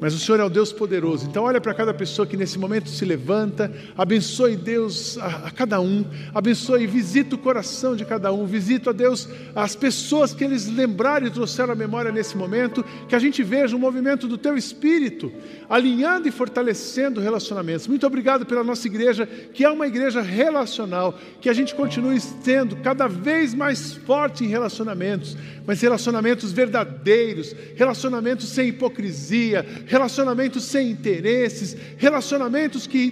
Mas 0.00 0.14
o 0.14 0.18
Senhor 0.18 0.40
é 0.40 0.44
o 0.44 0.50
Deus 0.50 0.72
poderoso. 0.72 1.26
Então, 1.26 1.44
olha 1.44 1.60
para 1.60 1.72
cada 1.72 1.94
pessoa 1.94 2.26
que 2.26 2.36
nesse 2.36 2.58
momento 2.58 2.88
se 2.88 3.04
levanta, 3.04 3.72
abençoe 3.96 4.56
Deus 4.56 5.16
a, 5.18 5.46
a, 5.46 5.50
cada 5.50 5.80
um, 5.80 6.04
abençoe 6.34 6.82
e 6.82 6.86
visita 6.86 7.34
o 7.34 7.38
coração 7.38 7.94
de 7.94 8.04
cada 8.04 8.32
um, 8.32 8.44
visita 8.46 8.90
a 8.90 8.92
Deus 8.92 9.28
as 9.54 9.76
pessoas 9.76 10.34
que 10.34 10.44
eles 10.44 10.66
lembraram 10.66 11.26
e 11.26 11.30
trouxeram 11.30 11.72
à 11.72 11.76
memória 11.76 12.10
nesse 12.10 12.36
momento, 12.36 12.84
que 13.08 13.14
a 13.14 13.18
gente 13.18 13.42
veja 13.42 13.76
um 13.76 13.78
movimento 13.78 14.26
do 14.26 14.36
Teu 14.36 14.56
Espírito 14.56 15.32
alinhando 15.68 16.28
e 16.28 16.30
fortalecendo 16.30 17.20
relacionamentos. 17.20 17.86
Muito 17.86 18.06
obrigado 18.06 18.44
pela 18.44 18.62
nossa 18.62 18.86
igreja, 18.86 19.26
que 19.26 19.64
é 19.64 19.70
uma 19.70 19.86
igreja 19.86 20.20
relacional, 20.20 21.18
que 21.40 21.48
a 21.48 21.52
gente 21.52 21.74
continue 21.74 22.20
tendo 22.44 22.76
cada 22.76 23.06
vez 23.08 23.54
mais 23.54 23.94
forte 23.94 24.44
em 24.44 24.48
relacionamentos, 24.48 25.36
mas 25.66 25.80
relacionamentos 25.80 26.52
verdadeiros, 26.52 27.54
relacionamentos 27.74 28.48
sem 28.48 28.68
hipocrisia, 28.68 29.64
relacionamentos 29.86 30.64
sem 30.64 30.90
interesses, 30.90 31.76
relacionamentos 31.96 32.86
que 32.86 33.10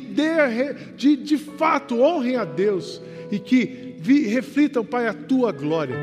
de, 0.96 1.16
de 1.16 1.38
fato 1.38 2.00
honrem 2.00 2.36
a 2.36 2.44
Deus 2.44 3.00
e 3.30 3.38
que 3.38 3.96
vi, 3.98 4.26
reflitam, 4.26 4.84
Pai, 4.84 5.06
a 5.08 5.14
tua 5.14 5.52
glória. 5.52 5.96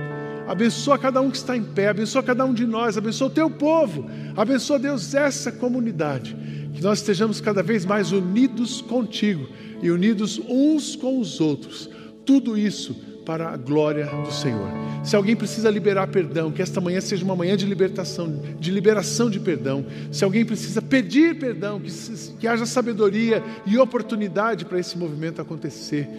Abençoa 0.48 0.98
cada 0.98 1.22
um 1.22 1.30
que 1.30 1.38
está 1.38 1.56
em 1.56 1.64
pé, 1.64 1.90
abençoa 1.90 2.24
cada 2.24 2.44
um 2.44 2.54
de 2.54 2.66
nós, 2.66 2.98
abençoa 2.98 3.28
o 3.28 3.32
teu 3.32 3.50
povo, 3.52 4.10
abençoa, 4.36 4.80
Deus, 4.80 5.14
essa 5.14 5.52
comunidade. 5.52 6.36
Que 6.74 6.82
nós 6.82 7.00
estejamos 7.00 7.40
cada 7.40 7.62
vez 7.62 7.86
mais 7.86 8.12
unidos 8.12 8.82
contigo 8.82 9.48
e 9.82 9.92
unidos 9.92 10.42
uns 10.48 10.96
com 10.96 11.20
os 11.20 11.40
outros. 11.40 11.90
Tudo 12.26 12.58
isso 12.58 13.09
para 13.30 13.50
a 13.50 13.58
glória 13.58 14.08
do 14.08 14.32
Senhor. 14.32 14.72
Se 15.04 15.16
alguém 15.16 15.36
precisa 15.36 15.70
liberar 15.70 16.08
perdão, 16.08 16.52
que 16.52 16.64
esta 16.64 16.82
manhã 16.82 17.00
seja 17.00 17.24
uma 17.24 17.36
manhã 17.36 17.56
de 17.56 17.64
libertação, 17.64 18.42
de 18.60 18.72
liberação 18.72 19.30
de 19.30 19.40
perdão. 19.40 19.86
Se 20.12 20.24
alguém 20.24 20.44
precisa 20.44 20.82
pedir 20.82 21.38
perdão, 21.38 21.80
que, 21.80 21.92
que 22.40 22.48
haja 22.48 22.66
sabedoria 22.66 23.44
e 23.68 23.78
oportunidade 23.78 24.66
para 24.66 24.80
esse 24.80 24.98
movimento 24.98 25.40
acontecer. 25.40 26.10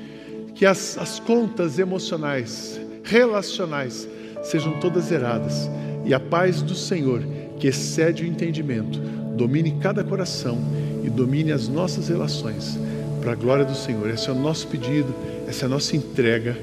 Que 0.54 0.64
as, 0.64 0.96
as 0.98 1.18
contas 1.18 1.80
emocionais, 1.80 2.80
relacionais, 3.02 4.08
sejam 4.44 4.78
todas 4.78 5.06
zeradas 5.06 5.68
e 6.04 6.14
a 6.14 6.20
paz 6.20 6.62
do 6.62 6.76
Senhor, 6.76 7.24
que 7.58 7.66
excede 7.66 8.22
o 8.22 8.26
entendimento, 8.26 9.00
domine 9.36 9.80
cada 9.80 10.04
coração 10.04 10.56
e 11.02 11.10
domine 11.10 11.50
as 11.50 11.66
nossas 11.66 12.08
relações, 12.08 12.78
para 13.20 13.32
a 13.32 13.34
glória 13.34 13.64
do 13.64 13.74
Senhor. 13.74 14.08
Esse 14.08 14.28
é 14.28 14.32
o 14.32 14.36
nosso 14.36 14.68
pedido, 14.68 15.12
essa 15.48 15.64
é 15.64 15.66
a 15.66 15.68
nossa 15.68 15.96
entrega, 15.96 16.56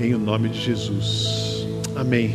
em 0.00 0.14
o 0.14 0.18
nome 0.18 0.48
de 0.48 0.60
Jesus. 0.60 1.66
Amém. 1.96 2.34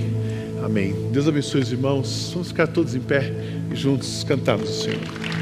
Amém. 0.64 0.94
Deus 1.12 1.28
abençoe 1.28 1.62
os 1.62 1.72
irmãos. 1.72 2.32
Vamos 2.34 2.50
ficar 2.50 2.68
todos 2.68 2.96
em 2.96 3.02
pé 3.02 3.32
e 3.72 3.76
juntos 3.76 4.24
cantarmos 4.24 4.70
o 4.70 4.84
Senhor. 4.84 5.37